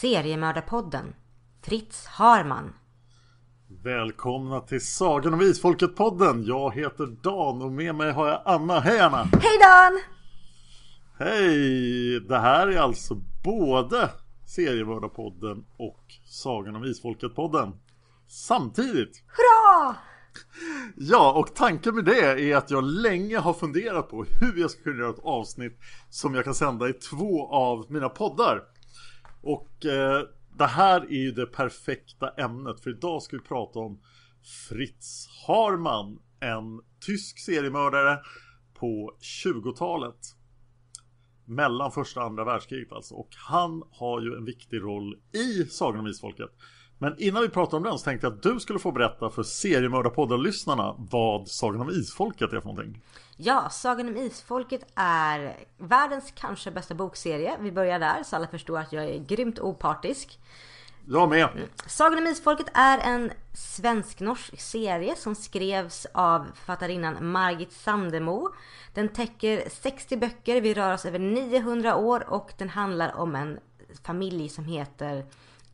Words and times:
Seriemördarpodden 0.00 1.14
Fritz 1.62 2.06
Harman 2.06 2.72
Välkomna 3.84 4.60
till 4.60 4.86
Sagan 4.86 5.34
om 5.34 5.40
Isfolket-podden. 5.40 6.44
Jag 6.44 6.74
heter 6.74 7.06
Dan 7.22 7.62
och 7.62 7.72
med 7.72 7.94
mig 7.94 8.12
har 8.12 8.28
jag 8.28 8.42
Anna. 8.44 8.80
Hej 8.80 9.00
Anna! 9.00 9.16
Hej 9.16 9.58
Dan! 9.60 10.00
Hej! 11.18 12.20
Det 12.20 12.38
här 12.38 12.66
är 12.66 12.78
alltså 12.78 13.14
både 13.44 14.10
Seriemördarpodden 14.46 15.64
och 15.76 16.04
Sagan 16.24 16.76
om 16.76 16.84
Isfolket-podden. 16.84 17.72
Samtidigt! 18.28 19.22
Hurra! 19.26 19.96
Ja, 20.96 21.32
och 21.32 21.54
tanken 21.54 21.94
med 21.94 22.04
det 22.04 22.50
är 22.50 22.56
att 22.56 22.70
jag 22.70 22.84
länge 22.84 23.38
har 23.38 23.52
funderat 23.52 24.10
på 24.10 24.24
hur 24.24 24.60
jag 24.60 24.70
ska 24.70 24.82
kunna 24.82 24.98
göra 24.98 25.10
ett 25.10 25.24
avsnitt 25.24 25.78
som 26.10 26.34
jag 26.34 26.44
kan 26.44 26.54
sända 26.54 26.88
i 26.88 26.92
två 26.92 27.48
av 27.48 27.86
mina 27.88 28.08
poddar. 28.08 28.62
Och 29.40 29.86
eh, 29.86 30.22
det 30.58 30.66
här 30.66 31.00
är 31.00 31.18
ju 31.18 31.32
det 31.32 31.46
perfekta 31.46 32.30
ämnet 32.30 32.80
för 32.80 32.90
idag 32.90 33.22
ska 33.22 33.36
vi 33.36 33.42
prata 33.42 33.78
om 33.78 34.00
Fritz 34.68 35.28
Harman, 35.46 36.18
en 36.40 36.80
tysk 37.00 37.38
seriemördare 37.38 38.18
på 38.74 39.16
20-talet. 39.44 40.34
Mellan 41.44 41.92
första 41.92 42.20
och 42.20 42.26
andra 42.26 42.44
världskriget 42.44 42.92
alltså. 42.92 43.14
Och 43.14 43.28
han 43.36 43.82
har 43.90 44.20
ju 44.20 44.34
en 44.34 44.44
viktig 44.44 44.82
roll 44.82 45.18
i 45.32 45.64
Sagan 45.64 46.00
om 46.00 46.06
Isfolket. 46.06 46.50
Men 46.98 47.14
innan 47.18 47.42
vi 47.42 47.48
pratar 47.48 47.76
om 47.76 47.82
den 47.82 47.98
så 47.98 48.04
tänkte 48.04 48.26
jag 48.26 48.34
att 48.34 48.42
du 48.42 48.60
skulle 48.60 48.78
få 48.78 48.92
berätta 48.92 49.30
för 49.30 49.42
seriemördarpodden-lyssnarna 49.42 50.94
vad 50.98 51.48
Sagan 51.48 51.80
om 51.80 51.90
Isfolket 51.90 52.52
är 52.52 52.60
för 52.60 52.68
någonting. 52.68 53.02
Ja, 53.36 53.68
Sagan 53.70 54.08
om 54.08 54.16
Isfolket 54.16 54.80
är 54.94 55.56
världens 55.78 56.32
kanske 56.34 56.70
bästa 56.70 56.94
bokserie. 56.94 57.56
Vi 57.60 57.72
börjar 57.72 57.98
där 57.98 58.22
så 58.22 58.36
alla 58.36 58.46
förstår 58.46 58.78
att 58.78 58.92
jag 58.92 59.04
är 59.04 59.18
grymt 59.18 59.58
opartisk. 59.58 60.38
Jag 61.10 61.28
med. 61.28 61.48
Sagan 61.86 62.18
om 62.18 62.26
Isfolket 62.26 62.66
är 62.74 62.98
en 62.98 63.32
svensk-norsk 63.52 64.60
serie 64.60 65.16
som 65.16 65.34
skrevs 65.34 66.06
av 66.12 66.46
författarinnan 66.54 67.30
Margit 67.30 67.72
Sandemo. 67.72 68.50
Den 68.94 69.08
täcker 69.08 69.68
60 69.68 70.16
böcker, 70.16 70.60
vi 70.60 70.74
rör 70.74 70.94
oss 70.94 71.04
över 71.04 71.18
900 71.18 71.96
år 71.96 72.28
och 72.28 72.52
den 72.58 72.68
handlar 72.68 73.16
om 73.16 73.34
en 73.34 73.58
familj 74.04 74.48
som 74.48 74.64
heter 74.64 75.24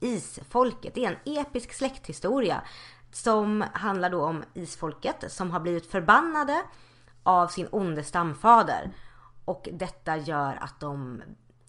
Isfolket. 0.05 0.95
Det 0.95 1.05
är 1.05 1.11
en 1.11 1.39
episk 1.39 1.73
släkthistoria 1.73 2.63
som 3.13 3.65
handlar 3.73 4.11
då 4.11 4.25
om 4.25 4.45
Isfolket 4.55 5.33
som 5.33 5.51
har 5.51 5.61
blivit 5.61 5.87
förbannade 5.87 6.63
av 7.23 7.49
sin 7.49 7.69
onde 7.71 8.05
stamfader. 8.05 8.91
Och 9.45 9.69
detta 9.73 10.17
gör 10.17 10.59
att 10.61 10.81
de 10.81 11.23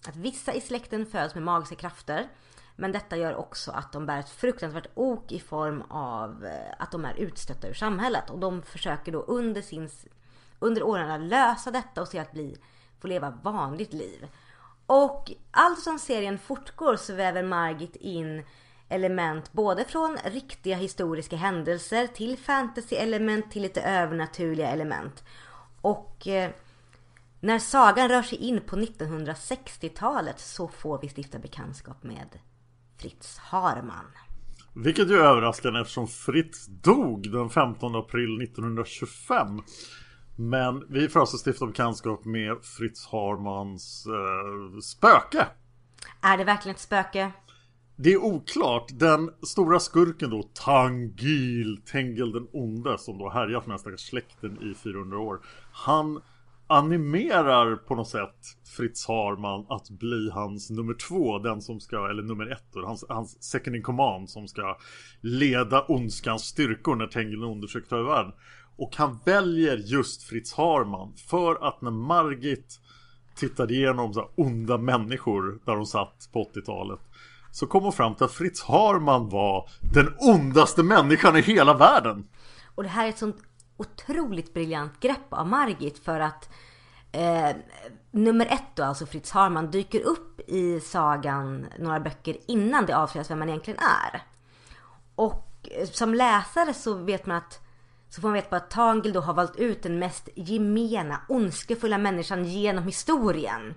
att 0.08 0.16
vissa 0.16 0.52
i 0.52 0.60
släkten 0.60 1.06
föds 1.06 1.34
med 1.34 1.44
magiska 1.44 1.74
krafter. 1.74 2.28
Men 2.76 2.92
detta 2.92 3.16
gör 3.16 3.34
också 3.34 3.70
att 3.70 3.92
de 3.92 4.06
bär 4.06 4.18
ett 4.18 4.28
fruktansvärt 4.28 4.86
ok 4.94 5.32
i 5.32 5.40
form 5.40 5.82
av 5.88 6.44
eh, 6.44 6.74
att 6.78 6.90
de 6.90 7.04
är 7.04 7.14
utstötta 7.14 7.68
ur 7.68 7.74
samhället. 7.74 8.30
Och 8.30 8.38
de 8.38 8.62
försöker 8.62 9.12
då 9.12 9.20
under, 9.20 9.62
sin, 9.62 9.90
under 10.58 10.82
åren 10.82 11.28
lösa 11.28 11.70
detta 11.70 12.02
och 12.02 12.08
se 12.08 12.18
att 12.18 12.32
bli, 12.32 12.56
få 13.00 13.06
leva 13.06 13.30
vanligt 13.42 13.92
liv. 13.92 14.28
Och 14.86 15.32
allt 15.50 15.78
som 15.78 15.98
serien 15.98 16.38
fortgår 16.38 16.96
så 16.96 17.14
väver 17.14 17.42
Margit 17.42 17.96
in 17.96 18.42
element 18.88 19.52
både 19.52 19.84
från 19.84 20.16
riktiga 20.24 20.76
historiska 20.76 21.36
händelser 21.36 22.06
till 22.06 22.38
fantasy-element 22.38 23.50
till 23.50 23.62
lite 23.62 23.82
övernaturliga 23.82 24.70
element. 24.70 25.24
Och 25.80 26.28
eh, 26.28 26.50
när 27.40 27.58
sagan 27.58 28.08
rör 28.08 28.22
sig 28.22 28.38
in 28.38 28.60
på 28.60 28.76
1960-talet 28.76 30.40
så 30.40 30.68
får 30.68 30.98
vi 30.98 31.08
stifta 31.08 31.38
bekantskap 31.38 32.02
med 32.02 32.38
Fritz 32.98 33.38
Harman. 33.38 34.06
Vilket 34.74 35.10
ju 35.10 35.14
är 35.14 35.24
överraskande 35.24 35.80
eftersom 35.80 36.08
Fritz 36.08 36.66
dog 36.66 37.32
den 37.32 37.50
15 37.50 37.96
april 37.96 38.42
1925. 38.42 39.62
Men 40.36 40.84
vi 40.88 41.08
får 41.08 41.20
alltså 41.20 41.50
stifta 41.50 41.66
bekantskap 41.66 42.24
med 42.24 42.56
Fritz 42.62 43.06
Harmans 43.06 44.06
eh, 44.06 44.80
spöke. 44.80 45.46
Är 46.20 46.38
det 46.38 46.44
verkligen 46.44 46.74
ett 46.74 46.80
spöke? 46.80 47.32
Det 47.96 48.12
är 48.12 48.24
oklart. 48.24 48.86
Den 48.92 49.30
stora 49.42 49.80
skurken 49.80 50.30
då, 50.30 50.42
Tangil, 50.42 51.80
Tengil 51.92 52.32
den 52.32 52.48
onde, 52.52 52.98
som 52.98 53.18
då 53.18 53.30
härjar 53.30 53.60
för 53.60 53.66
den 53.66 53.70
här 53.70 53.78
stackars 53.78 54.08
släkten 54.08 54.58
i 54.62 54.74
400 54.74 55.18
år. 55.18 55.40
Han 55.72 56.20
animerar 56.66 57.76
på 57.76 57.94
något 57.94 58.08
sätt 58.08 58.36
Fritz 58.76 59.08
Harman 59.08 59.66
att 59.68 59.90
bli 59.90 60.30
hans 60.30 60.70
nummer 60.70 60.94
två, 60.94 61.38
den 61.38 61.62
som 61.62 61.80
ska, 61.80 62.10
eller 62.10 62.22
nummer 62.22 62.52
ett 62.52 62.64
då, 62.72 62.86
hans, 62.86 63.04
hans 63.08 63.42
second 63.42 63.76
in 63.76 63.82
command 63.82 64.30
som 64.30 64.48
ska 64.48 64.78
leda 65.20 65.82
ondskans 65.82 66.42
styrkor 66.42 66.96
när 66.96 67.06
Tengil 67.06 67.40
den 67.40 67.48
onde 67.48 67.66
försöker 67.66 67.88
ta 67.88 67.96
över 67.96 68.10
världen. 68.10 68.32
Och 68.76 68.96
han 68.96 69.18
väljer 69.24 69.76
just 69.76 70.22
Fritz 70.22 70.54
Harman 70.54 71.12
för 71.16 71.68
att 71.68 71.82
när 71.82 71.90
Margit 71.90 72.80
tittade 73.34 73.74
igenom 73.74 74.14
så 74.14 74.30
onda 74.34 74.78
människor 74.78 75.58
där 75.64 75.76
hon 75.76 75.86
satt 75.86 76.28
på 76.32 76.44
80-talet 76.44 77.00
så 77.50 77.66
kom 77.66 77.82
hon 77.82 77.92
fram 77.92 78.14
till 78.14 78.24
att 78.24 78.32
Fritz 78.32 78.62
Harman 78.62 79.28
var 79.28 79.68
den 79.92 80.14
ondaste 80.18 80.82
människan 80.82 81.36
i 81.36 81.40
hela 81.40 81.74
världen. 81.74 82.28
Och 82.74 82.82
det 82.82 82.88
här 82.88 83.04
är 83.04 83.08
ett 83.08 83.18
sånt 83.18 83.36
otroligt 83.76 84.54
briljant 84.54 85.00
grepp 85.00 85.26
av 85.32 85.48
Margit 85.48 85.98
för 85.98 86.20
att 86.20 86.48
eh, 87.12 87.56
nummer 88.10 88.46
ett 88.46 88.62
då, 88.74 88.84
alltså 88.84 89.06
Fritz 89.06 89.30
Harman, 89.30 89.70
dyker 89.70 90.00
upp 90.00 90.40
i 90.48 90.80
sagan 90.80 91.66
några 91.78 92.00
böcker 92.00 92.36
innan 92.48 92.86
det 92.86 92.96
avslöjas 92.96 93.30
vem 93.30 93.38
man 93.38 93.48
egentligen 93.48 93.80
är. 93.80 94.22
Och 95.14 95.68
eh, 95.70 95.88
som 95.88 96.14
läsare 96.14 96.74
så 96.74 96.94
vet 96.94 97.26
man 97.26 97.36
att 97.36 97.65
så 98.16 98.22
får 98.22 98.28
man 98.28 98.34
veta 98.34 98.56
att 98.56 98.70
Tangel 98.70 99.12
då 99.12 99.20
har 99.20 99.34
valt 99.34 99.56
ut 99.56 99.82
den 99.82 99.98
mest 99.98 100.28
gemena, 100.34 101.20
ondskefulla 101.28 101.98
människan 101.98 102.44
genom 102.44 102.84
historien. 102.84 103.74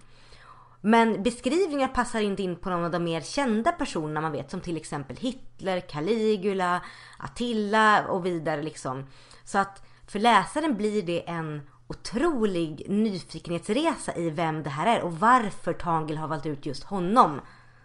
Men 0.82 1.24
beskrivningar 1.24 1.88
passar 1.88 2.22
inte 2.22 2.44
in 2.44 2.56
på 2.56 2.70
någon 2.70 2.86
av 2.86 2.92
de 2.92 3.04
mer 3.04 3.22
kända 3.22 3.72
personerna 3.72 4.22
man 4.22 4.32
vet 4.32 4.52
som 4.52 4.62
till 4.62 4.78
exempel 4.78 5.18
Hitler, 5.18 5.80
Caligula, 5.80 6.82
Attila 7.18 8.08
och 8.08 8.26
vidare 8.26 8.64
liksom. 8.64 9.06
Så 9.44 9.58
att 9.58 9.84
för 10.08 10.20
läsaren 10.20 10.78
blir 10.78 11.04
det 11.04 11.30
en 11.30 11.62
otrolig 11.88 12.86
nyfikenhetsresa 12.90 14.16
i 14.16 14.30
vem 14.30 14.64
det 14.64 14.70
här 14.70 14.98
är 14.98 15.02
och 15.02 15.20
varför 15.20 15.74
Tangel 15.74 16.18
har 16.18 16.28
valt 16.28 16.46
ut 16.46 16.66
just 16.66 16.84
honom. 16.84 17.42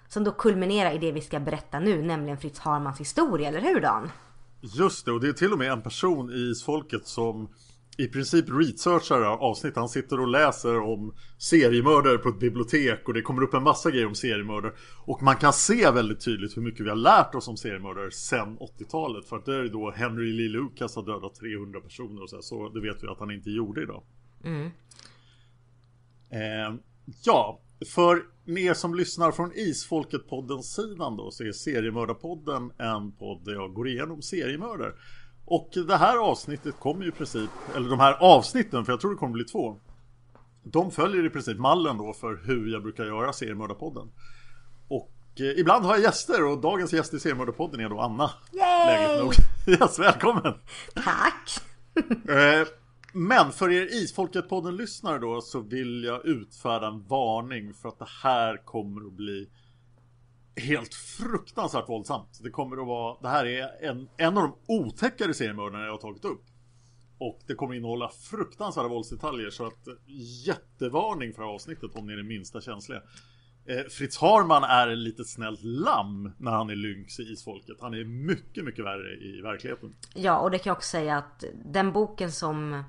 Som 0.09 0.25
då 0.25 0.31
kulminerar 0.31 0.93
i 0.93 0.99
det 0.99 1.13
vi 1.13 1.21
ska 1.21 1.41
berätta 1.41 1.81
nu, 1.81 2.03
nämligen 2.03 2.39
Fritz 2.39 2.59
Harmans 2.59 3.01
historia, 3.01 3.49
eller 3.49 3.61
hur 3.61 3.81
Dan? 3.81 4.11
Just 4.73 5.05
det, 5.05 5.13
och 5.13 5.21
det 5.21 5.29
är 5.29 5.33
till 5.33 5.53
och 5.53 5.59
med 5.59 5.73
en 5.73 5.83
person 5.83 6.31
i 6.31 6.51
Isfolket 6.51 7.07
som 7.07 7.49
i 7.97 8.07
princip 8.07 8.45
researchar 8.49 9.23
avsnitt. 9.23 9.77
Han 9.77 9.89
sitter 9.89 10.21
och 10.21 10.29
läser 10.29 10.81
om 10.81 11.15
seriemördare 11.39 12.19
på 12.19 12.29
ett 12.29 12.39
bibliotek 12.39 13.09
och 13.09 13.15
det 13.15 13.23
kommer 13.23 13.43
upp 13.43 13.55
en 13.55 13.63
massa 13.63 13.91
grejer 13.91 14.07
om 14.07 14.15
seriemördare. 14.15 14.73
Och 15.05 15.23
man 15.23 15.37
kan 15.37 15.53
se 15.53 15.91
väldigt 15.91 16.25
tydligt 16.25 16.57
hur 16.57 16.63
mycket 16.63 16.87
vi 16.87 16.89
har 16.89 16.97
lärt 16.97 17.35
oss 17.35 17.49
om 17.49 17.57
seriemördare 17.57 18.11
sen 18.11 18.59
80-talet. 18.59 19.29
För 19.29 19.37
att 19.37 19.45
det 19.45 19.55
är 19.55 19.69
då 19.69 19.91
Henry 19.91 20.33
Lee 20.33 20.49
Lucas 20.49 20.97
har 20.97 21.03
dödat 21.03 21.35
300 21.35 21.81
personer 21.81 22.23
och 22.23 22.31
så, 22.31 22.37
här, 22.37 22.43
så 22.43 22.69
det 22.69 22.81
vet 22.81 23.03
vi 23.03 23.09
att 23.09 23.21
han 23.21 23.31
inte 23.31 23.51
gjorde 23.51 23.83
idag. 23.83 24.03
Mm. 24.45 24.71
Eh, 26.31 26.81
ja, 27.25 27.61
för 27.95 28.23
er 28.47 28.75
som 28.75 28.95
lyssnar 28.95 29.33
från 29.33 29.53
Isfolket-podden-sidan 29.55 31.17
då 31.17 31.31
så 31.31 31.45
är 31.45 31.53
Seriemördarpodden 31.53 32.73
en 32.79 33.13
podd 33.13 33.45
där 33.45 33.53
jag 33.53 33.75
går 33.75 33.89
igenom 33.89 34.23
seriemördare. 34.23 34.93
Och 35.45 35.71
det 35.87 35.97
här 35.97 36.17
avsnittet 36.17 36.81
kommer 36.81 37.03
ju 37.03 37.09
i 37.09 37.13
princip, 37.13 37.51
eller 37.77 37.89
de 37.89 38.01
här 38.01 38.13
avsnitten, 38.13 38.85
för 38.85 38.93
jag 38.93 39.01
tror 39.01 39.11
det 39.11 39.17
kommer 39.17 39.33
bli 39.33 39.45
två. 39.45 39.81
De 40.63 40.91
följer 40.91 41.27
i 41.27 41.31
princip 41.31 41.59
mallen 41.59 41.99
då 41.99 42.13
för 42.13 42.41
hur 42.45 42.73
jag 42.73 42.83
brukar 42.83 43.05
göra 43.05 43.33
Seriemördarpodden. 43.33 44.11
Och 44.89 45.13
eh, 45.41 45.61
ibland 45.61 45.85
har 45.85 45.95
jag 45.95 46.03
gäster 46.03 46.45
och 46.45 46.61
dagens 46.61 46.93
gäst 46.93 47.15
i 47.15 47.21
Seriemördarpodden 47.21 47.81
är 47.81 47.89
då 47.89 48.01
Anna. 48.01 48.31
Yay! 48.53 48.87
Läget 48.87 49.25
nog. 49.25 49.33
yes, 49.81 49.99
välkommen! 49.99 50.55
Tack! 50.95 51.61
eh, 52.29 52.67
men 53.15 53.53
för 53.53 53.71
er 53.71 53.87
Isfolket-podden-lyssnare 53.87 55.19
då 55.19 55.41
så 55.41 55.61
vill 55.61 56.05
jag 56.05 56.27
utfärda 56.27 56.87
en 56.87 57.03
varning 57.03 57.75
för 57.75 57.89
att 57.89 57.99
det 57.99 58.09
här 58.23 58.57
kommer 58.65 59.07
att 59.07 59.13
bli 59.13 59.49
helt 60.57 60.95
fruktansvärt 60.95 61.89
våldsamt. 61.89 62.41
Det 62.43 62.51
kommer 62.51 62.77
att 62.77 62.87
vara, 62.87 63.17
det 63.23 63.29
här 63.29 63.47
är 63.47 63.89
en, 63.91 64.09
en 64.17 64.39
av 64.39 64.43
de 64.43 64.55
otäckare 64.67 65.35
seriemördarna 65.35 65.85
jag 65.85 65.93
har 65.93 65.99
tagit 65.99 66.25
upp. 66.25 66.45
Och 67.19 67.41
det 67.47 67.55
kommer 67.55 67.75
innehålla 67.75 68.09
fruktansvärda 68.09 68.89
våldsdetaljer 68.89 69.51
så 69.51 69.67
att 69.67 69.87
eh, 69.87 69.95
jättevarning 70.47 71.33
för 71.33 71.43
avsnittet 71.43 71.97
om 71.97 72.07
ni 72.07 72.13
är 72.13 72.17
det 72.17 72.23
minsta 72.23 72.61
känsliga. 72.61 73.03
Eh, 73.67 73.85
Fritz 73.91 74.19
Harman 74.19 74.65
är 74.65 74.89
ett 74.89 74.99
litet 74.99 75.29
snällt 75.29 75.63
lamm 75.63 76.33
när 76.39 76.51
han 76.51 76.71
är 76.71 76.77
lynx 76.77 77.21
i 77.21 77.23
Isfolket. 77.23 77.77
Han 77.81 77.95
är 77.95 78.05
mycket, 78.05 78.65
mycket 78.65 78.85
värre 78.85 79.15
i 79.15 79.41
verkligheten. 79.41 79.95
Ja, 80.15 80.39
och 80.39 80.51
det 80.51 80.59
kan 80.59 80.71
jag 80.71 80.77
också 80.77 80.89
säga 80.89 81.17
att 81.17 81.45
den 81.65 81.93
boken 81.93 82.33
som 82.33 82.85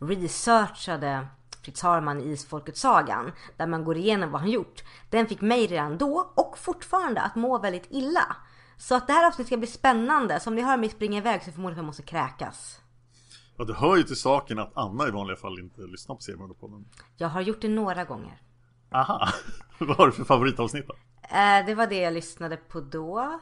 researchade 0.00 1.26
Fritz 1.62 1.82
Harman 1.82 2.20
i 2.20 2.24
Isfolket-sagan, 2.24 3.32
där 3.56 3.66
man 3.66 3.84
går 3.84 3.96
igenom 3.96 4.30
vad 4.30 4.40
han 4.40 4.50
gjort, 4.50 4.82
den 5.10 5.26
fick 5.26 5.40
mig 5.40 5.66
redan 5.66 5.98
då 5.98 6.32
och 6.34 6.58
fortfarande 6.58 7.20
att 7.20 7.34
må 7.34 7.58
väldigt 7.58 7.86
illa. 7.90 8.36
Så 8.76 8.94
att 8.94 9.06
det 9.06 9.12
här 9.12 9.26
avsnittet 9.26 9.46
ska 9.46 9.56
bli 9.56 9.66
spännande, 9.66 10.40
så 10.40 10.50
om 10.50 10.56
ni 10.56 10.62
hör 10.62 10.76
mig 10.76 10.88
springa 10.88 11.18
iväg 11.18 11.42
så 11.42 11.52
förmodligen 11.52 11.78
jag 11.78 11.86
måste 11.86 12.02
kräkas. 12.02 12.80
Ja, 13.56 13.64
det 13.64 13.74
hör 13.74 13.96
ju 13.96 14.02
till 14.02 14.16
saken 14.16 14.58
att 14.58 14.72
Anna 14.74 15.08
i 15.08 15.10
vanliga 15.10 15.36
fall 15.36 15.58
inte 15.58 15.80
lyssnar 15.80 16.14
på 16.14 16.22
Seriemördarpodden. 16.22 16.84
Jag 17.16 17.28
har 17.28 17.40
gjort 17.40 17.60
det 17.60 17.68
några 17.68 18.04
gånger. 18.04 18.42
Aha, 18.92 19.28
vad 19.78 19.96
har 19.96 20.06
du 20.06 20.12
för 20.12 20.24
favoritavsnitt 20.24 20.86
då? 20.88 20.94
Eh, 21.36 21.66
det 21.66 21.74
var 21.74 21.86
det 21.86 22.00
jag 22.00 22.12
lyssnade 22.12 22.56
på 22.56 22.80
då. 22.80 23.40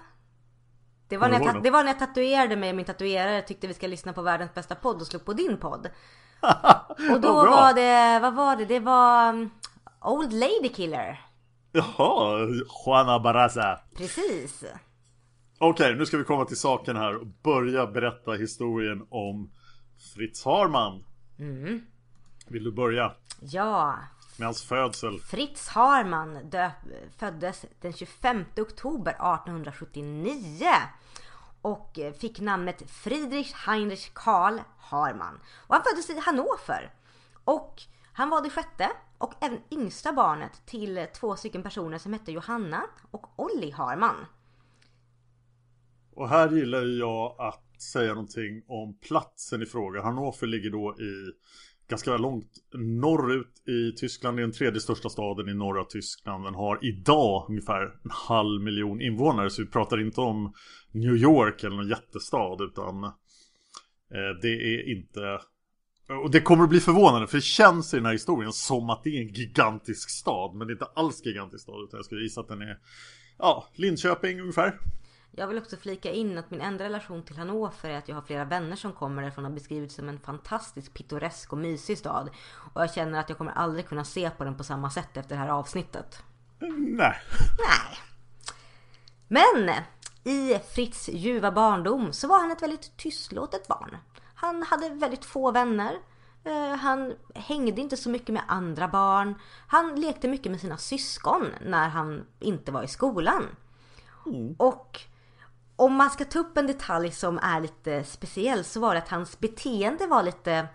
Det 1.09 1.17
var, 1.17 1.29
när 1.29 1.41
jag, 1.41 1.63
det 1.63 1.71
var 1.71 1.85
när 1.85 1.91
jag 1.91 1.99
tatuerade 1.99 2.57
mig 2.57 2.71
och 2.71 2.77
min 2.77 2.85
tatuerare 2.85 3.43
tyckte 3.43 3.67
vi 3.67 3.75
ska 3.75 3.87
lyssna 3.87 4.13
på 4.13 4.23
världens 4.23 4.55
bästa 4.55 4.75
podd 4.75 5.01
och 5.01 5.07
slog 5.07 5.25
på 5.25 5.33
din 5.33 5.57
podd. 5.57 5.89
Och 7.11 7.21
då 7.21 7.33
var 7.33 7.75
det, 7.75 8.21
vad 8.21 8.35
var 8.35 8.57
det? 8.57 8.65
Det 8.65 8.81
var 8.81 9.29
um, 9.29 9.51
Old 10.01 10.33
Lady 10.33 10.69
Killer. 10.69 11.21
Jaha, 11.73 12.49
Juana 12.87 13.21
Barraza. 13.21 13.81
Precis. 13.97 14.65
Okej, 15.59 15.95
nu 15.95 16.07
ska 16.07 16.17
vi 16.17 16.25
komma 16.25 16.45
till 16.45 16.57
saken 16.57 16.97
här 16.97 17.17
och 17.17 17.27
börja 17.27 17.87
berätta 17.87 18.33
historien 18.33 19.07
om 19.09 19.51
Fritz 20.15 20.45
Harman. 20.45 21.05
Mm. 21.39 21.81
Vill 22.49 22.65
du 22.65 22.73
börja? 22.73 23.13
Ja. 23.41 23.99
Med 24.39 24.47
hans 24.47 24.63
födsel. 24.63 25.21
Fritz 25.21 25.69
Harman 25.69 26.51
döp, 26.51 26.73
föddes 27.19 27.65
den 27.81 27.93
25 27.93 28.45
oktober 28.57 29.13
1879 29.13 30.67
och 31.67 31.99
eh, 31.99 32.13
fick 32.13 32.41
namnet 32.41 32.91
Friedrich 32.91 33.53
Heinrich 33.53 34.11
Karl 34.15 34.59
Harman. 34.79 35.41
Och 35.67 35.75
han 35.75 35.85
föddes 35.85 36.11
i 36.11 36.19
Hannover. 36.19 36.95
Och 37.45 37.83
han 38.13 38.31
var 38.31 38.43
det 38.43 38.51
sjätte 38.51 38.91
och 39.19 39.35
även 39.41 39.61
yngsta 39.71 40.13
barnet 40.13 40.67
till 40.67 41.07
två 41.15 41.37
stycken 41.37 41.63
personer 41.63 41.99
som 41.99 42.13
hette 42.13 42.33
Johanna 42.33 42.83
och 43.11 43.27
Olli 43.37 43.71
Harman. 43.71 44.27
Och 46.11 46.29
här 46.29 46.51
gillar 46.51 46.83
jag 46.83 47.37
att 47.39 47.83
säga 47.83 48.09
någonting 48.09 48.63
om 48.67 48.99
platsen 48.99 49.63
i 49.63 49.67
fråga. 49.67 50.03
Hannover 50.03 50.47
ligger 50.47 50.71
då 50.71 50.97
i 51.01 51.33
ganska 51.89 52.17
långt 52.17 52.53
norrut 52.75 53.69
i 53.69 53.93
Tyskland. 53.97 54.37
Det 54.37 54.41
är 54.41 54.43
den 54.43 54.53
tredje 54.53 54.81
största 54.81 55.09
staden 55.09 55.49
i 55.49 55.55
norra 55.55 55.85
Tyskland. 55.85 56.45
Den 56.45 56.55
har 56.55 56.79
idag 56.83 57.47
ungefär 57.49 57.83
en 57.83 58.11
halv 58.11 58.63
miljon 58.63 59.01
invånare. 59.01 59.51
Så 59.51 59.63
vi 59.63 59.69
pratar 59.69 60.01
inte 60.01 60.21
om 60.21 60.53
New 60.93 61.17
York 61.17 61.65
eller 61.65 61.77
någon 61.77 61.89
jättestad 61.89 62.63
utan 62.63 63.05
eh, 63.05 64.41
det 64.43 64.49
är 64.49 64.97
inte 64.97 65.41
och 66.09 66.31
det 66.31 66.41
kommer 66.41 66.65
att 66.65 66.71
bli 66.71 66.81
förvånande 66.81 67.27
för 67.27 67.37
det 67.37 67.43
känns 67.43 67.95
i 67.95 67.97
den 67.97 68.07
här 68.07 68.13
historien 68.13 68.53
som 68.53 68.91
att 68.91 69.05
det 69.05 69.11
är 69.11 69.21
en 69.21 69.33
gigantisk 69.33 70.11
stad 70.11 70.55
Men 70.55 70.67
det 70.67 70.71
är 70.71 70.75
inte 70.75 70.89
alls 70.95 71.27
gigantisk 71.27 71.63
stad 71.63 71.85
utan 71.85 71.99
jag 71.99 72.05
skulle 72.05 72.23
gissa 72.23 72.41
att 72.41 72.49
den 72.49 72.63
är 72.63 72.79
Ja, 73.39 73.69
Linköping 73.75 74.41
ungefär 74.41 74.79
jag 75.37 75.47
vill 75.47 75.59
också 75.59 75.77
flika 75.77 76.11
in 76.11 76.39
att 76.39 76.51
min 76.51 76.61
enda 76.61 76.85
relation 76.85 77.23
till 77.23 77.37
Hannover 77.37 77.91
är 77.91 77.99
att 77.99 78.09
jag 78.09 78.15
har 78.15 78.23
flera 78.23 78.45
vänner 78.45 78.77
som 78.77 78.93
kommer 78.93 79.23
därifrån 79.23 79.45
och 79.45 79.51
har 79.51 79.55
beskrivit 79.55 79.93
som 79.93 80.09
en 80.09 80.19
fantastisk 80.19 80.95
pittoresk 80.95 81.53
och 81.53 81.59
mysig 81.59 81.99
stad. 81.99 82.31
Och 82.75 82.83
jag 82.83 82.95
känner 82.95 83.21
att 83.21 83.29
jag 83.29 83.39
kommer 83.39 83.53
aldrig 83.53 83.89
kunna 83.89 84.05
se 84.05 84.31
på 84.31 84.45
den 84.45 84.57
på 84.57 84.65
samma 84.65 84.91
sätt 84.91 85.17
efter 85.17 85.35
det 85.35 85.41
här 85.41 85.49
avsnittet. 85.49 86.23
Nej. 86.59 87.17
Nej. 87.59 87.99
Men 89.29 89.71
i 90.25 90.59
Fritz 90.75 91.09
ljuva 91.09 91.53
barndom 91.53 92.13
så 92.13 92.29
var 92.29 92.41
han 92.41 92.51
ett 92.51 92.63
väldigt 92.63 92.97
tystlåtet 92.97 93.69
barn. 93.69 93.97
Han 94.35 94.63
hade 94.63 94.89
väldigt 94.89 95.25
få 95.25 95.51
vänner. 95.51 95.99
Eh, 96.45 96.77
han 96.77 97.15
hängde 97.35 97.81
inte 97.81 97.97
så 97.97 98.11
mycket 98.11 98.29
med 98.29 98.43
andra 98.49 98.89
barn. 98.89 99.35
Han 99.67 100.01
lekte 100.01 100.29
mycket 100.29 100.53
med 100.53 100.61
sina 100.61 100.77
syskon 100.77 101.47
när 101.65 101.89
han 101.89 102.27
inte 102.39 102.73
var 102.73 102.83
i 102.83 102.89
skolan. 102.89 103.47
Mm. 104.27 104.55
Och 104.59 105.01
om 105.77 105.95
man 105.95 106.11
ska 106.11 106.25
ta 106.25 106.39
upp 106.39 106.59
en 106.59 106.67
detalj 106.67 107.11
som 107.11 107.39
är 107.39 107.61
lite 107.61 108.05
speciell 108.05 108.65
så 108.65 108.81
var 108.81 108.95
det 108.95 109.03
att 109.03 109.09
hans 109.09 109.39
beteende 109.39 110.07
var 110.07 110.23
lite 110.23 110.69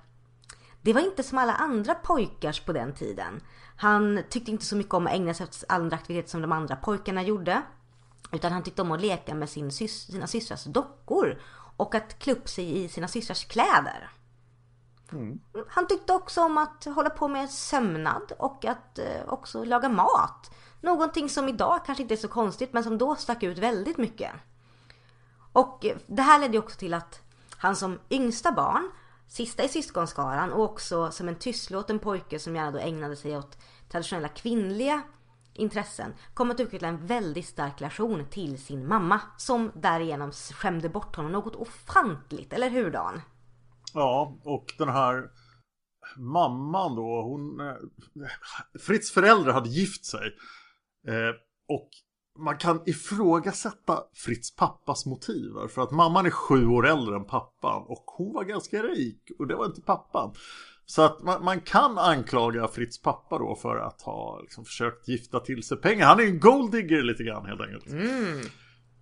det 0.82 0.94
var 0.94 1.02
inte 1.02 1.24
som 1.24 1.38
alla 1.38 1.54
andra 1.54 1.96
pojkars 1.96 2.60
på 2.60 2.74
den 2.74 2.94
tiden. 2.94 3.42
Han 3.76 4.24
tyckte 4.30 4.52
inte 4.52 4.66
så 4.66 4.76
mycket 4.76 4.94
om 4.94 5.08
att 5.08 5.14
ägna 5.14 5.34
sig 5.34 5.44
åt 5.44 5.64
andra 5.70 5.96
aktiviteter 5.96 6.30
som 6.30 6.42
de 6.42 6.52
andra 6.52 6.76
pojkarna 6.76 7.24
gjorde. 7.24 7.62
Utan 8.32 8.52
han 8.52 8.64
tyckte 8.64 8.82
om 8.82 8.92
att 8.92 9.02
leka 9.02 9.36
med 9.36 9.50
sin 9.50 9.72
sys 9.72 10.02
sina 10.02 10.28
systrars 10.28 10.64
dockor. 10.64 11.42
Och 11.78 11.96
att 11.96 12.20
klä 12.20 12.34
upp 12.34 12.50
sig 12.50 12.84
i 12.84 12.90
sina 12.90 13.08
systrars 13.08 13.46
kläder. 13.46 14.10
Mm. 15.12 15.40
Han 15.68 15.88
tyckte 15.88 16.14
också 16.14 16.42
om 16.42 16.58
att 16.58 16.86
hålla 16.86 17.10
på 17.10 17.28
med 17.28 17.50
sömnad 17.50 18.34
och 18.40 18.66
att 18.66 19.00
eh, 19.00 19.28
också 19.28 19.64
laga 19.64 19.90
mat. 19.90 20.56
Någonting 20.82 21.30
som 21.30 21.50
idag 21.50 21.86
kanske 21.86 22.02
inte 22.02 22.14
är 22.14 22.18
så 22.18 22.28
konstigt 22.28 22.74
men 22.74 22.84
som 22.84 22.98
då 22.98 23.16
stack 23.16 23.44
ut 23.44 23.58
väldigt 23.58 23.98
mycket. 23.98 24.32
Och 25.54 25.86
det 26.08 26.22
här 26.22 26.40
ledde 26.40 26.60
också 26.60 26.78
till 26.78 26.94
att 26.94 27.22
han 27.58 27.76
som 27.76 28.00
yngsta 28.10 28.52
barn, 28.52 28.92
sista 29.28 29.64
i 29.64 29.68
syskonskaran 29.68 30.52
och 30.52 30.64
också 30.64 31.12
som 31.12 31.28
en 31.28 31.36
tystlåten 31.36 32.00
pojke 32.00 32.40
som 32.40 32.56
gärna 32.56 32.72
då 32.72 32.78
ägnade 32.78 33.16
sig 33.16 33.38
åt 33.38 33.58
traditionella 33.90 34.28
kvinnliga 34.28 35.02
intressen 35.54 36.14
kom 36.34 36.52
att 36.52 36.60
utveckla 36.60 36.88
en 36.88 37.06
väldigt 37.06 37.46
stark 37.46 37.82
relation 37.82 38.26
till 38.30 38.58
sin 38.58 38.88
mamma 38.88 39.22
som 39.38 39.72
därigenom 39.76 40.32
skämde 40.32 40.90
bort 40.90 41.16
honom 41.16 41.32
något 41.32 41.56
ofantligt, 41.56 42.54
eller 42.54 42.70
hur 42.70 42.92
Dan? 42.92 43.22
Ja, 43.94 44.38
och 44.44 44.66
den 44.78 44.90
här 44.90 45.30
mamman 46.18 46.96
då, 46.96 47.22
hon... 47.22 47.60
Eh, 47.60 47.76
Fritz 48.80 49.12
föräldrar 49.12 49.54
hade 49.54 49.70
gift 49.70 50.06
sig. 50.06 50.36
Eh, 51.08 51.36
och 51.68 51.90
man 52.42 52.58
kan 52.58 52.82
ifrågasätta 52.86 54.04
Fritz 54.14 54.56
pappas 54.56 55.06
motiv. 55.06 55.52
För 55.70 55.82
att 55.82 55.92
mamman 55.92 56.26
är 56.26 56.30
sju 56.30 56.68
år 56.68 56.88
äldre 56.88 57.16
än 57.16 57.26
pappan 57.26 57.84
och 57.88 58.04
hon 58.06 58.34
var 58.34 58.44
ganska 58.44 58.84
rik 58.84 59.22
och 59.40 59.48
det 59.48 59.56
var 59.56 59.66
inte 59.66 59.82
pappan. 59.82 60.34
Så 60.86 61.02
att 61.02 61.24
man, 61.24 61.44
man, 61.44 61.62
kan 61.62 61.98
anklaga 61.98 62.68
Fritz 62.68 63.02
pappa 63.02 63.38
då 63.38 63.56
för 63.56 63.78
att 63.78 64.02
ha 64.02 64.40
liksom, 64.42 64.66
försökt 64.66 65.08
gifta 65.08 65.40
till 65.40 65.64
sig 65.64 65.78
pengar. 65.78 66.06
Han 66.06 66.20
är 66.20 66.24
en 66.24 66.40
golddigger 66.40 67.04
lite 67.04 67.24
grann 67.24 67.46
helt 67.46 67.62
enkelt. 67.62 67.88
Mm. 67.88 68.42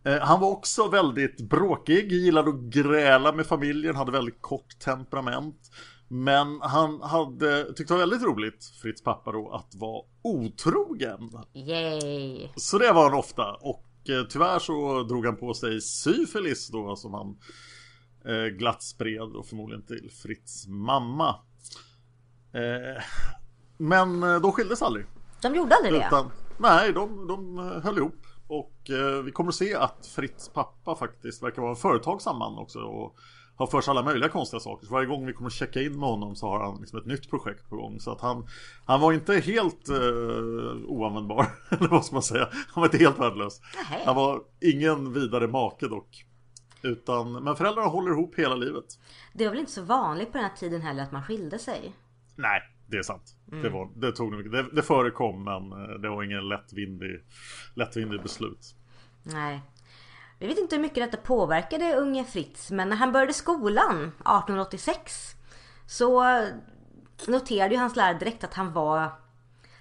Eh, 0.03 0.19
han 0.19 0.39
var 0.39 0.49
också 0.49 0.87
väldigt 0.87 1.49
bråkig, 1.49 2.11
gillade 2.11 2.49
att 2.49 2.61
gräla 2.61 3.31
med 3.31 3.45
familjen, 3.45 3.95
hade 3.95 4.11
väldigt 4.11 4.41
kort 4.41 4.79
temperament. 4.79 5.71
Men 6.11 6.61
han 6.61 7.01
hade, 7.01 7.65
tyckte 7.65 7.83
det 7.83 7.93
var 7.93 7.99
väldigt 7.99 8.23
roligt, 8.27 8.65
Fritz 8.81 9.03
pappa 9.03 9.31
då, 9.31 9.51
att 9.51 9.75
vara 9.75 10.03
otrogen. 10.21 11.29
Yay! 11.53 12.47
Så 12.55 12.77
det 12.77 12.91
var 12.91 13.09
han 13.09 13.19
ofta. 13.19 13.53
Och 13.53 13.85
eh, 14.09 14.23
tyvärr 14.29 14.59
så 14.59 15.03
drog 15.03 15.25
han 15.25 15.37
på 15.37 15.53
sig 15.53 15.81
syfilis 15.81 16.67
då 16.67 16.95
som 16.95 17.13
han 17.13 17.37
eh, 18.25 18.45
glatt 18.45 18.83
spred 18.83 19.35
och 19.35 19.45
förmodligen 19.45 19.85
till 19.85 20.11
Fritz 20.23 20.67
mamma. 20.67 21.29
Eh, 22.53 23.03
men 23.77 24.21
de 24.21 24.51
skildes 24.51 24.81
aldrig. 24.81 25.05
De 25.41 25.55
gjorde 25.55 25.75
aldrig 25.75 25.93
det? 25.93 26.07
Utan, 26.07 26.31
nej, 26.57 26.93
de, 26.93 27.27
de 27.27 27.57
höll 27.83 27.97
ihop. 27.97 28.25
Och 28.49 28.89
eh, 28.89 29.23
vi 29.23 29.31
kommer 29.31 29.49
att 29.49 29.55
se 29.55 29.75
att 29.75 30.07
Fritz 30.15 30.49
pappa 30.49 30.95
faktiskt 30.95 31.43
verkar 31.43 31.61
vara 31.61 31.71
en 31.71 31.77
företagsam 31.77 32.37
man 32.37 32.57
också. 32.57 32.79
Och 32.79 33.15
har 33.59 33.67
för 33.67 33.81
sig 33.81 33.91
alla 33.91 34.03
möjliga 34.03 34.29
konstiga 34.29 34.59
saker. 34.59 34.85
Så 34.85 34.93
varje 34.93 35.07
gång 35.07 35.25
vi 35.25 35.33
kommer 35.33 35.49
att 35.49 35.53
checka 35.53 35.81
in 35.81 35.99
med 35.99 36.09
honom 36.09 36.35
så 36.35 36.47
har 36.47 36.59
han 36.63 36.79
liksom 36.79 36.99
ett 36.99 37.05
nytt 37.05 37.29
projekt 37.29 37.69
på 37.69 37.75
gång. 37.75 37.99
Så 37.99 38.11
att 38.11 38.21
han, 38.21 38.47
han 38.85 39.01
var 39.01 39.13
inte 39.13 39.33
helt 39.33 39.89
eh, 39.89 39.95
oanvändbar. 40.87 41.45
Eller 41.69 41.87
vad 41.87 42.05
ska 42.05 42.15
man 42.15 42.23
säga? 42.23 42.49
Han 42.51 42.81
var 42.81 42.85
inte 42.85 42.97
helt 42.97 43.19
värdelös. 43.19 43.61
Nej. 43.91 44.03
Han 44.05 44.15
var 44.15 44.41
ingen 44.61 45.13
vidare 45.13 45.47
make 45.47 45.87
dock. 45.87 46.25
Utan, 46.81 47.31
men 47.31 47.55
föräldrarna 47.55 47.87
håller 47.87 48.11
ihop 48.11 48.35
hela 48.35 48.55
livet. 48.55 48.85
Det 49.33 49.43
var 49.43 49.51
väl 49.51 49.59
inte 49.59 49.71
så 49.71 49.83
vanligt 49.83 50.31
på 50.31 50.37
den 50.37 50.45
här 50.45 50.55
tiden 50.55 50.81
heller 50.81 51.03
att 51.03 51.11
man 51.11 51.23
skilde 51.23 51.59
sig? 51.59 51.93
Nej, 52.35 52.61
det 52.87 52.97
är 52.97 53.03
sant. 53.03 53.35
Det, 53.45 53.69
var, 53.69 53.89
det, 53.95 54.11
tog 54.11 54.51
det, 54.51 54.65
det 54.71 54.81
förekom 54.81 55.43
men 55.43 55.71
eh, 55.71 55.99
det 55.99 56.09
var 56.09 56.23
ingen 56.23 56.49
lättvindig, 56.49 57.23
lättvindig 57.73 58.21
beslut. 58.21 58.75
Nej. 59.23 59.61
Vi 60.39 60.47
vet 60.47 60.57
inte 60.57 60.75
hur 60.75 60.81
mycket 60.81 61.11
detta 61.11 61.27
påverkade 61.27 61.95
unge 61.95 62.23
Fritz, 62.23 62.71
men 62.71 62.89
när 62.89 62.95
han 62.95 63.11
började 63.11 63.33
skolan 63.33 63.97
1886 63.97 65.35
så 65.87 66.23
noterade 67.27 67.73
ju 67.73 67.79
hans 67.79 67.95
lärare 67.95 68.19
direkt 68.19 68.43
att 68.43 68.53
han 68.53 68.73
var 68.73 69.11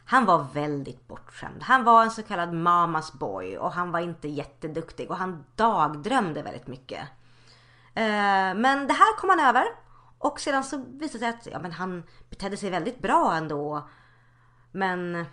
han 0.04 0.24
var 0.24 0.46
väldigt 0.52 1.08
bortskämd. 1.08 1.62
Han 1.62 1.84
var 1.84 2.02
en 2.02 2.10
så 2.10 2.22
kallad 2.22 2.52
mamas 2.52 3.12
boy 3.12 3.58
och 3.58 3.72
han 3.72 3.92
var 3.92 4.00
inte 4.00 4.28
jätteduktig 4.28 5.10
och 5.10 5.16
han 5.16 5.44
dagdrömde 5.56 6.42
väldigt 6.42 6.66
mycket. 6.66 7.00
Eh, 7.94 8.54
men 8.54 8.86
det 8.86 8.92
här 8.92 9.16
kom 9.16 9.30
han 9.30 9.40
över 9.40 9.64
och 10.18 10.40
sedan 10.40 10.64
så 10.64 10.76
visade 10.76 11.02
det 11.02 11.18
sig 11.18 11.28
att 11.28 11.46
ja, 11.46 11.58
men 11.58 11.72
han 11.72 12.02
betedde 12.30 12.56
sig 12.56 12.70
väldigt 12.70 12.98
bra 12.98 13.34
ändå. 13.34 13.88
Men 14.72 15.26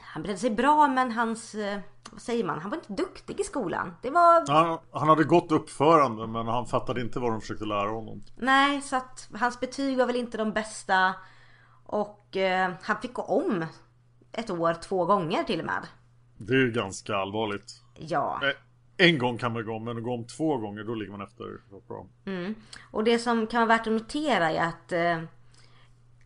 han 0.00 0.22
betedde 0.22 0.38
sig 0.38 0.50
bra 0.50 0.88
men 0.88 1.12
hans, 1.12 1.54
eh, 1.54 1.80
vad 2.14 2.22
säger 2.22 2.44
man, 2.44 2.58
han 2.58 2.70
var 2.70 2.78
inte 2.78 2.92
duktig 2.92 3.40
i 3.40 3.44
skolan. 3.44 3.94
Det 4.02 4.10
var, 4.10 4.52
Han, 4.52 4.78
han 4.92 5.08
hade 5.08 5.24
gott 5.24 5.52
uppförande 5.52 6.26
men 6.26 6.46
han 6.46 6.66
fattade 6.66 7.00
inte 7.00 7.18
vad 7.20 7.32
de 7.32 7.40
försökte 7.40 7.64
lära 7.64 7.88
honom. 7.90 8.22
nej 8.36 8.82
så 8.82 8.96
att 8.96 9.28
hans 9.40 9.60
betyg 9.60 9.98
var 9.98 10.06
väl 10.06 10.16
inte 10.16 10.36
de 10.38 10.52
bästa. 10.52 11.14
Och 11.86 12.36
eh, 12.36 12.72
han 12.82 13.00
fick 13.00 13.12
gå 13.14 13.22
om 13.22 13.64
ett 14.32 14.50
år 14.50 14.74
två 14.74 15.04
gånger 15.04 15.42
till 15.42 15.60
och 15.60 15.66
med. 15.66 15.86
Det 16.36 16.52
är 16.52 16.58
ju 16.58 16.70
ganska 16.72 17.16
allvarligt. 17.16 17.82
Ja. 17.98 18.40
Eh, 18.42 19.06
En 19.06 19.18
gång 19.18 19.38
kan 19.38 19.52
man 19.52 19.64
gå 19.66 19.72
om, 19.76 19.84
men 19.84 20.02
gå 20.02 20.14
om 20.14 20.26
två 20.26 20.56
gånger 20.56 20.84
då 20.84 20.94
ligger 20.94 21.12
man 21.12 21.20
efter. 21.22 21.44
bra. 21.88 22.06
Och 22.90 23.04
det 23.04 23.18
som 23.18 23.46
kan 23.46 23.60
vara 23.68 23.78
värt 23.78 23.86
att 23.86 23.92
notera 23.92 24.50
är 24.50 24.66
att 24.68 24.92
eh, 24.92 25.22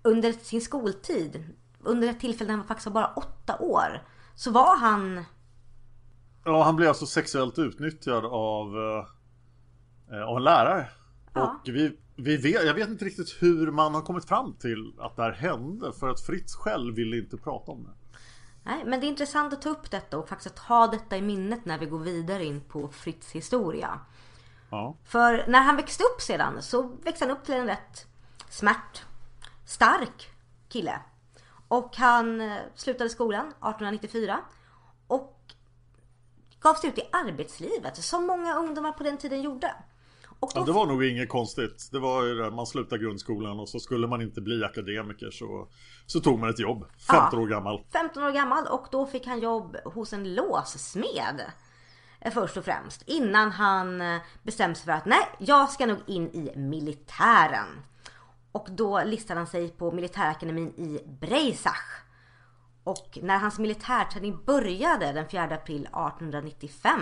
under 0.02 0.32
sin 0.32 0.60
skoltid, 0.60 1.44
under 1.80 2.08
ett 2.08 2.20
tillfälle 2.20 2.50
när 2.50 2.56
han 2.58 2.66
faktiskt 2.66 2.86
var 2.86 2.92
bara 3.02 3.12
åtta 3.16 3.58
år, 3.58 4.02
så 4.34 4.50
var 4.50 4.76
han 4.76 5.24
Ja, 6.44 6.62
han 6.62 6.76
blev 6.76 6.88
alltså 6.88 7.06
sexuellt 7.06 7.58
utnyttjad 7.58 8.24
av, 8.24 8.76
eh, 10.10 10.22
av 10.22 10.36
en 10.36 10.44
lärare. 10.44 10.88
Ja. 11.34 11.60
Och 11.62 11.68
vi, 11.68 11.98
vi 12.16 12.36
vet, 12.36 12.66
jag 12.66 12.74
vet 12.74 12.88
inte 12.88 13.04
riktigt 13.04 13.36
hur 13.40 13.70
man 13.70 13.94
har 13.94 14.02
kommit 14.02 14.24
fram 14.24 14.54
till 14.54 14.92
att 14.98 15.16
det 15.16 15.22
här 15.22 15.32
hände. 15.32 15.92
För 15.92 16.08
att 16.08 16.20
Fritz 16.20 16.54
själv 16.54 16.94
ville 16.94 17.18
inte 17.18 17.36
prata 17.36 17.72
om 17.72 17.84
det. 17.84 18.18
Nej, 18.64 18.84
men 18.86 19.00
det 19.00 19.06
är 19.06 19.08
intressant 19.08 19.52
att 19.52 19.62
ta 19.62 19.68
upp 19.68 19.90
detta 19.90 20.18
och 20.18 20.28
faktiskt 20.28 20.58
ha 20.58 20.86
detta 20.86 21.16
i 21.16 21.22
minnet 21.22 21.64
när 21.64 21.78
vi 21.78 21.86
går 21.86 21.98
vidare 21.98 22.44
in 22.44 22.60
på 22.60 22.88
Fritz 22.88 23.32
historia. 23.32 24.00
Ja. 24.70 24.96
För 25.04 25.44
när 25.48 25.60
han 25.60 25.76
växte 25.76 26.04
upp 26.04 26.20
sedan 26.20 26.62
så 26.62 26.82
växte 26.82 27.24
han 27.24 27.36
upp 27.36 27.44
till 27.44 27.54
en 27.54 27.66
rätt 27.66 28.06
smärt, 28.48 29.02
stark 29.64 30.30
kille. 30.68 31.00
Och 31.68 31.96
han 31.96 32.40
eh, 32.40 32.56
slutade 32.74 33.10
skolan 33.10 33.46
1894 33.46 34.38
och 34.38 34.57
gav 36.60 36.74
sig 36.74 36.90
ut 36.90 36.98
i 36.98 37.02
arbetslivet 37.12 37.96
som 37.96 38.26
många 38.26 38.54
ungdomar 38.58 38.92
på 38.92 39.02
den 39.02 39.16
tiden 39.18 39.42
gjorde. 39.42 39.74
Och 40.40 40.50
då 40.54 40.60
Ja, 40.60 40.64
det 40.64 40.72
var 40.72 40.86
nog 40.86 41.04
inget 41.04 41.28
konstigt. 41.28 41.88
Det 41.92 41.98
var 41.98 42.24
ju 42.24 42.34
det, 42.34 42.50
man 42.50 42.66
slutade 42.66 43.02
grundskolan 43.04 43.60
och 43.60 43.68
så 43.68 43.78
skulle 43.80 44.06
man 44.06 44.22
inte 44.22 44.40
bli 44.40 44.64
akademiker 44.64 45.30
så, 45.30 45.68
så 46.06 46.20
tog 46.20 46.38
man 46.38 46.50
ett 46.50 46.58
jobb. 46.58 46.84
15 47.10 47.38
år 47.40 47.46
gammal. 47.46 47.84
15 47.92 48.22
år 48.22 48.30
gammal 48.30 48.66
och 48.66 48.86
då 48.90 49.06
fick 49.06 49.26
han 49.26 49.40
jobb 49.40 49.76
hos 49.84 50.12
en 50.12 50.34
låssmed. 50.34 51.40
eh, 52.20 52.32
Först 52.32 52.56
och 52.56 52.64
främst. 52.64 53.02
Innan 53.06 53.50
han 53.52 54.00
eh, 54.00 54.18
bestämde 54.42 54.74
sig 54.76 54.84
för 54.84 54.92
att 54.92 55.06
nej, 55.06 55.28
jag 55.38 55.70
ska 55.70 55.86
nog 55.86 55.98
in 56.06 56.28
i 56.28 56.52
militären. 56.56 57.66
Och 58.52 58.66
då 58.70 59.02
listade 59.04 59.40
han 59.40 59.46
sig 59.46 59.68
på 59.70 59.92
militärakademin 59.92 60.68
i 60.68 61.00
Breisach. 61.20 62.02
Och 62.88 63.18
när 63.22 63.38
hans 63.38 63.58
militärträning 63.58 64.44
började 64.46 65.12
den 65.12 65.28
4 65.28 65.42
april 65.42 65.80
1895 65.80 67.00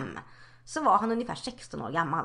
så 0.65 0.83
var 0.83 0.99
han 0.99 1.13
ungefär 1.13 1.35
16 1.35 1.83
år 1.83 1.91
gammal. 1.91 2.25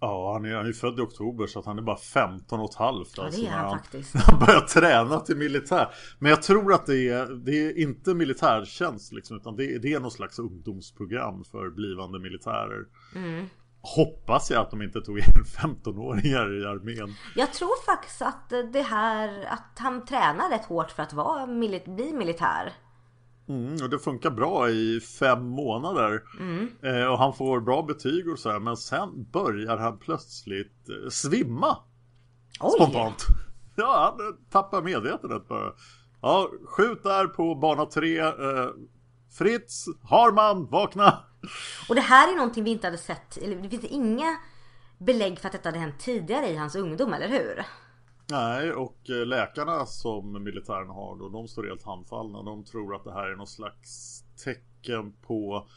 Ja, 0.00 0.32
han 0.32 0.44
är, 0.44 0.54
han 0.54 0.66
är 0.66 0.72
född 0.72 0.98
i 0.98 1.02
oktober 1.02 1.46
så 1.46 1.58
att 1.58 1.66
han 1.66 1.78
är 1.78 1.82
bara 1.82 1.96
15 1.96 2.60
och 2.60 2.70
ett 2.70 2.76
halvt. 2.76 3.12
Ja, 3.16 3.24
alltså, 3.24 3.40
det 3.40 3.46
är 3.46 3.50
när 3.50 3.58
han 3.58 3.78
faktiskt. 3.78 4.14
Han 4.26 4.38
börjar 4.38 4.60
träna 4.60 5.20
till 5.20 5.36
militär. 5.36 5.88
Men 6.18 6.30
jag 6.30 6.42
tror 6.42 6.72
att 6.72 6.86
det 6.86 7.08
är, 7.08 7.26
det 7.26 7.66
är 7.66 7.78
inte 7.78 8.14
militärtjänst 8.14 9.12
liksom, 9.12 9.36
utan 9.36 9.56
det 9.56 9.74
är, 9.74 9.78
det 9.78 9.92
är 9.92 10.00
någon 10.00 10.10
slags 10.10 10.38
ungdomsprogram 10.38 11.44
för 11.44 11.70
blivande 11.70 12.18
militärer. 12.18 12.86
Mm. 13.14 13.46
Hoppas 13.96 14.50
jag 14.50 14.60
att 14.60 14.70
de 14.70 14.82
inte 14.82 15.00
tog 15.00 15.18
in 15.18 15.24
15-åringar 15.58 16.62
i 16.62 16.66
armén. 16.66 17.14
Jag 17.36 17.52
tror 17.52 17.84
faktiskt 17.84 18.22
att 18.22 18.48
det 18.72 18.82
här, 18.82 19.44
att 19.50 19.78
han 19.78 20.04
tränar 20.04 20.50
rätt 20.50 20.64
hårt 20.64 20.90
för 20.90 21.02
att 21.02 21.12
vara, 21.12 21.46
bli 21.46 22.12
militär. 22.12 22.72
Mm, 23.48 23.72
och 23.82 23.90
det 23.90 23.98
funkar 23.98 24.30
bra 24.30 24.70
i 24.70 25.00
fem 25.00 25.48
månader. 25.48 26.22
Mm. 26.40 26.68
Eh, 26.82 27.06
och 27.06 27.18
han 27.18 27.34
får 27.34 27.60
bra 27.60 27.82
betyg 27.82 28.28
och 28.28 28.38
så 28.38 28.50
här. 28.50 28.60
Men 28.60 28.76
sen 28.76 29.26
börjar 29.32 29.76
han 29.76 29.98
plötsligt 29.98 30.88
eh, 30.88 31.08
svimma. 31.10 31.76
Oj! 32.60 32.70
Spontant. 32.74 33.26
Ja, 33.76 34.16
han 34.16 34.26
eh, 34.28 34.34
tappar 34.50 34.82
medvetandet 34.82 35.48
bara. 35.48 35.72
Ja, 36.22 36.50
skjut 36.66 37.02
där 37.02 37.26
på 37.26 37.54
bana 37.54 37.86
tre. 37.86 38.18
Eh, 38.20 38.68
Fritz, 39.38 39.84
Harman, 40.02 40.66
vakna! 40.70 41.18
Och 41.88 41.94
det 41.94 42.00
här 42.00 42.32
är 42.32 42.36
någonting 42.36 42.64
vi 42.64 42.70
inte 42.70 42.86
hade 42.86 42.98
sett, 42.98 43.36
eller 43.36 43.56
det 43.56 43.68
finns 43.68 43.84
inga 43.84 44.36
belägg 44.98 45.40
för 45.40 45.48
att 45.48 45.52
detta 45.52 45.68
hade 45.68 45.78
hänt 45.78 45.98
tidigare 45.98 46.48
i 46.48 46.56
hans 46.56 46.76
ungdom, 46.76 47.12
eller 47.12 47.28
hur? 47.28 47.64
Nej, 48.30 48.72
och 48.72 49.10
eh, 49.10 49.26
läkarna 49.26 49.86
som 49.86 50.44
militären 50.44 50.88
har 50.88 51.18
då, 51.18 51.28
de 51.28 51.48
står 51.48 51.66
helt 51.66 51.82
handfallna. 51.82 52.42
De 52.42 52.64
tror 52.64 52.94
att 52.94 53.04
det 53.04 53.12
här 53.12 53.28
är 53.28 53.36
någon 53.36 53.46
slags 53.46 54.22
tecken 54.44 55.12
på 55.12 55.68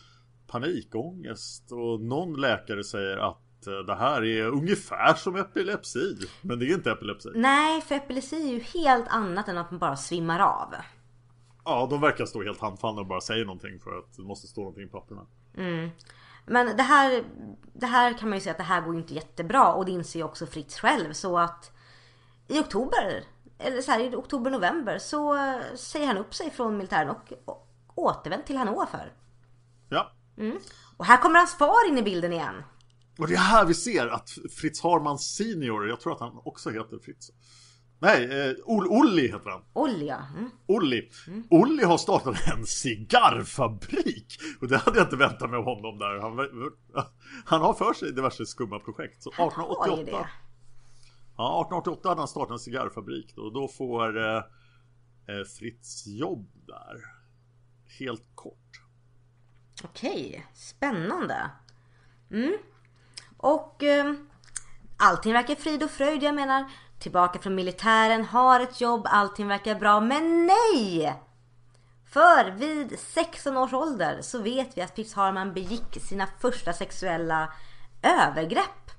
panikångest. 0.47 1.71
Och 1.71 2.01
någon 2.01 2.41
läkare 2.41 2.83
säger 2.83 3.17
att 3.17 3.67
eh, 3.67 3.79
det 3.87 3.95
här 3.95 4.23
är 4.23 4.47
ungefär 4.47 5.13
som 5.13 5.35
epilepsi. 5.35 6.17
Men 6.41 6.59
det 6.59 6.65
är 6.65 6.73
inte 6.73 6.91
epilepsi. 6.91 7.29
Nej, 7.35 7.81
för 7.81 7.95
epilepsi 7.95 8.35
är 8.35 8.53
ju 8.53 8.59
helt 8.59 9.07
annat 9.07 9.47
än 9.47 9.57
att 9.57 9.71
man 9.71 9.79
bara 9.79 9.95
svimmar 9.95 10.39
av. 10.39 10.75
Ja, 11.65 11.87
de 11.89 12.01
verkar 12.01 12.25
stå 12.25 12.43
helt 12.43 12.61
handfallna 12.61 13.01
och 13.01 13.07
bara 13.07 13.21
säger 13.21 13.45
någonting 13.45 13.79
för 13.79 13.97
att 13.97 14.17
det 14.17 14.23
måste 14.23 14.47
stå 14.47 14.61
någonting 14.61 14.83
i 14.83 14.87
papperna. 14.87 15.25
Men 16.45 16.77
det 16.77 16.83
här, 16.83 17.23
det 17.73 17.85
här 17.85 18.17
kan 18.17 18.29
man 18.29 18.37
ju 18.37 18.41
säga 18.41 18.51
att 18.51 18.57
det 18.57 18.63
här 18.63 18.81
går 18.81 18.93
ju 18.93 19.01
inte 19.01 19.13
jättebra 19.13 19.73
och 19.73 19.85
det 19.85 19.91
inser 19.91 20.19
ju 20.19 20.25
också 20.25 20.45
Fritz 20.45 20.79
själv 20.79 21.13
så 21.13 21.37
att 21.37 21.71
i 22.47 22.59
oktober, 22.59 23.23
eller 23.57 23.81
så 23.81 23.91
här 23.91 23.99
i 23.99 24.15
oktober-november 24.15 24.97
så 24.97 25.35
eh, 25.35 25.75
säger 25.75 26.07
han 26.07 26.17
upp 26.17 26.35
sig 26.35 26.51
från 26.51 26.77
militären 26.77 27.09
och, 27.45 27.63
återvänder 27.95 28.45
till 28.45 28.57
Hannover. 28.57 29.13
Ja, 29.89 30.11
Och 30.97 31.05
här 31.05 31.17
kommer 31.17 31.39
hans 31.39 31.57
far 31.57 31.89
in 31.89 31.97
i 31.97 32.01
bilden 32.01 32.33
igen. 32.33 32.63
och 33.19 33.27
det 33.27 33.33
är 33.33 33.37
här 33.37 33.65
vi 33.65 33.73
ser 33.73 34.07
att 34.07 34.29
Fritz 34.59 34.81
Harman 34.81 35.19
senior, 35.19 35.87
jag 35.89 35.99
tror 35.99 36.13
att 36.13 36.19
han 36.19 36.41
också 36.45 36.69
heter 36.69 36.99
Fritz. 36.99 37.31
Nej, 37.99 38.23
eh, 38.49 38.55
Ol- 38.65 38.87
Olli 38.87 39.27
heter 39.27 39.49
han. 39.49 39.61
Olja. 39.73 40.27
Mm. 40.37 40.49
Olli. 40.65 41.09
Olli 41.49 41.83
har 41.83 41.97
startat 41.97 42.47
en 42.47 42.65
cigarrfabrik. 42.65 44.37
Och 44.61 44.67
det 44.67 44.77
hade 44.77 44.97
jag 44.97 45.05
inte 45.05 45.15
väntat 45.15 45.49
mig 45.49 45.57
av 45.59 45.63
honom 45.65 45.99
där. 45.99 46.19
Han, 46.19 46.49
han 47.45 47.61
har 47.61 47.73
för 47.73 47.93
sig 47.93 48.11
diverse 48.13 48.45
skumma 48.45 48.79
projekt. 48.79 49.23
Så 49.23 49.29
Oj, 49.29 49.33
1888. 49.47 50.03
det. 50.05 50.11
Ja, 51.37 51.61
1888 51.61 52.09
hade 52.09 52.21
han 52.21 52.27
startat 52.27 52.51
en 52.51 52.59
cigarrfabrik 52.59 53.33
då. 53.35 53.41
Och 53.41 53.53
då 53.53 53.67
får 53.67 54.17
eh, 54.17 54.35
eh, 54.37 55.43
Fritz 55.59 56.07
jobb 56.07 56.49
där. 56.67 56.95
Helt 57.99 58.27
kort. 58.35 58.81
Okej, 59.83 60.45
spännande. 60.53 61.49
Mm. 62.31 62.57
Och 63.37 63.83
eh, 63.83 64.13
allting 64.97 65.33
verkar 65.33 65.55
frid 65.55 65.83
och 65.83 65.91
fröjd. 65.91 66.23
Jag 66.23 66.35
menar, 66.35 66.71
tillbaka 66.99 67.39
från 67.39 67.55
militären, 67.55 68.25
har 68.25 68.59
ett 68.59 68.81
jobb, 68.81 69.07
allting 69.09 69.47
verkar 69.47 69.75
bra. 69.75 69.99
Men 69.99 70.45
nej! 70.45 71.15
För 72.05 72.51
vid 72.51 72.99
16 72.99 73.57
års 73.57 73.73
ålder 73.73 74.21
så 74.21 74.41
vet 74.41 74.77
vi 74.77 74.81
att 74.81 74.95
Fritz 74.95 75.13
Harman 75.13 75.53
begick 75.53 76.01
sina 76.01 76.27
första 76.39 76.73
sexuella 76.73 77.53
övergrepp. 78.01 78.91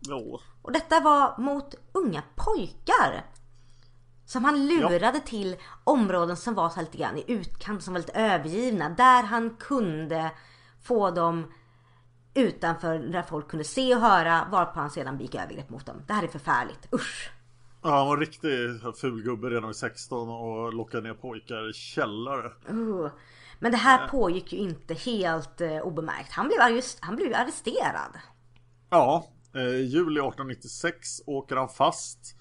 Ja. 0.00 0.40
Och 0.62 0.72
detta 0.72 1.00
var 1.00 1.38
mot 1.38 1.74
unga 1.92 2.22
pojkar. 2.34 3.24
Som 4.26 4.44
han 4.44 4.66
lurade 4.66 5.20
till 5.20 5.56
områden 5.84 6.36
som 6.36 6.54
var 6.54 6.68
så 6.70 6.80
lite 6.80 6.98
grann 6.98 7.16
i 7.16 7.24
utkant, 7.26 7.82
som 7.82 7.94
var 7.94 8.00
lite 8.00 8.20
övergivna. 8.20 8.88
Där 8.88 9.22
han 9.22 9.56
kunde 9.56 10.30
få 10.82 11.10
dem 11.10 11.52
utanför 12.34 12.98
där 12.98 13.22
folk 13.22 13.48
kunde 13.48 13.64
se 13.64 13.94
och 13.94 14.00
höra 14.00 14.48
varpå 14.50 14.80
han 14.80 14.90
sedan 14.90 15.16
begick 15.16 15.34
övergrepp 15.34 15.70
mot 15.70 15.86
dem. 15.86 16.02
Det 16.06 16.12
här 16.12 16.22
är 16.22 16.28
förfärligt, 16.28 16.94
usch. 16.94 17.30
Ja, 17.86 17.90
han 17.90 18.06
var 18.06 18.14
en 18.14 18.20
riktig 18.20 18.50
ful 19.00 19.22
gubbe 19.22 19.50
redan 19.50 19.66
vid 19.66 19.76
16 19.76 20.28
och 20.28 20.74
lockade 20.74 21.08
ner 21.08 21.14
pojkar 21.14 21.70
i 21.70 21.72
källare. 21.72 22.52
Uh. 22.70 23.08
Men 23.58 23.72
det 23.72 23.78
här 23.78 24.08
pågick 24.08 24.52
ju 24.52 24.58
inte 24.58 24.94
helt 24.94 25.60
eh, 25.60 25.78
obemärkt. 25.78 26.32
Han 26.32 26.46
blev, 26.46 26.76
just, 26.76 26.98
han 27.00 27.16
blev 27.16 27.34
arresterad. 27.34 28.18
Ja, 28.90 29.26
eh, 29.54 29.76
juli 29.76 30.20
1896 30.20 31.20
åker 31.26 31.56
han 31.56 31.68
fast 31.68 32.36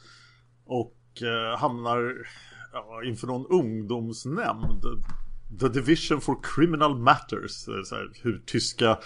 och 0.66 0.98
eh, 1.22 1.60
hamnar 1.60 2.28
ja, 2.74 3.04
inför 3.06 3.28
någon 3.28 3.46
ungdomsnämnd. 3.46 4.84
The 5.60 5.68
Division 5.68 6.22
for 6.22 6.38
Criminal 6.44 6.98
Matters. 6.98 7.68
eh, 7.68 7.74
här, 7.74 8.10
hur 8.24 8.44
tyska 8.46 9.00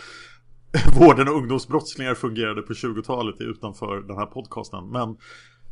vården 0.99 1.27
och 1.27 1.35
ungdomsbrottslingar 1.35 2.13
fungerade 2.13 2.61
på 2.61 2.73
20-talet 2.73 3.41
är 3.41 3.45
utanför 3.45 4.01
den 4.01 4.17
här 4.17 4.25
podcasten. 4.25 4.89
Men 4.89 5.09
eh, 5.09 5.15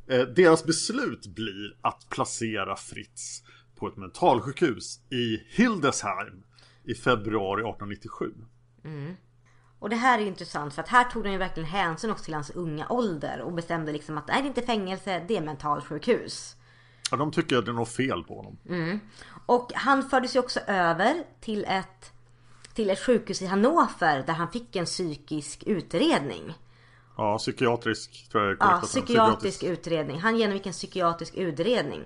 deras 0.07 0.63
beslut 0.63 1.27
blir 1.27 1.77
att 1.81 2.09
placera 2.09 2.75
Fritz 2.75 3.43
på 3.75 3.87
ett 3.87 3.97
mentalsjukhus 3.97 4.99
i 5.09 5.37
Hildesheim 5.49 6.43
i 6.83 6.95
februari 6.95 7.61
1897. 7.61 8.31
Och 9.79 9.89
det 9.89 9.95
här 9.95 10.19
är 10.19 10.25
intressant 10.25 10.73
för 10.73 10.81
att 10.81 10.87
här 10.87 11.03
tog 11.03 11.23
de 11.23 11.31
ju 11.31 11.37
verkligen 11.37 11.69
hänsyn 11.69 12.11
också 12.11 12.23
till 12.23 12.33
hans 12.33 12.49
unga 12.49 12.89
ålder 12.89 13.41
och 13.41 13.53
bestämde 13.53 13.91
liksom 13.91 14.17
att 14.17 14.27
nej 14.27 14.41
det 14.41 14.45
är 14.45 14.47
inte 14.47 14.61
fängelse, 14.61 15.25
det 15.27 15.37
är 15.37 15.41
mentalsjukhus. 15.41 16.55
Ja, 17.11 17.17
de 17.17 17.31
tycker 17.31 17.57
att 17.57 17.65
det 17.65 17.71
är 17.71 17.73
något 17.73 17.89
fel 17.89 18.23
på 18.23 18.35
honom. 18.35 18.57
Och 19.45 19.71
han 19.75 20.09
fördes 20.09 20.35
ju 20.35 20.39
också 20.39 20.59
över 20.59 21.23
till 21.41 21.65
ett, 21.65 22.11
till 22.73 22.89
ett 22.89 22.99
sjukhus 22.99 23.41
i 23.41 23.45
Hannover 23.45 24.23
där 24.25 24.33
han 24.33 24.51
fick 24.51 24.75
en 24.75 24.85
psykisk 24.85 25.63
utredning. 25.63 26.53
Ja, 27.17 27.37
psykiatrisk 27.37 28.29
tror 28.31 28.43
jag 28.43 28.51
är 28.51 28.57
Ja, 28.59 28.65
korrekt 28.65 28.83
att 28.83 28.89
säga. 28.89 29.05
psykiatrisk 29.05 29.63
utredning. 29.63 30.19
Han 30.19 30.37
genomgick 30.37 30.65
en 30.65 30.73
psykiatrisk 30.73 31.33
utredning. 31.35 32.03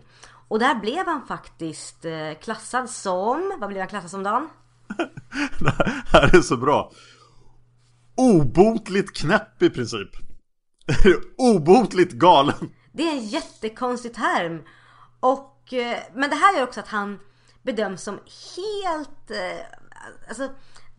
Och 0.47 0.59
där 0.59 0.75
blev 0.75 1.05
han 1.05 1.27
faktiskt 1.27 2.05
eh, 2.05 2.33
klassad 2.41 2.89
som, 2.89 3.57
vad 3.59 3.69
blev 3.69 3.79
han 3.79 3.87
klassad 3.89 4.09
som 4.11 4.23
Dan? 4.23 4.49
Det 5.59 5.73
här 6.11 6.35
är 6.35 6.41
så 6.41 6.57
bra. 6.57 6.91
Obotligt 8.17 9.17
knäpp 9.17 9.61
i 9.63 9.69
princip. 9.69 10.09
Obotligt 11.37 12.11
galen. 12.11 12.71
Det 12.91 13.03
är 13.03 13.11
en 13.11 13.25
jättekonstig 13.27 14.13
term. 14.13 14.63
Och, 15.19 15.73
eh, 15.73 15.97
men 16.13 16.29
det 16.29 16.35
här 16.35 16.55
gör 16.57 16.63
också 16.63 16.79
att 16.79 16.87
han 16.87 17.19
bedöms 17.63 18.01
som 18.03 18.19
helt... 18.55 19.31
eh, 19.31 19.65
Alltså, 20.27 20.49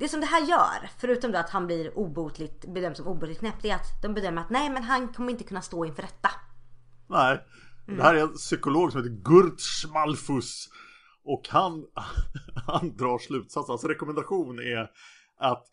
det 0.01 0.09
som 0.09 0.21
det 0.21 0.27
här 0.27 0.47
gör, 0.47 0.91
förutom 0.99 1.33
då 1.33 1.39
att 1.39 1.51
han 1.51 1.67
blir 1.67 1.99
obotligt, 1.99 2.75
bedöms 2.75 2.97
som 2.97 3.07
obotligt 3.07 3.39
knäpp, 3.39 3.63
det 3.63 3.71
är 3.71 3.75
att 3.75 4.03
de 4.03 4.15
bedömer 4.15 4.43
att 4.43 4.51
nej 4.51 4.71
men 4.71 4.83
han 4.83 5.13
kommer 5.13 5.31
inte 5.31 5.45
kunna 5.45 5.63
stå 5.63 5.85
inför 5.85 6.03
rätta. 6.03 6.31
Nej. 7.09 7.47
Det 7.87 8.03
här 8.03 8.15
är 8.15 8.23
en 8.23 8.35
psykolog 8.35 8.93
som 8.93 9.01
heter 9.01 9.17
Gurt 9.17 9.61
Schmalfus. 9.61 10.69
Och 11.25 11.49
han, 11.49 11.85
han 12.67 12.97
drar 12.97 13.19
slutsatsen. 13.19 13.73
Hans 13.73 13.85
rekommendation 13.85 14.59
är 14.59 14.91
att 15.37 15.67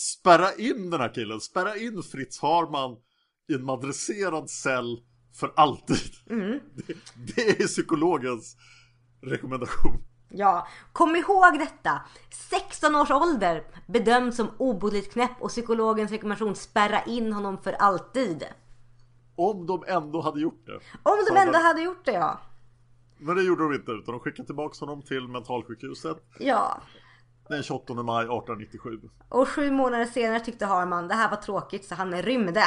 spärra 0.00 0.54
in 0.54 0.90
den 0.90 1.00
här 1.00 1.14
killen. 1.14 1.40
Spärra 1.40 1.76
in 1.76 2.02
Fritz 2.02 2.40
Harman 2.40 2.96
i 3.48 3.54
en 3.54 3.64
madresserad 3.64 4.50
cell 4.50 4.98
för 5.40 5.52
alltid. 5.56 5.96
Det, 6.26 6.94
det 7.36 7.60
är 7.60 7.66
psykologens 7.66 8.56
rekommendation. 9.22 10.11
Ja, 10.34 10.66
kom 10.92 11.16
ihåg 11.16 11.58
detta! 11.58 12.02
16 12.30 12.96
års 12.96 13.10
ålder 13.10 13.64
bedöms 13.86 14.36
som 14.36 14.50
obotligt 14.58 15.12
knäpp 15.12 15.30
och 15.40 15.48
psykologens 15.48 16.10
rekommendation 16.10 16.54
spärra 16.56 17.02
in 17.02 17.32
honom 17.32 17.58
för 17.58 17.72
alltid. 17.72 18.44
Om 19.36 19.66
de 19.66 19.84
ändå 19.86 20.20
hade 20.20 20.40
gjort 20.40 20.66
det. 20.66 20.74
Om 21.02 21.18
de 21.28 21.36
ändå 21.36 21.58
hade 21.58 21.82
gjort 21.82 22.04
det 22.04 22.12
ja. 22.12 22.40
Men 23.18 23.36
det 23.36 23.42
gjorde 23.42 23.62
de 23.62 23.74
inte 23.74 23.90
utan 23.92 24.12
de 24.12 24.20
skickade 24.20 24.46
tillbaka 24.46 24.76
honom 24.80 25.02
till 25.02 25.28
mentalsjukhuset 25.28 26.16
Ja. 26.38 26.80
den 27.48 27.62
28 27.62 27.94
maj 27.94 28.24
1897. 28.24 28.90
Och 29.28 29.48
sju 29.48 29.70
månader 29.70 30.04
senare 30.04 30.40
tyckte 30.40 30.66
Harman 30.66 31.08
det 31.08 31.14
här 31.14 31.30
var 31.30 31.36
tråkigt 31.36 31.84
så 31.84 31.94
han 31.94 32.22
rymde. 32.22 32.64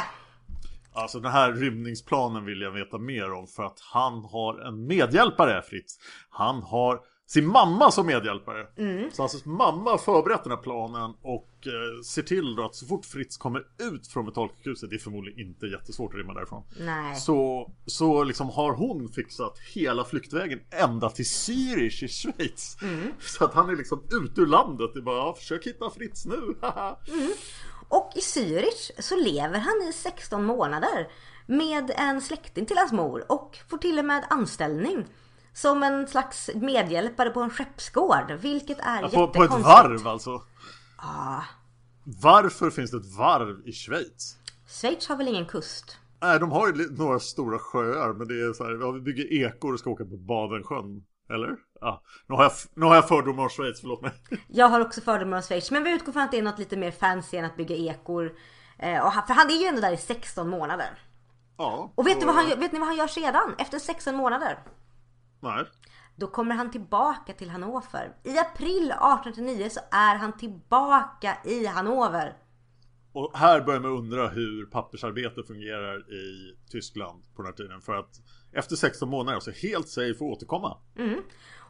Alltså 0.92 1.20
den 1.20 1.32
här 1.32 1.52
rymningsplanen 1.52 2.44
vill 2.44 2.60
jag 2.60 2.70
veta 2.70 2.98
mer 2.98 3.32
om 3.32 3.46
för 3.46 3.62
att 3.62 3.80
han 3.92 4.24
har 4.24 4.58
en 4.68 4.86
medhjälpare 4.86 5.62
Fritz. 5.62 5.98
Han 6.30 6.62
har 6.62 7.00
sin 7.26 7.46
mamma 7.46 7.90
som 7.90 8.06
medhjälpare. 8.06 8.66
Så 9.12 9.22
hans 9.22 9.44
mamma 9.44 9.90
har 9.90 9.98
förberett 9.98 10.42
den 10.44 10.52
här 10.52 10.62
planen 10.62 11.14
och 11.22 11.50
eh, 11.66 12.02
ser 12.04 12.22
till 12.22 12.56
då 12.56 12.64
att 12.64 12.74
så 12.74 12.86
fort 12.86 13.04
Fritz 13.04 13.36
kommer 13.36 13.62
ut 13.78 14.06
från 14.06 14.24
mentalsjukhuset, 14.24 14.90
det 14.90 14.96
är 14.96 15.00
förmodligen 15.00 15.48
inte 15.48 15.66
jättesvårt 15.66 16.12
att 16.12 16.18
rymma 16.18 16.34
därifrån. 16.34 16.62
Nej. 16.80 17.16
Så, 17.16 17.70
så 17.86 18.24
liksom 18.24 18.50
har 18.50 18.72
hon 18.72 19.08
fixat 19.08 19.58
hela 19.74 20.04
flyktvägen 20.04 20.60
ända 20.70 21.10
till 21.10 21.24
Zürich 21.24 22.04
i 22.04 22.08
Schweiz. 22.08 22.76
Så 23.20 23.44
att 23.44 23.54
han 23.54 23.70
är 23.70 23.76
liksom 23.76 24.02
ute 24.24 24.40
ur 24.40 24.46
landet. 24.46 24.90
Det 24.94 25.00
är 25.00 25.02
bara, 25.02 25.34
försök 25.34 25.66
hitta 25.66 25.90
Fritz 25.90 26.26
nu. 26.26 26.56
haha." 26.60 26.98
Och 27.88 28.12
i 28.14 28.20
Zürich 28.20 28.90
så 29.02 29.16
lever 29.16 29.58
han 29.58 29.88
i 29.88 29.92
16 29.92 30.44
månader 30.44 31.08
med 31.46 31.90
en 31.96 32.20
släkting 32.20 32.66
till 32.66 32.76
hans 32.76 32.92
mor 32.92 33.32
och 33.32 33.58
får 33.68 33.78
till 33.78 33.98
och 33.98 34.04
med 34.04 34.24
anställning 34.30 35.04
som 35.56 35.82
en 35.82 36.06
slags 36.06 36.50
medhjälpare 36.54 37.30
på 37.30 37.40
en 37.40 37.50
skeppsgård. 37.50 38.32
Vilket 38.40 38.78
är 38.78 39.08
på, 39.08 39.28
på 39.28 39.42
ett 39.42 39.50
varv 39.50 40.08
alltså. 40.08 40.42
Ah, 40.96 41.42
Varför 42.04 42.70
finns 42.70 42.90
det 42.90 42.96
ett 42.96 43.16
varv 43.18 43.68
i 43.68 43.72
Schweiz? 43.72 44.36
Schweiz 44.68 45.08
har 45.08 45.16
väl 45.16 45.28
ingen 45.28 45.46
kust? 45.46 45.98
Nej, 46.20 46.38
de 46.40 46.52
har 46.52 46.66
ju 46.66 46.90
några 46.90 47.20
stora 47.20 47.58
sjöar, 47.58 48.12
men 48.12 48.28
det 48.28 48.34
är 48.34 48.52
så 48.52 48.64
här, 48.64 48.78
ja, 48.80 48.90
vi 48.90 49.00
bygger 49.00 49.32
ekor 49.32 49.72
och 49.72 49.78
ska 49.78 49.90
åka 49.90 50.04
på 50.04 50.16
Badensjön. 50.16 51.04
Eller? 51.30 51.56
Ja, 51.80 52.02
nu 52.26 52.34
har 52.34 52.42
jag, 52.42 52.52
nu 52.74 52.86
har 52.86 52.94
jag 52.94 53.08
fördomar 53.08 53.42
om 53.42 53.48
Schweiz, 53.48 53.80
förlåt 53.80 54.02
mig. 54.02 54.12
Jag 54.48 54.68
har 54.68 54.80
också 54.80 55.00
fördomar 55.00 55.36
om 55.36 55.42
Schweiz 55.42 55.70
men 55.70 55.84
vi 55.84 55.90
utgår 55.94 56.12
från 56.12 56.22
att 56.22 56.30
det 56.30 56.38
är 56.38 56.42
något 56.42 56.58
lite 56.58 56.76
mer 56.76 56.90
fancy 56.90 57.36
än 57.36 57.44
att 57.44 57.56
bygga 57.56 57.76
ekor. 57.76 58.32
Eh, 58.78 59.04
och 59.04 59.12
han, 59.12 59.26
för 59.26 59.34
han 59.34 59.50
är 59.50 59.54
ju 59.54 59.66
ändå 59.66 59.80
där 59.80 59.92
i 59.92 59.96
16 59.96 60.48
månader. 60.48 60.98
Ja. 61.58 61.92
Och 61.94 62.06
vet, 62.06 62.20
du 62.20 62.26
vad 62.26 62.34
han, 62.34 62.60
vet 62.60 62.72
ni 62.72 62.78
vad 62.78 62.88
han 62.88 62.96
gör 62.96 63.06
sedan? 63.06 63.54
Efter 63.58 63.78
16 63.78 64.16
månader? 64.16 64.58
Nej. 65.46 65.64
Då 66.16 66.26
kommer 66.26 66.54
han 66.54 66.70
tillbaka 66.70 67.32
till 67.32 67.50
Hannover. 67.50 68.16
I 68.24 68.38
april 68.38 68.90
1889 68.90 69.68
så 69.70 69.80
är 69.90 70.16
han 70.16 70.36
tillbaka 70.38 71.36
i 71.44 71.66
Hannover. 71.66 72.36
Och 73.12 73.38
här 73.38 73.60
börjar 73.60 73.80
man 73.80 73.90
undra 73.90 74.28
hur 74.28 74.66
pappersarbete 74.66 75.42
fungerar 75.42 76.12
i 76.12 76.56
Tyskland 76.70 77.22
på 77.36 77.42
den 77.42 77.46
här 77.46 77.56
tiden. 77.56 77.80
För 77.80 77.94
att 77.94 78.20
efter 78.52 78.76
16 78.76 79.08
månader 79.08 79.40
så 79.40 79.50
helt 79.50 79.88
safe 79.88 80.10
att 80.10 80.22
återkomma. 80.22 80.76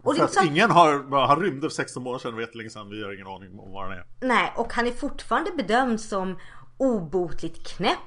Och 0.02 0.14
det 0.14 0.28
För 0.28 0.40
är 0.40 0.42
att 0.42 0.50
ingen 0.50 0.70
har, 0.70 1.26
han 1.26 1.40
rymde 1.40 1.60
för 1.60 1.74
16 1.74 2.02
månader 2.02 2.18
sedan 2.18 2.34
och 2.34 2.40
vet 2.40 2.54
länge 2.54 2.70
sedan. 2.70 2.90
Vi 2.90 3.04
har 3.04 3.14
ingen 3.14 3.26
aning 3.26 3.58
om 3.60 3.72
var 3.72 3.82
han 3.82 3.92
är. 3.92 4.06
nej, 4.20 4.52
och 4.56 4.72
han 4.72 4.86
är 4.86 4.90
fortfarande 4.90 5.50
bedömd 5.56 6.00
som 6.00 6.38
obotligt 6.78 7.66
knäpp. 7.66 7.98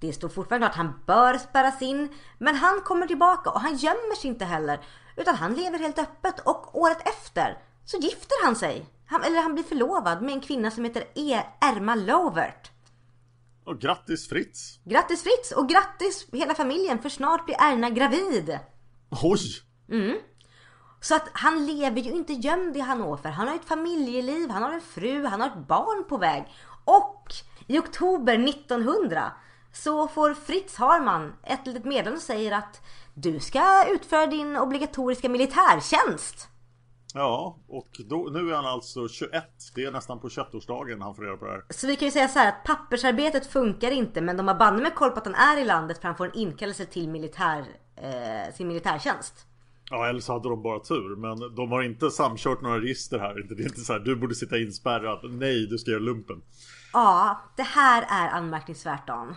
Det 0.00 0.12
står 0.12 0.28
fortfarande 0.28 0.66
att 0.66 0.74
han 0.74 0.92
bör 1.06 1.38
spärras 1.38 1.82
in. 1.82 2.08
Men 2.38 2.54
han 2.54 2.80
kommer 2.80 3.06
tillbaka 3.06 3.50
och 3.50 3.60
han 3.60 3.76
gömmer 3.76 4.14
sig 4.14 4.30
inte 4.30 4.44
heller. 4.44 4.80
Utan 5.16 5.34
han 5.34 5.54
lever 5.54 5.78
helt 5.78 5.98
öppet 5.98 6.40
och 6.40 6.78
året 6.80 7.08
efter 7.08 7.58
så 7.84 7.96
gifter 7.96 8.44
han 8.44 8.56
sig. 8.56 8.86
Han, 9.06 9.22
eller 9.22 9.42
han 9.42 9.54
blir 9.54 9.64
förlovad 9.64 10.22
med 10.22 10.34
en 10.34 10.40
kvinna 10.40 10.70
som 10.70 10.84
heter 10.84 11.04
e. 11.14 11.42
Erma 11.60 11.94
Lovert. 11.94 12.70
Och 13.64 13.80
grattis 13.80 14.28
Fritz! 14.28 14.78
Grattis 14.84 15.22
Fritz 15.22 15.52
och 15.52 15.68
grattis 15.68 16.26
hela 16.32 16.54
familjen 16.54 16.98
för 17.02 17.08
snart 17.08 17.44
blir 17.46 17.56
Erna 17.60 17.90
gravid. 17.90 18.58
Oj! 19.22 19.40
Så 21.00 21.14
att 21.14 21.28
han 21.32 21.66
lever 21.66 22.00
ju 22.00 22.10
inte 22.10 22.32
gömd 22.32 22.76
i 22.76 22.80
Hannover. 22.80 23.30
Han 23.30 23.48
har 23.48 23.54
ett 23.54 23.64
familjeliv, 23.64 24.50
han 24.50 24.62
har 24.62 24.72
en 24.72 24.80
fru, 24.80 25.24
han 25.24 25.40
har 25.40 25.48
ett 25.48 25.68
barn 25.68 26.04
på 26.08 26.16
väg. 26.16 26.52
Och 26.84 27.32
i 27.66 27.78
oktober 27.78 28.48
1900 28.48 29.32
så 29.82 30.08
får 30.08 30.34
Fritz 30.34 30.76
Harman 30.76 31.32
ett 31.42 31.66
litet 31.66 31.84
meddelande 31.84 32.20
som 32.20 32.26
säger 32.26 32.52
att 32.52 32.82
du 33.14 33.40
ska 33.40 33.84
utföra 33.88 34.26
din 34.26 34.56
obligatoriska 34.56 35.28
militärtjänst. 35.28 36.48
Ja, 37.14 37.56
och 37.68 37.88
då, 38.08 38.28
nu 38.32 38.50
är 38.50 38.56
han 38.56 38.66
alltså 38.66 39.08
21. 39.08 39.44
Det 39.74 39.84
är 39.84 39.92
nästan 39.92 40.20
på 40.20 40.28
21-årsdagen 40.28 41.02
han 41.02 41.14
får 41.14 41.22
reda 41.22 41.36
på 41.36 41.44
det 41.44 41.50
här. 41.50 41.62
Så 41.70 41.86
vi 41.86 41.96
kan 41.96 42.06
ju 42.06 42.12
säga 42.12 42.28
så 42.28 42.38
här 42.38 42.48
att 42.48 42.64
pappersarbetet 42.64 43.46
funkar 43.46 43.90
inte 43.90 44.20
men 44.20 44.36
de 44.36 44.48
har 44.48 44.54
banne 44.54 44.82
med 44.82 44.94
koll 44.94 45.10
på 45.10 45.18
att 45.18 45.26
han 45.26 45.34
är 45.34 45.56
i 45.60 45.64
landet 45.64 45.98
för 45.98 46.08
han 46.08 46.16
får 46.16 46.24
en 46.24 46.34
inkallelse 46.36 46.86
till 46.86 47.08
militär, 47.08 47.64
eh, 47.96 48.54
sin 48.54 48.68
militärtjänst. 48.68 49.46
Ja, 49.90 50.08
eller 50.08 50.20
så 50.20 50.32
hade 50.32 50.48
de 50.48 50.62
bara 50.62 50.80
tur. 50.80 51.16
Men 51.16 51.54
de 51.54 51.72
har 51.72 51.82
inte 51.82 52.10
samkört 52.10 52.60
några 52.62 52.80
register 52.80 53.18
här. 53.18 53.34
Det 53.34 53.62
är 53.62 53.66
inte 53.66 53.80
så 53.80 53.92
här, 53.92 54.00
du 54.00 54.16
borde 54.16 54.34
sitta 54.34 54.58
inspärrad. 54.58 55.30
Nej, 55.30 55.66
du 55.66 55.78
ska 55.78 55.90
göra 55.90 56.00
lumpen. 56.00 56.42
Ja, 56.92 57.40
det 57.56 57.62
här 57.62 58.06
är 58.08 58.28
anmärkningsvärt 58.28 59.06
Dan. 59.06 59.34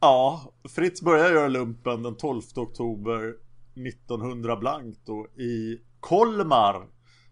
Ja, 0.00 0.52
Fritz 0.68 1.02
börjar 1.02 1.30
göra 1.30 1.48
lumpen 1.48 2.02
den 2.02 2.16
12 2.16 2.42
oktober 2.56 3.34
1900 3.86 4.56
blankt 4.56 5.00
då 5.06 5.26
i 5.26 5.80
Kolmar 6.00 6.88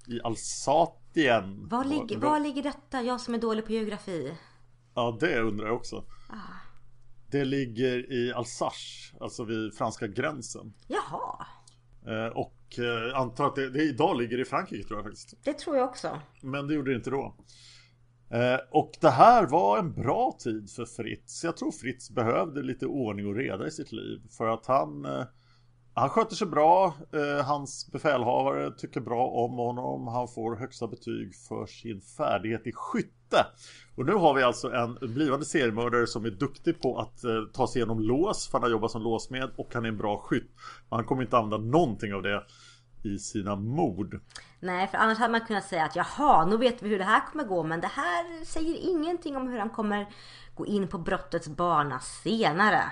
i 0.08 0.20
Alsatien. 0.22 1.68
Var, 1.68 1.84
ligger, 1.84 2.18
var 2.18 2.40
ligger 2.40 2.62
detta? 2.62 3.02
Jag 3.02 3.20
som 3.20 3.34
är 3.34 3.38
dålig 3.38 3.66
på 3.66 3.72
geografi. 3.72 4.34
Ja, 4.94 5.16
det 5.20 5.40
undrar 5.40 5.66
jag 5.66 5.76
också. 5.76 6.04
Det 7.30 7.44
ligger 7.44 8.12
i 8.12 8.32
Alsace, 8.32 9.16
alltså 9.20 9.44
vid 9.44 9.74
franska 9.74 10.06
gränsen. 10.06 10.72
Jaha, 10.88 11.46
Eh, 12.06 12.36
och 12.36 12.78
eh, 12.78 13.20
antar 13.20 13.46
att 13.46 13.54
det, 13.54 13.70
det 13.70 13.82
idag 13.82 14.16
ligger 14.16 14.40
i 14.40 14.44
Frankrike 14.44 14.88
tror 14.88 14.98
jag 14.98 15.04
faktiskt. 15.04 15.34
det 15.44 15.52
tror 15.52 15.76
jag 15.76 15.88
också. 15.88 16.20
Men 16.42 16.66
det 16.66 16.74
gjorde 16.74 16.90
det 16.90 16.96
inte 16.96 17.10
då. 17.10 17.36
Eh, 18.30 18.58
och 18.70 18.92
det 19.00 19.10
här 19.10 19.46
var 19.46 19.78
en 19.78 19.92
bra 19.92 20.36
tid 20.38 20.70
för 20.70 20.84
Fritz. 20.84 21.44
Jag 21.44 21.56
tror 21.56 21.72
Fritz 21.72 22.10
behövde 22.10 22.62
lite 22.62 22.86
ordning 22.86 23.26
och 23.26 23.34
reda 23.34 23.66
i 23.66 23.70
sitt 23.70 23.92
liv. 23.92 24.20
För 24.36 24.46
att 24.46 24.66
han, 24.66 25.04
eh, 25.04 25.24
han 25.94 26.08
sköter 26.08 26.36
sig 26.36 26.46
bra. 26.46 26.94
Eh, 27.12 27.44
hans 27.44 27.92
befälhavare 27.92 28.70
tycker 28.70 29.00
bra 29.00 29.26
om 29.26 29.52
honom. 29.52 30.06
Han 30.06 30.28
får 30.28 30.56
högsta 30.56 30.86
betyg 30.86 31.34
för 31.34 31.66
sin 31.66 32.00
färdighet 32.00 32.66
i 32.66 32.72
skytte. 32.72 33.46
Och 33.96 34.06
nu 34.06 34.12
har 34.12 34.34
vi 34.34 34.42
alltså 34.42 34.72
en 34.72 34.98
blivande 35.00 35.46
seriemördare 35.46 36.06
som 36.06 36.24
är 36.24 36.30
duktig 36.30 36.80
på 36.80 36.98
att 36.98 37.24
eh, 37.24 37.44
ta 37.52 37.66
sig 37.66 37.78
igenom 37.78 38.00
lås. 38.00 38.48
För 38.48 38.58
han 38.58 38.62
har 38.62 38.70
jobbat 38.70 38.90
som 38.90 39.02
låsmed 39.02 39.50
och 39.56 39.74
han 39.74 39.84
är 39.84 39.88
en 39.88 39.96
bra 39.96 40.18
skytt. 40.18 40.50
Han 40.90 41.04
kommer 41.04 41.22
inte 41.22 41.38
använda 41.38 41.66
någonting 41.66 42.14
av 42.14 42.22
det 42.22 42.42
i 43.02 43.18
sina 43.18 43.56
mord. 43.56 44.20
Nej, 44.66 44.88
för 44.88 44.98
annars 44.98 45.18
hade 45.18 45.32
man 45.32 45.40
kunnat 45.40 45.64
säga 45.64 45.84
att 45.84 45.96
jaha, 45.96 46.46
nu 46.46 46.56
vet 46.56 46.82
vi 46.82 46.88
hur 46.88 46.98
det 46.98 47.04
här 47.04 47.20
kommer 47.32 47.44
gå. 47.44 47.62
Men 47.62 47.80
det 47.80 47.90
här 47.94 48.44
säger 48.44 48.76
ingenting 48.76 49.36
om 49.36 49.48
hur 49.48 49.58
han 49.58 49.70
kommer 49.70 50.06
gå 50.54 50.66
in 50.66 50.88
på 50.88 50.98
brottets 50.98 51.48
bana 51.48 52.00
senare. 52.00 52.82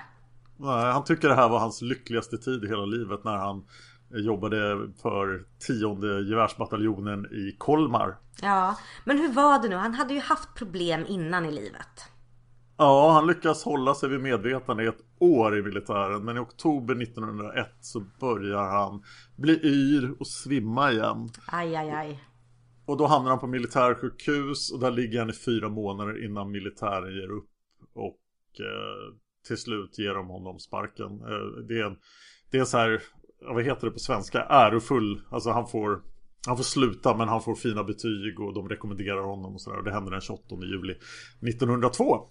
Nej, 0.57 0.91
han 0.91 1.03
tycker 1.03 1.29
det 1.29 1.35
här 1.35 1.49
var 1.49 1.59
hans 1.59 1.81
lyckligaste 1.81 2.37
tid 2.37 2.63
i 2.63 2.67
hela 2.67 2.85
livet 2.85 3.23
när 3.23 3.37
han 3.37 3.65
jobbade 4.09 4.89
för 5.01 5.45
tionde 5.67 6.21
gevärsbataljonen 6.21 7.25
i 7.25 7.55
Kolmar. 7.57 8.17
Ja, 8.41 8.77
men 9.03 9.17
hur 9.17 9.33
var 9.33 9.61
det 9.61 9.69
nu? 9.69 9.75
Han 9.75 9.93
hade 9.93 10.13
ju 10.13 10.19
haft 10.19 10.53
problem 10.55 11.05
innan 11.07 11.45
i 11.45 11.51
livet. 11.51 12.11
Ja, 12.77 13.11
han 13.11 13.27
lyckas 13.27 13.63
hålla 13.63 13.95
sig 13.95 14.09
vid 14.09 14.19
medvetande 14.19 14.83
i 14.83 14.87
ett 14.87 15.05
år 15.19 15.57
i 15.57 15.61
militären 15.61 16.25
men 16.25 16.37
i 16.37 16.39
oktober 16.39 17.01
1901 17.01 17.67
så 17.79 17.99
börjar 18.19 18.63
han 18.63 19.03
bli 19.35 19.59
yr 19.63 20.15
och 20.19 20.27
svimma 20.27 20.91
igen. 20.91 21.29
Aj, 21.47 21.75
aj, 21.75 21.89
aj. 21.89 22.19
Och 22.85 22.97
då 22.97 23.05
hamnar 23.05 23.29
han 23.29 23.39
på 23.39 23.47
militärsjukhus 23.47 24.71
och 24.71 24.79
där 24.79 24.91
ligger 24.91 25.19
han 25.19 25.29
i 25.29 25.33
fyra 25.33 25.69
månader 25.69 26.25
innan 26.25 26.51
militären 26.51 27.15
ger 27.15 27.31
upp. 27.31 27.49
Och 27.93 28.59
eh, 28.59 29.15
till 29.47 29.57
slut 29.57 29.99
ger 29.99 30.13
de 30.13 30.27
honom 30.27 30.59
sparken. 30.59 31.11
Eh, 31.11 31.63
det, 31.67 31.79
är 31.79 31.83
en, 31.83 31.97
det 32.51 32.57
är 32.57 32.65
så 32.65 32.77
här, 32.77 33.01
vad 33.39 33.63
heter 33.63 33.87
det 33.87 33.91
på 33.91 33.99
svenska, 33.99 34.43
ärofull. 34.43 35.21
Alltså 35.29 35.49
han 35.49 35.67
får, 35.67 36.01
han 36.47 36.57
får 36.57 36.63
sluta 36.63 37.17
men 37.17 37.27
han 37.27 37.41
får 37.41 37.55
fina 37.55 37.83
betyg 37.83 38.39
och 38.39 38.53
de 38.53 38.69
rekommenderar 38.69 39.21
honom 39.21 39.53
och 39.53 39.61
sådär. 39.61 39.77
Och 39.77 39.83
det 39.83 39.91
händer 39.91 40.11
den 40.11 40.21
28 40.21 40.55
juli 40.61 40.93
1902. 41.41 42.29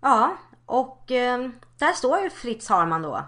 Ja, 0.00 0.36
och 0.66 1.10
eh, 1.10 1.48
där 1.78 1.92
står 1.92 2.18
ju 2.20 2.30
Fritz 2.30 2.68
Harman 2.68 3.02
då. 3.02 3.24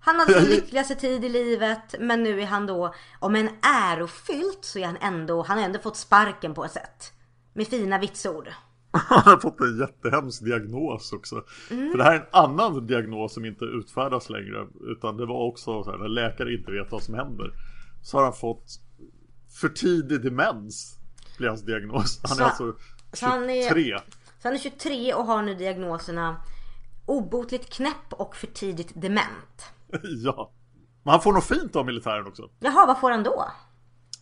Han 0.00 0.16
hade 0.18 0.40
sin 0.40 0.50
lyckligaste 0.50 0.94
tid 0.94 1.24
i 1.24 1.28
livet 1.28 1.94
men 2.00 2.22
nu 2.22 2.40
är 2.40 2.46
han 2.46 2.66
då, 2.66 2.94
om 3.18 3.36
en 3.36 3.48
ärofyllt 3.62 4.58
så 4.64 4.78
är 4.78 4.86
han 4.86 4.96
ändå, 4.96 5.42
han 5.42 5.58
har 5.58 5.64
ändå 5.64 5.78
fått 5.78 5.96
sparken 5.96 6.54
på 6.54 6.64
ett 6.64 6.72
sätt. 6.72 7.12
Med 7.52 7.66
fina 7.68 7.98
vitsord. 7.98 8.48
Han 8.92 9.22
har 9.22 9.36
fått 9.40 9.60
en 9.60 9.78
jättehemsk 9.78 10.44
diagnos 10.44 11.12
också. 11.12 11.42
För 11.68 11.98
det 11.98 12.04
här 12.04 12.14
är 12.14 12.20
en 12.20 12.26
annan 12.32 12.86
diagnos 12.86 13.34
som 13.34 13.44
inte 13.44 13.64
utfärdas 13.64 14.30
längre. 14.30 14.66
Utan 14.80 15.16
det 15.16 15.26
var 15.26 15.46
också 15.48 15.82
så 15.84 15.90
här, 15.90 15.98
när 15.98 16.08
läkare 16.08 16.54
inte 16.54 16.72
vet 16.72 16.92
vad 16.92 17.02
som 17.02 17.14
händer. 17.14 17.50
Så 18.02 18.16
har 18.16 18.24
han 18.24 18.32
fått 18.32 18.66
för 19.60 19.68
tidig 19.68 20.22
demens. 20.22 20.98
Blir 21.38 21.48
hans 21.48 21.62
diagnos. 21.62 22.20
Han 22.22 22.32
är 22.32 22.36
Så- 22.36 22.44
alltså 22.44 22.74
så 23.12 23.26
han 23.26 23.50
är- 23.50 23.68
23. 23.68 23.98
Så 24.44 24.48
han 24.48 24.54
är 24.54 24.58
23 24.58 25.14
och 25.14 25.24
har 25.24 25.42
nu 25.42 25.54
diagnoserna 25.54 26.36
obotligt 27.06 27.70
knäpp 27.72 28.12
och 28.12 28.36
för 28.36 28.46
tidigt 28.46 29.02
dement. 29.02 29.72
ja. 30.24 30.52
Men 31.02 31.10
han 31.10 31.20
får 31.20 31.32
något 31.32 31.44
fint 31.44 31.76
av 31.76 31.86
militären 31.86 32.26
också. 32.26 32.50
Jaha, 32.60 32.86
vad 32.86 33.00
får 33.00 33.10
han 33.10 33.22
då? 33.22 33.44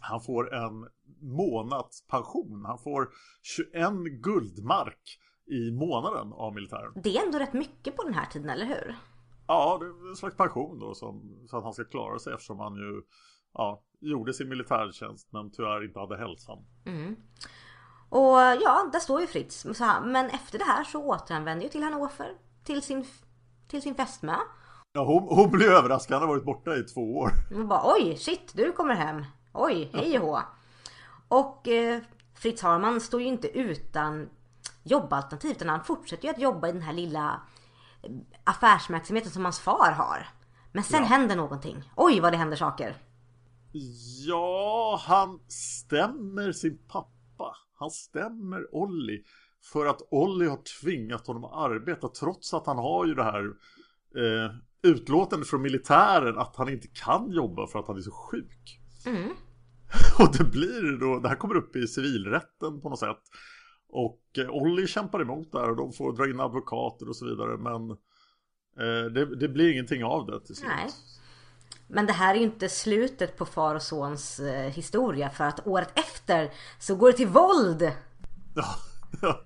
Han 0.00 0.20
får 0.20 0.54
en 0.54 0.88
månadspension. 1.20 2.64
Han 2.66 2.78
får 2.78 3.08
21 3.42 3.92
guldmark 4.22 5.18
i 5.50 5.70
månaden 5.70 6.32
av 6.32 6.54
militären. 6.54 6.92
Det 7.02 7.16
är 7.16 7.26
ändå 7.26 7.38
rätt 7.38 7.52
mycket 7.52 7.96
på 7.96 8.02
den 8.02 8.14
här 8.14 8.26
tiden, 8.26 8.50
eller 8.50 8.66
hur? 8.66 8.96
Ja, 9.46 9.78
det 9.80 9.86
är 9.86 10.10
en 10.10 10.16
slags 10.16 10.36
pension 10.36 10.78
då 10.78 10.94
som, 10.94 11.38
så 11.46 11.56
att 11.56 11.64
han 11.64 11.72
ska 11.72 11.84
klara 11.84 12.18
sig 12.18 12.32
eftersom 12.32 12.58
han 12.58 12.74
ju 12.74 13.02
ja, 13.54 13.82
gjorde 14.00 14.32
sin 14.32 14.48
militärtjänst 14.48 15.32
men 15.32 15.50
tyvärr 15.50 15.84
inte 15.84 15.98
hade 15.98 16.16
hälsan. 16.16 16.58
Och 18.14 18.38
ja, 18.62 18.88
där 18.92 18.98
står 19.00 19.20
ju 19.20 19.26
Fritz. 19.26 19.66
Men 20.04 20.30
efter 20.30 20.58
det 20.58 20.64
här 20.64 20.84
så 20.84 21.04
återvänder 21.04 21.64
ju 21.64 21.68
till 21.70 21.82
Hannover. 21.82 22.32
Till 22.64 22.82
sin, 22.82 23.06
till 23.68 23.82
sin 23.82 23.94
fästmö. 23.94 24.36
Ja, 24.92 25.04
hon, 25.04 25.36
hon 25.36 25.50
blev 25.50 25.68
överraskad. 25.72 26.14
Han 26.14 26.28
har 26.28 26.34
varit 26.34 26.44
borta 26.44 26.76
i 26.76 26.82
två 26.82 27.16
år. 27.18 27.32
Och 27.54 27.66
bara 27.66 27.80
oj, 27.94 28.16
shit, 28.16 28.52
du 28.54 28.72
kommer 28.72 28.94
hem. 28.94 29.24
Oj, 29.52 29.90
hej 29.94 30.18
och 30.18 30.26
hå. 30.26 30.40
Och 31.28 31.68
eh, 31.68 32.00
Fritz 32.34 32.62
Harman 32.62 33.00
står 33.00 33.20
ju 33.20 33.26
inte 33.26 33.58
utan 33.58 34.28
jobbalternativ. 34.82 35.50
Utan 35.50 35.68
han 35.68 35.84
fortsätter 35.84 36.24
ju 36.24 36.30
att 36.30 36.40
jobba 36.40 36.68
i 36.68 36.72
den 36.72 36.82
här 36.82 36.92
lilla 36.92 37.40
eh, 38.02 38.10
affärsverksamheten 38.44 39.30
som 39.32 39.44
hans 39.44 39.60
far 39.60 39.92
har. 39.92 40.28
Men 40.72 40.84
sen 40.84 41.00
Ja. 41.00 41.06
händer 41.06 41.36
någonting. 41.36 41.90
Oj, 41.96 42.20
vad 42.20 42.32
det 42.32 42.36
händer 42.36 42.56
saker. 42.56 42.96
Ja, 44.26 45.00
han 45.06 45.40
stämmer 45.48 46.52
sin 46.52 46.78
pappa. 46.88 47.08
Han 47.82 47.90
stämmer 47.90 48.74
Olli. 48.74 49.24
För 49.72 49.86
att 49.86 50.02
Olli 50.10 50.46
har 50.46 50.80
tvingat 50.80 51.26
honom 51.26 51.44
att 51.44 51.70
arbeta 51.70 52.08
trots 52.08 52.54
att 52.54 52.66
han 52.66 52.78
har 52.78 53.06
ju 53.06 53.14
det 53.14 53.22
här 53.24 53.44
eh, 54.16 54.54
utlåtandet 54.82 55.48
från 55.48 55.62
militären 55.62 56.38
att 56.38 56.56
han 56.56 56.68
inte 56.68 56.88
kan 56.88 57.32
jobba 57.32 57.66
för 57.66 57.78
att 57.78 57.86
han 57.86 57.96
är 57.96 58.00
så 58.00 58.10
sjuk. 58.10 58.78
Och 60.18 60.36
det 60.38 60.44
blir 60.44 61.00
då, 61.00 61.18
det 61.18 61.28
här 61.28 61.36
kommer 61.36 61.56
upp 61.56 61.76
i 61.76 61.86
civilrätten 61.86 62.80
på 62.80 62.88
något 62.88 62.98
sätt. 62.98 63.22
Och 63.88 64.22
eh, 64.38 64.50
Olli 64.50 64.86
kämpar 64.86 65.22
emot 65.22 65.52
där 65.52 65.70
och 65.70 65.76
de 65.76 65.92
får 65.92 66.12
dra 66.12 66.30
in 66.30 66.40
advokater 66.40 67.08
och 67.08 67.16
så 67.16 67.24
vidare 67.24 67.56
men 67.56 67.90
eh, 68.78 69.12
det, 69.12 69.36
det 69.36 69.48
blir 69.48 69.72
ingenting 69.72 70.04
av 70.04 70.26
det 70.26 70.46
till 70.46 70.54
slut. 70.54 70.70
Nej. 70.76 70.90
Men 71.94 72.06
det 72.06 72.12
här 72.12 72.34
är 72.34 72.38
ju 72.38 72.44
inte 72.44 72.68
slutet 72.68 73.36
på 73.36 73.46
far 73.46 73.74
och 73.74 73.82
sons 73.82 74.40
eh, 74.40 74.70
historia. 74.70 75.30
För 75.30 75.44
att 75.44 75.66
året 75.66 75.98
efter 75.98 76.52
så 76.78 76.94
går 76.94 77.10
det 77.10 77.16
till 77.16 77.28
våld. 77.28 77.92
Ja, 78.54 78.64
ja, 79.22 79.40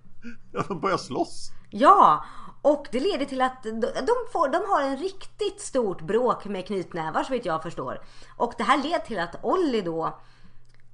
ja, 0.53 0.65
de 0.69 0.81
börjar 0.81 0.97
slåss. 0.97 1.51
Ja, 1.71 2.25
och 2.63 2.87
det 2.93 3.01
leder 3.01 3.25
till 3.25 3.43
att 3.43 3.63
de, 3.63 3.81
de, 3.81 4.15
får, 4.33 4.49
de 4.49 4.63
har 4.69 4.83
en 4.83 4.97
riktigt 4.97 5.61
stort 5.61 6.01
bråk 6.01 6.45
med 6.45 6.67
knytnävar 6.67 7.25
så 7.25 7.33
vitt 7.33 7.45
jag 7.45 7.63
förstår. 7.63 8.01
Och 8.37 8.55
det 8.59 8.65
här 8.65 8.83
leder 8.83 8.99
till 8.99 9.19
att 9.19 9.45
Olli 9.45 9.81
då 9.81 10.21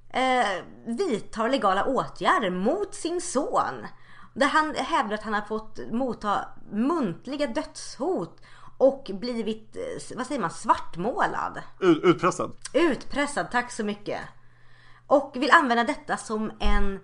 eh, 0.09 0.63
vidtar 0.85 1.49
legala 1.49 1.85
åtgärder 1.85 2.49
mot 2.49 2.95
sin 2.95 3.21
son. 3.21 3.87
Där 4.33 4.47
han 4.47 4.75
hävdar 4.75 5.13
att 5.13 5.23
han 5.23 5.33
har 5.33 5.41
fått 5.41 5.79
motta 5.91 6.45
muntliga 6.71 7.47
dödshot 7.47 8.41
och 8.77 9.11
blivit, 9.13 9.75
eh, 9.75 10.17
vad 10.17 10.27
säger 10.27 10.41
man, 10.41 10.51
svartmålad. 10.51 11.61
Ut, 11.79 12.03
utpressad. 12.03 12.55
Utpressad, 12.73 13.51
tack 13.51 13.71
så 13.71 13.83
mycket. 13.83 14.21
Och 15.07 15.31
vill 15.35 15.51
använda 15.51 15.83
detta 15.83 16.17
som 16.17 16.51
en... 16.59 16.99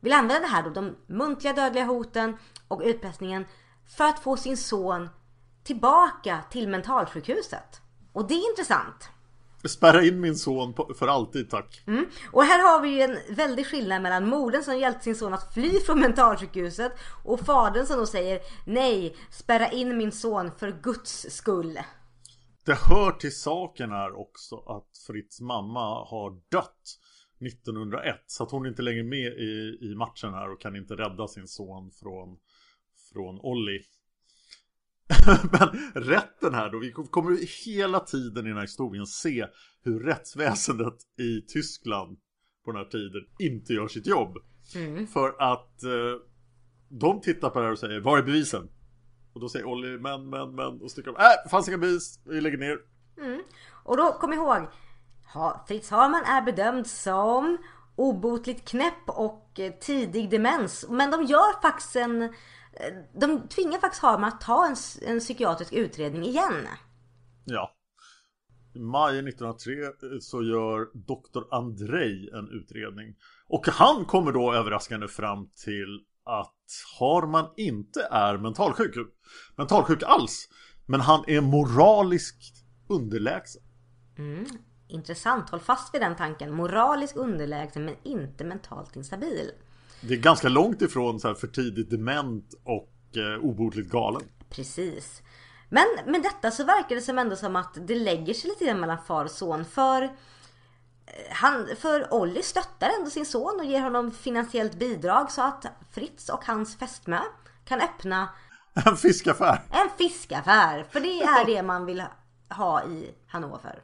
Vill 0.00 0.12
använda 0.12 0.40
det 0.40 0.52
här 0.52 0.62
då, 0.62 0.70
de 0.70 0.96
muntliga 1.06 1.52
dödliga 1.52 1.84
hoten 1.84 2.36
och 2.68 2.82
utpressningen 2.84 3.46
för 3.96 4.04
att 4.04 4.18
få 4.18 4.36
sin 4.36 4.56
son 4.56 5.08
tillbaka 5.64 6.38
till 6.50 6.68
mentalsjukhuset. 6.68 7.80
Och 8.12 8.28
det 8.28 8.34
är 8.34 8.50
intressant. 8.50 9.10
Spärra 9.64 10.04
in 10.04 10.20
min 10.20 10.36
son 10.36 10.74
på, 10.74 10.94
för 10.94 11.08
alltid 11.08 11.50
tack. 11.50 11.82
Mm. 11.86 12.06
Och 12.32 12.42
här 12.42 12.62
har 12.62 12.82
vi 12.82 12.88
ju 12.88 13.00
en 13.00 13.18
väldig 13.36 13.66
skillnad 13.66 14.02
mellan 14.02 14.28
modern 14.28 14.62
som 14.62 14.78
hjälpt 14.78 15.02
sin 15.02 15.16
son 15.16 15.34
att 15.34 15.54
fly 15.54 15.80
från 15.80 16.00
mentalsjukhuset 16.00 16.92
och 17.24 17.40
fadern 17.40 17.86
som 17.86 17.96
då 17.96 18.06
säger 18.06 18.40
nej, 18.66 19.16
spärra 19.30 19.70
in 19.70 19.96
min 19.96 20.12
son 20.12 20.50
för 20.58 20.80
Guds 20.82 21.26
skull. 21.30 21.78
Det 22.64 22.74
hör 22.74 23.12
till 23.12 23.36
saken 23.36 23.90
här 23.90 24.20
också 24.20 24.56
att 24.56 24.98
Fritz 25.06 25.40
mamma 25.40 26.04
har 26.04 26.30
dött 26.50 26.98
1901 27.40 28.16
så 28.26 28.42
att 28.42 28.50
hon 28.50 28.64
är 28.64 28.68
inte 28.68 28.82
längre 28.82 29.02
med 29.02 29.32
i, 29.32 29.78
i 29.80 29.94
matchen 29.94 30.34
här 30.34 30.52
och 30.52 30.60
kan 30.60 30.76
inte 30.76 30.94
rädda 30.94 31.28
sin 31.28 31.48
son 31.48 31.90
från, 31.90 32.38
från 33.12 33.40
Olli. 33.40 33.80
Men 35.52 35.68
rätten 35.94 36.54
här 36.54 36.70
då, 36.70 36.78
vi 36.78 36.92
kommer 36.92 37.64
hela 37.66 38.00
tiden 38.00 38.46
i 38.46 38.48
den 38.48 38.56
här 38.56 38.64
historien 38.64 39.06
se 39.06 39.46
hur 39.84 40.00
rättsväsendet 40.00 40.94
i 41.20 41.40
Tyskland 41.52 42.18
på 42.64 42.72
den 42.72 42.76
här 42.76 42.90
tiden 42.90 43.22
inte 43.38 43.72
gör 43.72 43.88
sitt 43.88 44.06
jobb. 44.06 44.38
Mm. 44.74 45.06
För 45.06 45.28
att 45.28 45.82
eh, 45.82 46.20
de 46.88 47.20
tittar 47.20 47.50
på 47.50 47.58
det 47.58 47.64
här 47.64 47.72
och 47.72 47.78
säger, 47.78 48.00
var 48.00 48.18
är 48.18 48.22
bevisen? 48.22 48.68
Och 49.32 49.40
då 49.40 49.48
säger 49.48 49.66
Olli, 49.66 49.98
men, 49.98 50.30
men, 50.30 50.54
men, 50.54 50.80
och 50.82 50.90
sticker 50.90 51.12
de, 51.12 51.16
äh, 51.16 51.50
fanns 51.50 51.68
inga 51.68 51.78
bevis, 51.78 52.20
vi 52.24 52.40
lägger 52.40 52.58
ner. 52.58 52.78
Mm. 53.20 53.42
Och 53.84 53.96
då, 53.96 54.12
kom 54.12 54.32
ihåg, 54.32 54.68
Fritz 55.68 55.90
Harman 55.90 56.24
är 56.24 56.42
bedömd 56.42 56.86
som 56.86 57.58
obotligt 57.96 58.68
knäpp 58.68 59.08
och 59.08 59.60
eh, 59.60 59.72
tidig 59.72 60.30
demens. 60.30 60.86
Men 60.88 61.10
de 61.10 61.22
gör 61.22 61.62
faktiskt 61.62 61.96
en... 61.96 62.34
De 63.20 63.48
tvingar 63.48 63.78
faktiskt 63.78 64.02
Harman 64.02 64.28
att 64.28 64.40
ta 64.40 64.66
en, 64.66 64.76
en 65.02 65.20
psykiatrisk 65.20 65.72
utredning 65.72 66.22
igen. 66.22 66.66
Ja. 67.44 67.74
I 68.74 68.78
maj 68.78 69.18
1903 69.18 69.72
eh, 69.82 69.90
så 70.20 70.42
gör 70.42 71.06
doktor 71.06 71.48
Andrei 71.50 72.30
en 72.30 72.48
utredning. 72.48 73.16
Och 73.48 73.68
han 73.68 74.04
kommer 74.04 74.32
då 74.32 74.54
överraskande 74.54 75.08
fram 75.08 75.50
till 75.64 76.04
att 76.24 76.54
Harman 76.98 77.50
inte 77.56 78.08
är 78.10 78.38
mentalsjuk. 78.38 78.94
Mentalsjuk 79.56 80.02
alls. 80.02 80.48
Men 80.86 81.00
han 81.00 81.24
är 81.26 81.40
moraliskt 81.40 82.64
underlägsen. 82.88 83.62
Mm. 84.18 84.44
Intressant, 84.88 85.50
håll 85.50 85.60
fast 85.60 85.94
vid 85.94 86.00
den 86.00 86.16
tanken. 86.16 86.54
Moralisk 86.54 87.16
underlägsen 87.16 87.84
men 87.84 87.94
inte 88.02 88.44
mentalt 88.44 88.96
instabil. 88.96 89.50
Det 90.00 90.14
är 90.14 90.18
ganska 90.18 90.48
långt 90.48 90.82
ifrån 90.82 91.20
så 91.20 91.28
här 91.28 91.34
för 91.34 91.46
tidigt 91.46 91.90
dement 91.90 92.54
och 92.64 93.16
eh, 93.16 93.44
obotligt 93.44 93.90
galen. 93.90 94.22
Precis. 94.50 95.22
Men 95.68 95.86
med 96.06 96.22
detta 96.22 96.50
så 96.50 96.64
verkar 96.64 96.96
det 96.96 97.02
som 97.02 97.18
ändå 97.18 97.36
som 97.36 97.56
att 97.56 97.78
det 97.86 97.94
lägger 97.94 98.34
sig 98.34 98.50
lite 98.50 98.64
grann 98.64 98.80
mellan 98.80 98.98
far 99.06 99.24
och 99.24 99.30
son. 99.30 99.64
För, 99.64 100.02
eh, 100.02 100.10
han, 101.30 101.68
för 101.78 102.14
Olli 102.14 102.42
stöttar 102.42 102.90
ändå 102.98 103.10
sin 103.10 103.26
son 103.26 103.60
och 103.60 103.64
ger 103.64 103.80
honom 103.80 104.10
finansiellt 104.10 104.78
bidrag 104.78 105.30
så 105.30 105.42
att 105.42 105.66
Fritz 105.90 106.28
och 106.28 106.44
hans 106.44 106.78
fästmö 106.78 107.20
kan 107.64 107.80
öppna 107.80 108.28
en 108.86 108.96
fiskaffär. 108.96 109.62
En 109.70 109.88
fiskaffär. 109.98 110.86
För 110.90 111.00
det 111.00 111.22
är 111.22 111.46
det 111.46 111.62
man 111.62 111.86
vill 111.86 112.02
ha 112.48 112.84
i 112.84 113.14
Hannover 113.26 113.82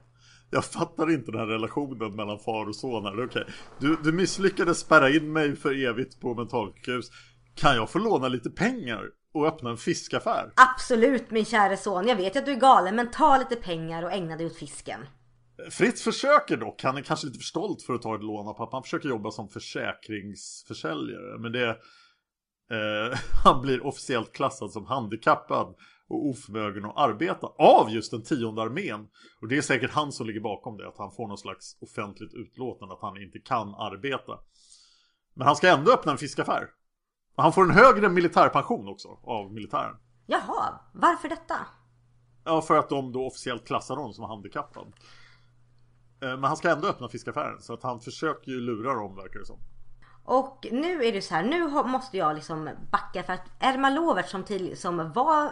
jag 0.54 0.64
fattar 0.64 1.10
inte 1.10 1.30
den 1.30 1.40
här 1.40 1.46
relationen 1.46 2.16
mellan 2.16 2.38
far 2.38 2.68
och 2.68 2.76
son 2.76 3.04
här. 3.04 3.24
Okay. 3.24 3.44
Du, 3.78 3.96
du 4.04 4.12
misslyckades 4.12 4.78
spärra 4.78 5.10
in 5.10 5.32
mig 5.32 5.56
för 5.56 5.84
evigt 5.86 6.20
på 6.20 6.34
mentalsjukhus. 6.34 7.10
Kan 7.54 7.76
jag 7.76 7.90
få 7.90 7.98
låna 7.98 8.28
lite 8.28 8.50
pengar 8.50 9.02
och 9.34 9.46
öppna 9.46 9.70
en 9.70 9.76
fiskaffär? 9.76 10.52
Absolut 10.56 11.30
min 11.30 11.44
käre 11.44 11.76
son. 11.76 12.08
Jag 12.08 12.16
vet 12.16 12.36
att 12.36 12.46
du 12.46 12.52
är 12.52 12.60
galen 12.60 12.96
men 12.96 13.10
ta 13.10 13.38
lite 13.38 13.56
pengar 13.56 14.02
och 14.02 14.12
ägna 14.12 14.36
dig 14.36 14.46
åt 14.46 14.56
fisken. 14.56 15.00
Fritz 15.70 16.02
försöker 16.02 16.56
dock, 16.56 16.82
han 16.82 16.96
är 16.96 17.02
kanske 17.02 17.26
lite 17.26 17.38
för 17.38 17.44
stolt 17.44 17.82
för 17.82 17.94
att 17.94 18.02
ta 18.02 18.14
ett 18.14 18.22
lån 18.22 18.48
av 18.48 18.54
pappa. 18.54 18.76
Han 18.76 18.82
försöker 18.82 19.08
jobba 19.08 19.30
som 19.30 19.48
försäkringsförsäljare. 19.48 21.38
Men 21.38 21.52
det... 21.52 21.68
Eh, 22.70 23.18
han 23.44 23.62
blir 23.62 23.86
officiellt 23.86 24.32
klassad 24.32 24.70
som 24.70 24.86
handikappad 24.86 25.74
och 26.08 26.26
oförmögen 26.28 26.84
att 26.84 26.96
arbeta 26.96 27.46
av 27.46 27.90
just 27.90 28.10
den 28.10 28.22
tionde 28.22 28.62
armén. 28.62 29.08
Och 29.40 29.48
det 29.48 29.56
är 29.56 29.62
säkert 29.62 29.90
han 29.90 30.12
som 30.12 30.26
ligger 30.26 30.40
bakom 30.40 30.76
det, 30.76 30.88
att 30.88 30.98
han 30.98 31.12
får 31.12 31.28
någon 31.28 31.38
slags 31.38 31.76
offentligt 31.80 32.34
utlåtande 32.34 32.94
att 32.94 33.02
han 33.02 33.22
inte 33.22 33.38
kan 33.38 33.74
arbeta. 33.74 34.38
Men 35.34 35.46
han 35.46 35.56
ska 35.56 35.68
ändå 35.68 35.92
öppna 35.92 36.12
en 36.12 36.18
fiskaffär. 36.18 36.68
Och 37.36 37.42
han 37.42 37.52
får 37.52 37.62
en 37.62 37.70
högre 37.70 38.08
militärpension 38.08 38.88
också 38.88 39.08
av 39.22 39.52
militären. 39.52 39.96
Jaha, 40.26 40.80
varför 40.92 41.28
detta? 41.28 41.56
Ja, 42.44 42.62
för 42.62 42.76
att 42.76 42.88
de 42.88 43.12
då 43.12 43.26
officiellt 43.26 43.66
klassar 43.66 43.96
honom 43.96 44.12
som 44.12 44.24
handikappad. 44.24 44.92
Eh, 46.22 46.28
men 46.28 46.44
han 46.44 46.56
ska 46.56 46.70
ändå 46.70 46.88
öppna 46.88 47.08
fiskaffären, 47.08 47.60
så 47.60 47.74
att 47.74 47.82
han 47.82 48.00
försöker 48.00 48.50
ju 48.50 48.60
lura 48.60 48.94
dem 48.94 49.16
verkar 49.16 49.38
det 49.38 49.46
som. 49.46 49.58
Och 50.24 50.66
nu 50.72 51.04
är 51.04 51.12
det 51.12 51.22
så 51.22 51.34
här, 51.34 51.42
nu 51.42 51.68
måste 51.68 52.16
jag 52.16 52.34
liksom 52.34 52.70
backa 52.92 53.22
för 53.22 53.32
att 53.32 53.46
Erma 53.60 53.90
Lovert 53.90 54.28
som, 54.28 54.44
till, 54.44 54.76
som 54.76 55.12
var 55.12 55.50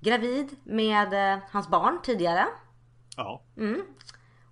gravid 0.00 0.56
med 0.64 1.34
eh, 1.34 1.42
hans 1.50 1.68
barn 1.68 1.98
tidigare. 2.02 2.46
Ja. 3.16 3.42
Mm. 3.56 3.82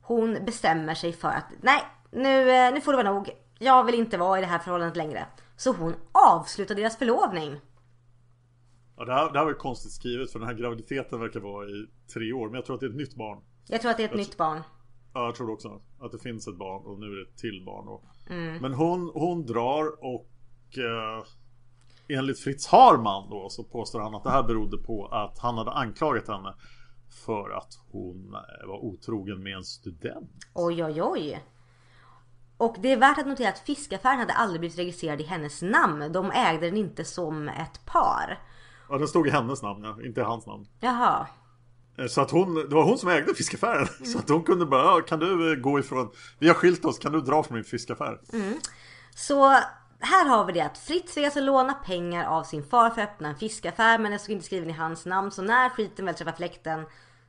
Hon 0.03 0.45
bestämmer 0.45 0.95
sig 0.95 1.13
för 1.13 1.29
att 1.29 1.53
nej, 1.61 1.85
nu, 2.11 2.51
eh, 2.51 2.75
nu 2.75 2.81
får 2.81 2.93
det 2.93 3.03
vara 3.03 3.13
nog. 3.15 3.31
Jag 3.59 3.85
vill 3.85 3.95
inte 3.95 4.19
vara 4.19 4.39
i 4.39 4.41
det 4.41 4.47
här 4.47 4.59
förhållandet 4.59 4.97
längre. 4.97 5.27
Så 5.57 5.73
hon 5.73 5.95
avslutar 6.13 6.75
deras 6.75 6.97
förlovning. 6.97 7.61
Ja, 8.97 9.05
det 9.05 9.13
här, 9.13 9.33
det 9.33 9.39
här 9.39 9.47
var 9.47 9.53
konstigt 9.53 9.93
skrivet 9.93 10.33
för 10.33 10.39
den 10.39 10.49
här 10.49 10.55
graviditeten 10.55 11.21
verkar 11.21 11.41
vara 11.41 11.69
i 11.69 11.87
tre 12.15 12.33
år. 12.33 12.47
Men 12.47 12.55
jag 12.55 12.65
tror 12.65 12.75
att 12.75 12.81
det 12.81 12.87
är 12.87 12.91
ett 12.91 12.97
nytt 12.97 13.15
barn. 13.15 13.43
Jag 13.69 13.81
tror 13.81 13.91
att 13.91 13.97
det 13.97 14.03
är 14.03 14.09
ett 14.09 14.11
jag 14.11 14.19
nytt 14.19 14.37
barn. 14.37 14.63
Ja, 15.15 15.25
jag 15.25 15.35
tror 15.35 15.51
också 15.51 15.81
att 16.01 16.13
det 16.13 16.19
finns 16.19 16.49
ett 16.49 16.57
barn 16.57 16.87
och 16.87 16.99
nu 17.01 17.07
är 17.07 17.17
det 17.17 17.23
ett 17.23 17.37
till 17.37 17.63
barn. 17.67 17.89
Och... 17.89 18.05
Mm. 18.31 18.63
Men 18.63 18.75
hon, 18.75 19.11
hon 19.15 19.47
drar 19.47 20.05
och 20.05 20.31
eh, 20.79 21.25
enligt 22.09 22.40
Fritz 22.40 22.66
Harman 22.66 23.31
då 23.31 23.49
så 23.51 23.64
påstår 23.64 24.01
han 24.01 24.14
att 24.14 24.25
det 24.25 24.31
här 24.31 24.42
berodde 24.42 24.77
på 24.77 25.07
att 25.07 25.38
han 25.38 25.59
hade 25.59 25.71
anklagat 25.71 26.29
henne 26.29 26.55
för 27.27 27.51
att 27.51 27.79
hon 27.90 28.35
eh, 28.35 28.68
var 28.68 28.85
otrogen 28.85 29.42
med 29.42 29.57
en 29.57 29.64
student. 29.64 30.31
Oj, 30.55 30.85
oj, 30.85 31.03
oj. 31.03 31.44
Och 32.57 32.77
det 32.79 32.92
är 32.92 32.97
värt 32.97 33.18
att 33.18 33.27
notera 33.27 33.49
att 33.49 33.59
fiskaffären 33.59 34.18
hade 34.18 34.33
aldrig 34.33 34.61
blivit 34.61 34.79
registrerad 34.79 35.21
i 35.21 35.25
hennes 35.25 35.62
namn. 35.62 36.12
De 36.12 36.31
ägde 36.31 36.66
den 36.66 36.77
inte 36.77 37.05
som 37.05 37.49
ett 37.49 37.87
par. 37.87 38.38
Ja, 38.88 38.99
den 38.99 39.09
stod 39.09 39.27
i 39.27 39.31
hennes 39.31 39.62
namn, 39.62 39.85
ja, 39.85 40.07
inte 40.07 40.21
i 40.21 40.25
hans 40.25 40.47
namn. 40.47 40.66
Jaha. 40.81 41.27
Eh, 41.99 42.07
så 42.07 42.21
att 42.21 42.31
hon, 42.31 42.55
det 42.55 42.75
var 42.75 42.85
hon 42.85 42.99
som 42.99 43.09
ägde 43.09 43.35
fiskaffären. 43.35 43.88
Mm. 43.99 44.07
Så 44.12 44.18
att 44.18 44.29
hon 44.29 44.42
kunde 44.42 44.66
bara, 44.66 45.03
kan 45.03 45.18
du 45.18 45.53
eh, 45.53 45.59
gå 45.59 45.79
ifrån, 45.79 46.11
vi 46.38 46.49
har 46.49 46.55
skilt 46.55 46.85
oss, 46.85 46.99
kan 46.99 47.12
du 47.12 47.21
dra 47.21 47.42
från 47.42 47.55
min 47.55 47.64
fiskaffär? 47.64 48.21
Mm. 48.33 48.55
Så 49.14 49.59
här 50.01 50.29
har 50.29 50.45
vi 50.45 50.53
det 50.53 50.61
att 50.61 50.79
Fritz 50.79 51.15
fick 51.15 51.25
alltså 51.25 51.41
låna 51.41 51.75
pengar 51.75 52.25
av 52.25 52.43
sin 52.43 52.63
far 52.63 52.91
för 52.91 53.03
att 53.03 53.09
öppna 53.09 53.29
en 53.29 53.37
fiskaffär 53.37 53.99
men 53.99 54.13
det 54.13 54.19
stod 54.19 54.33
inte 54.33 54.47
skriven 54.47 54.71
i 54.71 54.73
hans 54.73 55.07
namn 55.07 55.31
så 55.31 55.43
när 55.43 55.69
skiten 55.69 56.05
väl 56.05 56.15
träffade 56.15 56.37
fläkten 56.37 56.87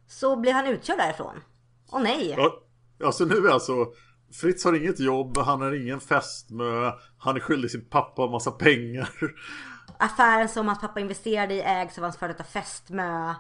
så 0.08 0.36
blev 0.36 0.54
han 0.54 0.68
utkörd 0.68 0.98
därifrån. 0.98 1.36
Och 1.92 2.02
nej! 2.02 2.36
Ja, 2.38 2.52
alltså 3.06 3.26
nu 3.26 3.36
är 3.36 3.52
alltså 3.52 3.74
Fritz 4.32 4.66
har 4.66 4.74
inget 4.74 5.00
jobb, 5.00 5.38
han 5.38 5.62
har 5.62 5.82
ingen 5.82 6.00
fästmö, 6.00 6.92
han 7.18 7.36
är 7.36 7.40
skyldig 7.40 7.72
sin 7.72 7.90
pappa 7.90 8.24
en 8.24 8.32
massa 8.32 8.52
pengar. 8.52 9.10
Affären 9.98 10.50
som 10.50 10.68
hans 10.68 10.80
pappa 10.80 11.00
investerade 11.00 11.54
i 11.54 11.62
ägs 11.62 11.98
av 11.98 12.04
hans 12.04 12.18
före 12.18 12.32
detta 12.32 12.44
fästmö. 12.44 13.34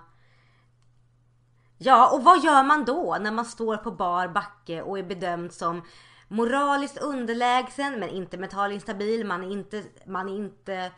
Ja, 1.78 2.10
och 2.14 2.24
vad 2.24 2.44
gör 2.44 2.64
man 2.64 2.86
då 2.86 3.18
när 3.22 3.32
man 3.32 3.46
står 3.46 3.78
på 3.78 3.92
bar 3.92 4.28
backe 4.28 4.82
och 4.82 5.00
är 5.00 5.04
bedömd 5.04 5.54
som 5.54 5.82
moraliskt 6.30 6.98
underlägsen 7.02 8.00
men 8.00 8.10
inte 8.10 8.38
mentalt 8.38 8.74
instabil. 8.74 9.26
Man 9.26 9.44
är 9.44 9.52
inte, 9.52 9.84
man 10.06 10.30
är 10.30 10.36
inte 10.36 10.92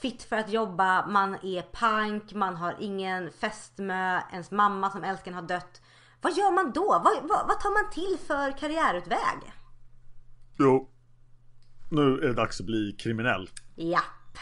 fit 0.00 0.22
för 0.22 0.36
att 0.36 0.52
jobba. 0.52 1.06
Man 1.06 1.34
är 1.34 1.62
pank, 1.62 2.32
man 2.32 2.56
har 2.56 2.76
ingen 2.80 3.30
fästmö. 3.32 4.20
Ens 4.32 4.50
mamma 4.50 4.90
som 4.90 5.04
älskar 5.04 5.32
har 5.32 5.42
dött. 5.42 5.82
Vad 6.20 6.32
gör 6.36 6.52
man 6.52 6.72
då? 6.72 6.86
Vad, 7.04 7.28
vad, 7.28 7.46
vad, 7.48 7.60
tar 7.60 7.82
man 7.82 7.92
till 7.92 8.26
för 8.26 8.58
karriärutväg? 8.58 9.52
Jo, 10.58 10.90
nu 11.90 12.18
är 12.18 12.28
det 12.28 12.34
dags 12.34 12.60
att 12.60 12.66
bli 12.66 12.96
kriminell. 12.98 13.50
Japp. 13.76 14.38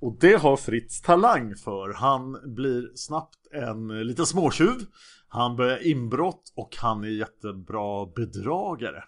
Och 0.00 0.16
det 0.20 0.34
har 0.42 0.56
Fritz 0.56 1.00
talang 1.00 1.56
för. 1.56 1.92
Han 1.92 2.54
blir 2.54 2.90
snabbt 2.94 3.36
en 3.52 4.06
liten 4.06 4.26
småtjuv. 4.26 4.86
Han 5.28 5.56
börjar 5.56 5.86
inbrott 5.86 6.52
och 6.56 6.76
han 6.80 7.04
är 7.04 7.08
jättebra 7.08 8.06
bedragare. 8.06 9.04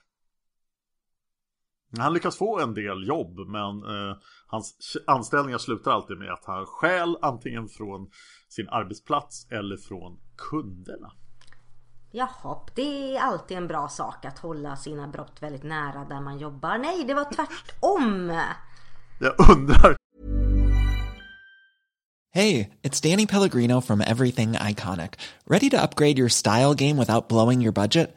Han 1.99 2.13
lyckas 2.13 2.37
få 2.37 2.61
en 2.61 2.75
del 2.75 3.07
jobb 3.09 3.39
men 3.39 3.83
eh, 3.83 4.17
hans 4.47 4.97
anställningar 5.07 5.59
slutar 5.59 5.91
alltid 5.91 6.19
med 6.19 6.33
att 6.33 6.45
han 6.45 6.67
stjäl 6.67 7.17
antingen 7.23 7.69
från 7.69 8.11
sin 8.49 8.69
arbetsplats 8.69 9.47
eller 9.51 9.77
från 9.77 10.19
kunderna. 10.51 11.13
Jaha, 12.11 12.59
det 12.75 13.17
är 13.17 13.21
alltid 13.21 13.57
en 13.57 13.69
bra 13.69 13.89
sak 13.89 14.25
att 14.25 14.39
hålla 14.39 14.77
sina 14.77 15.09
brott 15.09 15.37
väldigt 15.41 15.63
nära 15.63 16.05
där 16.05 16.21
man 16.21 16.39
jobbar. 16.39 16.79
Nej, 16.79 17.05
det 17.05 17.15
var 17.15 17.25
tvärtom! 17.25 18.41
Jag 19.19 19.51
undrar 19.51 19.97
Hey, 22.35 22.71
it's 22.83 22.99
Danny 23.03 23.27
Pellegrino 23.27 23.83
from 23.83 24.01
Everything 24.01 24.53
Iconic. 24.55 25.19
Ready 25.47 25.69
to 25.69 25.83
upgrade 25.83 26.19
your 26.19 26.31
style 26.31 26.73
game 26.75 26.97
without 26.97 27.29
blowing 27.29 27.61
your 27.61 27.73
budget? 27.73 28.17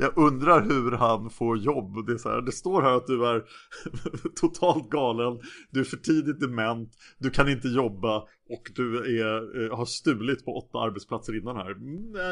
Jag 0.00 0.18
undrar 0.18 0.60
hur 0.60 0.92
han 0.92 1.30
får 1.30 1.58
jobb. 1.58 2.06
Det, 2.06 2.12
är 2.12 2.16
så 2.16 2.30
här, 2.30 2.40
det 2.40 2.52
står 2.52 2.82
här 2.82 2.92
att 2.92 3.06
du 3.06 3.26
är 3.26 3.44
totalt 4.40 4.90
galen, 4.90 5.40
du 5.70 5.80
är 5.80 5.84
för 5.84 5.96
tidigt 5.96 6.40
dement, 6.40 6.92
du 7.18 7.30
kan 7.30 7.48
inte 7.48 7.68
jobba 7.68 8.16
och 8.50 8.70
du 8.76 9.20
är, 9.20 9.62
eh, 9.62 9.76
har 9.76 9.84
stulit 9.84 10.44
på 10.44 10.58
åtta 10.58 10.78
arbetsplatser 10.78 11.36
innan 11.36 11.56
här. 11.56 11.74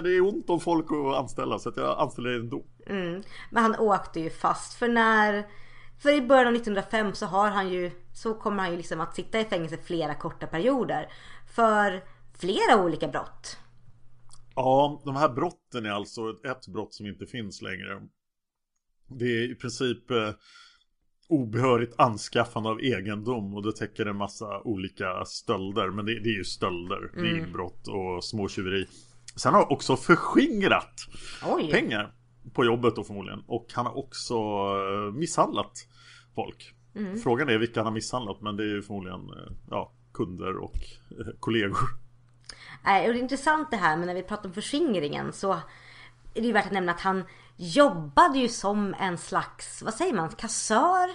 Det 0.02 0.16
är 0.16 0.20
ont 0.20 0.50
om 0.50 0.61
folk 0.61 0.87
att 0.92 1.20
anställa 1.20 1.59
så 1.59 1.68
att 1.68 1.76
jag 1.76 1.98
anställer 1.98 2.31
dig 2.31 2.40
ändå. 2.40 2.64
Mm. 2.87 3.22
Men 3.50 3.62
han 3.62 3.76
åkte 3.76 4.20
ju 4.20 4.31
fast 4.31 4.74
för 4.74 4.88
när 4.88 5.46
För 6.02 6.11
i 6.11 6.22
början 6.22 6.46
av 6.46 6.54
1905 6.54 7.14
så 7.14 7.26
har 7.26 7.50
han 7.50 7.68
ju 7.68 7.90
Så 8.12 8.35
kommer 8.35 8.62
han 8.62 8.70
ju 8.70 8.76
liksom 8.76 9.00
att 9.00 9.14
sitta 9.14 9.40
i 9.40 9.44
fängelse 9.44 9.76
flera 9.85 10.14
korta 10.14 10.46
perioder 10.46 11.09
För 11.46 12.02
flera 12.38 12.85
olika 12.85 13.09
brott 13.09 13.59
Ja, 14.59 15.03
de 15.05 15.16
här 15.16 15.29
brotten 15.29 15.87
är 15.87 15.90
alltså 15.90 16.31
ett 16.44 16.68
brott 16.68 16.94
som 16.94 17.07
inte 17.07 17.27
finns 17.27 17.62
längre. 17.62 18.03
Det 19.09 19.25
är 19.25 19.51
i 19.51 19.55
princip 19.55 20.11
eh, 20.11 20.31
obehörigt 21.29 21.94
anskaffande 21.99 22.68
av 22.68 22.81
egendom 22.81 23.55
och 23.55 23.62
det 23.62 23.73
täcker 23.73 24.07
en 24.07 24.16
massa 24.16 24.61
olika 24.62 25.25
stölder. 25.25 25.90
Men 25.90 26.07
det, 26.07 26.21
det 26.21 26.29
är 26.29 26.37
ju 26.37 26.44
stölder, 26.44 27.11
det 27.14 27.21
är 27.21 27.38
inbrott 27.38 27.88
och 27.88 28.25
småtjuveri. 28.25 28.87
Sen 29.37 29.55
har 29.55 29.61
han 29.61 29.73
också 29.73 29.97
förskingrat 29.97 30.94
Oj. 31.47 31.71
pengar 31.71 32.14
på 32.53 32.64
jobbet 32.64 32.97
då 32.97 33.05
förmodligen. 33.05 33.42
Och 33.47 33.66
han 33.73 33.87
har 33.87 33.99
också 33.99 34.35
eh, 34.35 35.14
misshandlat 35.14 35.73
folk. 36.35 36.75
Frågan 37.23 37.49
är 37.49 37.59
vilka 37.59 37.81
han 37.81 37.87
har 37.87 37.92
misshandlat 37.92 38.40
men 38.40 38.57
det 38.57 38.62
är 38.62 38.75
ju 38.75 38.83
förmodligen 38.83 39.21
eh, 39.21 39.53
ja, 39.71 39.92
kunder 40.12 40.57
och 40.57 40.77
eh, 41.11 41.27
kollegor. 41.40 42.08
Nej, 42.85 43.07
och 43.07 43.12
det 43.12 43.19
är 43.19 43.23
intressant 43.23 43.71
det 43.71 43.77
här 43.77 43.97
men 43.97 44.07
när 44.07 44.14
vi 44.14 44.23
pratar 44.23 44.49
om 44.49 44.55
förskingringen 44.55 45.33
så 45.33 45.53
är 46.35 46.41
det 46.41 46.47
ju 46.47 46.53
värt 46.53 46.67
att 46.67 46.73
nämna 46.73 46.93
att 46.93 47.01
han 47.01 47.25
jobbade 47.57 48.38
ju 48.38 48.49
som 48.49 48.95
en 48.99 49.19
slags, 49.19 49.83
vad 49.83 49.95
säger 49.95 50.14
man, 50.14 50.29
kassör? 50.29 51.11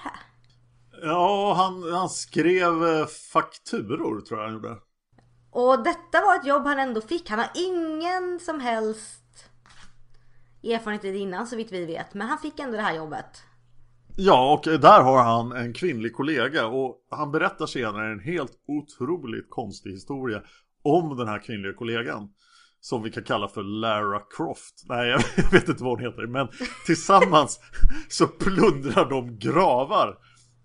Ja, 1.02 1.54
han, 1.58 1.93
han 1.93 2.10
skrev 2.10 2.88
eh, 2.88 3.06
fakturor 3.06 4.21
tror 4.21 4.39
jag 4.39 4.45
han 4.45 4.54
gjorde. 4.54 4.78
Och 5.52 5.84
detta 5.84 6.21
var 6.21 6.36
ett 6.36 6.45
jobb 6.45 6.65
han 6.65 6.80
ändå 6.80 7.02
fick. 7.02 7.30
Han 7.30 7.39
har 7.39 7.49
ingen 7.56 8.39
som 8.39 8.60
helst 8.60 9.49
erfarenhet 10.63 11.04
innan 11.04 11.47
så 11.47 11.56
vitt 11.56 11.71
vi 11.71 11.86
vet. 11.86 12.13
Men 12.13 12.28
han 12.28 12.38
fick 12.38 12.60
ändå 12.60 12.78
det 12.78 12.84
här 12.84 12.95
jobbet. 12.95 13.43
Ja, 14.17 14.54
och 14.54 14.80
där 14.80 15.02
har 15.02 15.23
han 15.23 15.52
en 15.52 15.73
kvinnlig 15.73 16.13
kollega 16.13 16.67
och 16.67 16.97
han 17.12 17.32
berättar 17.32 17.65
senare 17.65 18.12
en 18.12 18.19
helt 18.19 18.54
otroligt 18.67 19.49
konstig 19.49 19.91
historia 19.91 20.41
om 20.83 21.17
den 21.17 21.27
här 21.27 21.39
kvinnliga 21.39 21.73
kollegan. 21.73 22.29
Som 22.79 23.03
vi 23.03 23.11
kan 23.11 23.23
kalla 23.23 23.47
för 23.47 23.63
Lara 23.63 24.21
Croft. 24.37 24.83
Nej, 24.89 25.09
jag 25.35 25.51
vet 25.51 25.69
inte 25.69 25.83
vad 25.83 25.99
hon 25.99 26.11
heter. 26.11 26.27
Men 26.27 26.47
tillsammans 26.85 27.59
så 28.09 28.27
plundrar 28.27 29.09
de 29.09 29.39
gravar 29.39 30.17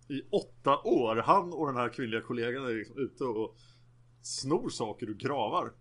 i 0.08 0.22
åtta 0.30 0.78
år. 0.78 1.16
Han 1.16 1.52
och 1.52 1.66
den 1.66 1.76
här 1.76 1.88
kvinnliga 1.88 2.20
kollegan 2.20 2.64
är 2.64 2.74
liksom 2.74 2.98
ute 2.98 3.24
och 3.24 3.56
snor 4.22 4.68
saker 4.68 5.06
ur 5.06 5.14
gravar. 5.14 5.72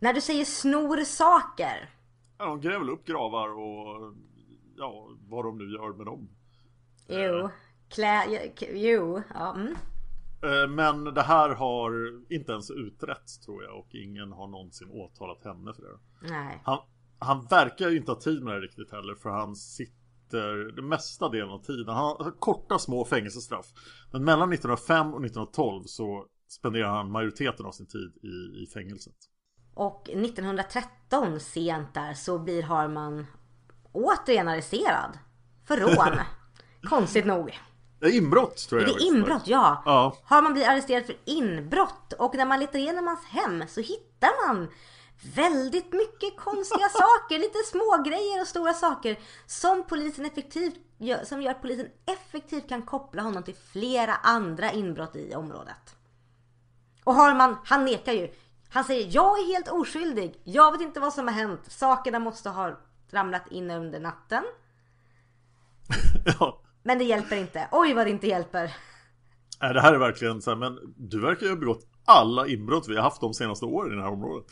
När 0.00 0.12
du 0.12 0.20
säger 0.20 0.44
snor 0.44 1.04
saker. 1.04 1.90
Ja, 2.38 2.44
de 2.44 2.60
gräver 2.60 2.88
upp 2.88 3.04
gravar 3.04 3.48
och 3.48 4.14
ja, 4.76 5.08
vad 5.28 5.44
de 5.44 5.58
nu 5.58 5.64
gör 5.64 5.96
med 5.96 6.06
dem. 6.06 6.28
Jo. 7.08 7.50
Klä... 7.88 8.24
Jo. 8.72 9.22
Ja. 9.34 9.54
Mm. 9.54 9.74
Eh, 10.42 10.68
Men 10.68 11.04
det 11.04 11.22
här 11.22 11.48
har 11.54 11.92
inte 12.32 12.52
ens 12.52 12.70
utretts 12.70 13.38
tror 13.40 13.64
jag 13.64 13.78
och 13.78 13.94
ingen 13.94 14.32
har 14.32 14.46
någonsin 14.48 14.90
åtalat 14.90 15.44
henne 15.44 15.74
för 15.74 15.82
det. 15.82 15.98
Nej. 16.30 16.62
Han, 16.64 16.78
han 17.18 17.46
verkar 17.46 17.88
ju 17.88 17.96
inte 17.96 18.10
ha 18.10 18.20
tid 18.20 18.42
med 18.42 18.54
det 18.54 18.60
riktigt 18.60 18.92
heller 18.92 19.14
för 19.14 19.30
han 19.30 19.56
sitter 19.56 20.72
det 20.76 20.82
mesta 20.82 21.28
delen 21.28 21.50
av 21.50 21.62
tiden. 21.62 21.94
Han 21.94 21.96
har 22.18 22.38
korta 22.38 22.78
små 22.78 23.04
fängelsestraff. 23.04 23.66
Men 24.12 24.24
mellan 24.24 24.52
1905 24.52 25.06
och 25.14 25.24
1912 25.24 25.82
så 25.86 26.26
spenderar 26.48 26.88
han 26.88 27.10
majoriteten 27.10 27.66
av 27.66 27.72
sin 27.72 27.86
tid 27.86 28.12
i, 28.22 28.62
i 28.62 28.66
fängelset. 28.74 29.14
Och 29.74 30.10
1913 30.10 31.40
sent 31.40 31.94
där 31.94 32.14
så 32.14 32.38
blir 32.38 32.62
Harman 32.62 33.26
återigen 33.92 34.48
arresterad. 34.48 35.18
För 35.64 35.76
rån. 35.76 36.18
Konstigt 36.82 37.26
nog. 37.26 37.58
Det 38.00 38.06
är 38.06 38.16
inbrott 38.16 38.68
tror 38.68 38.78
Det 38.78 38.82
jag. 38.82 38.90
är 38.90 38.92
faktiskt. 38.94 39.12
inbrott, 39.14 39.42
ja. 39.46 39.82
Ja. 39.86 40.16
Harman 40.24 40.52
blir 40.52 40.68
arresterad 40.68 41.06
för 41.06 41.16
inbrott 41.24 42.12
och 42.12 42.34
när 42.34 42.46
man 42.46 42.60
letar 42.60 42.78
igenom 42.78 43.06
hans 43.06 43.24
hem 43.24 43.64
så 43.68 43.80
hittar 43.80 44.46
man 44.48 44.68
väldigt 45.34 45.92
mycket 45.92 46.36
konstiga 46.36 46.88
saker, 46.92 47.38
lite 47.38 47.58
små 47.70 48.02
grejer 48.06 48.40
och 48.40 48.46
stora 48.46 48.74
saker 48.74 49.18
som 49.46 49.84
polisen 49.88 50.24
effektivt 50.24 50.74
gör, 50.98 51.24
som 51.24 51.42
gör 51.42 51.50
att 51.50 51.62
polisen 51.62 51.86
effektivt 52.06 52.68
kan 52.68 52.82
koppla 52.82 53.22
honom 53.22 53.42
till 53.42 53.56
flera 53.72 54.14
andra 54.14 54.72
inbrott 54.72 55.16
i 55.16 55.34
området. 55.34 55.96
Och 57.04 57.14
Harman, 57.14 57.56
han 57.64 57.84
nekar 57.84 58.12
ju. 58.12 58.32
Han 58.70 58.84
säger 58.84 59.08
jag 59.14 59.38
är 59.38 59.46
helt 59.46 59.68
oskyldig. 59.68 60.40
Jag 60.44 60.72
vet 60.72 60.80
inte 60.80 61.00
vad 61.00 61.14
som 61.14 61.26
har 61.26 61.34
hänt. 61.34 61.60
Sakerna 61.68 62.18
måste 62.18 62.50
ha 62.50 62.78
ramlat 63.10 63.48
in 63.52 63.70
under 63.70 64.00
natten. 64.00 64.44
ja. 66.40 66.60
Men 66.88 66.98
det 66.98 67.04
hjälper 67.04 67.36
inte. 67.36 67.68
Oj 67.72 67.94
vad 67.94 68.06
det 68.06 68.10
inte 68.10 68.26
hjälper. 68.26 68.76
Nej, 69.60 69.74
det 69.74 69.80
här 69.80 69.94
är 69.94 69.98
verkligen 69.98 70.42
så 70.42 70.50
här, 70.50 70.56
men 70.58 70.78
du 70.96 71.20
verkar 71.20 71.46
ju 71.46 71.52
ha 71.52 71.58
begått 71.58 71.86
alla 72.04 72.46
inbrott 72.46 72.88
vi 72.88 72.96
har 72.96 73.02
haft 73.02 73.20
de 73.20 73.34
senaste 73.34 73.64
åren 73.64 73.92
i 73.92 73.96
det 73.96 74.02
här 74.02 74.10
området. 74.10 74.46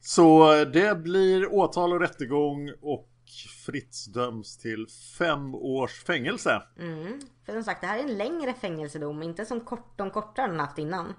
Så 0.00 0.54
eh, 0.54 0.66
det 0.66 1.02
blir 1.02 1.52
åtal 1.52 1.92
och 1.92 2.00
rättegång 2.00 2.72
och 2.80 3.08
Fritz 3.66 4.06
döms 4.06 4.58
till 4.58 4.86
fem 5.18 5.54
års 5.54 6.04
fängelse. 6.04 6.62
För 7.46 7.52
som 7.52 7.64
sagt, 7.64 7.80
det 7.80 7.86
här 7.86 7.98
är 7.98 8.02
en 8.02 8.18
längre 8.18 8.54
fängelsedom, 8.54 9.22
inte 9.22 9.44
som 9.44 9.60
kort, 9.60 9.98
de 9.98 10.10
kortare 10.10 10.46
han 10.46 10.60
haft 10.60 10.78
innan. 10.78 11.14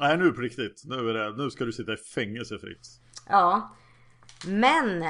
Nej, 0.00 0.18
nu 0.18 0.30
på 0.30 0.40
riktigt. 0.40 0.82
Nu, 0.84 1.10
är 1.10 1.14
det, 1.14 1.36
nu 1.36 1.50
ska 1.50 1.64
du 1.64 1.72
sitta 1.72 1.92
i 1.92 1.96
fängelse 1.96 2.58
Fritz. 2.58 3.00
Ja. 3.28 3.74
Men 4.46 5.04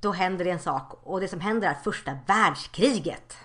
då 0.00 0.12
händer 0.12 0.44
det 0.44 0.50
en 0.50 0.58
sak 0.58 1.00
och 1.02 1.20
det 1.20 1.28
som 1.28 1.40
händer 1.40 1.68
är 1.68 1.74
första 1.74 2.18
världskriget. 2.26 3.36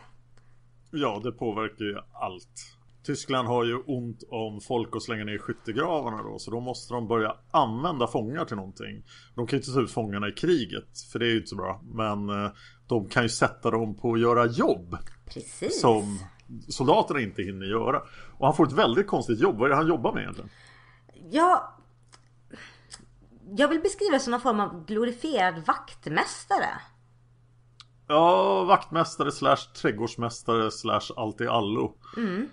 Ja, 0.91 1.21
det 1.23 1.31
påverkar 1.31 1.85
ju 1.85 1.97
allt. 2.13 2.77
Tyskland 3.03 3.47
har 3.47 3.63
ju 3.63 3.75
ont 3.75 4.23
om 4.29 4.61
folk 4.61 4.95
att 4.95 5.03
slänga 5.03 5.23
ner 5.23 5.35
i 5.35 5.39
skyttegravarna 5.39 6.23
då 6.23 6.39
Så 6.39 6.51
då 6.51 6.59
måste 6.59 6.93
de 6.93 7.07
börja 7.07 7.35
använda 7.51 8.07
fångar 8.07 8.45
till 8.45 8.55
någonting 8.55 9.03
De 9.35 9.47
kan 9.47 9.57
ju 9.57 9.61
inte 9.61 9.73
ta 9.73 9.81
ut 9.81 9.91
fångarna 9.91 10.27
i 10.27 10.31
kriget 10.31 10.99
För 11.11 11.19
det 11.19 11.25
är 11.25 11.29
ju 11.29 11.35
inte 11.35 11.47
så 11.47 11.55
bra 11.55 11.81
Men 11.93 12.29
eh, 12.29 12.51
de 12.87 13.09
kan 13.09 13.23
ju 13.23 13.29
sätta 13.29 13.71
dem 13.71 13.95
på 13.95 14.13
att 14.13 14.19
göra 14.19 14.45
jobb 14.45 14.97
Precis. 15.25 15.81
Som 15.81 16.19
soldaterna 16.67 17.21
inte 17.21 17.41
hinner 17.41 17.65
göra 17.65 18.01
Och 18.37 18.47
han 18.47 18.55
får 18.55 18.65
ett 18.67 18.73
väldigt 18.73 19.07
konstigt 19.07 19.39
jobb 19.39 19.57
Vad 19.57 19.65
är 19.65 19.69
det 19.69 19.75
han 19.75 19.87
jobbar 19.87 20.13
med 20.13 20.21
egentligen? 20.21 20.49
Ja, 21.31 21.80
jag 23.57 23.67
vill 23.67 23.81
beskriva 23.81 24.13
det 24.13 24.19
som 24.19 24.31
någon 24.31 24.41
form 24.41 24.59
av 24.59 24.85
glorifierad 24.85 25.65
vaktmästare. 25.65 26.69
Ja, 28.07 28.63
vaktmästare 28.63 29.31
slash 29.31 29.73
trädgårdsmästare 29.81 30.71
slash 30.71 31.11
allt 31.17 31.41
i 31.41 31.47
allo. 31.47 31.97
Mm. 32.17 32.49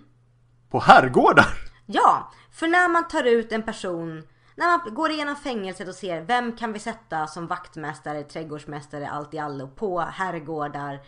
På 0.69 0.79
herrgårdar? 0.79 1.45
Ja, 1.85 2.31
för 2.51 2.67
när 2.67 2.89
man 2.89 3.07
tar 3.07 3.23
ut 3.23 3.51
en 3.51 3.63
person 3.63 4.23
när 4.55 4.67
man 4.67 4.93
går 4.93 5.11
igenom 5.11 5.35
fängelset 5.35 5.87
och 5.87 5.95
ser 5.95 6.21
vem 6.21 6.57
kan 6.57 6.73
vi 6.73 6.79
sätta 6.79 7.27
som 7.27 7.47
vaktmästare, 7.47 8.23
trädgårdsmästare, 8.23 9.09
allt 9.09 9.33
i 9.33 9.39
allo 9.39 9.67
på 9.67 9.99
herrgårdar 9.99 10.99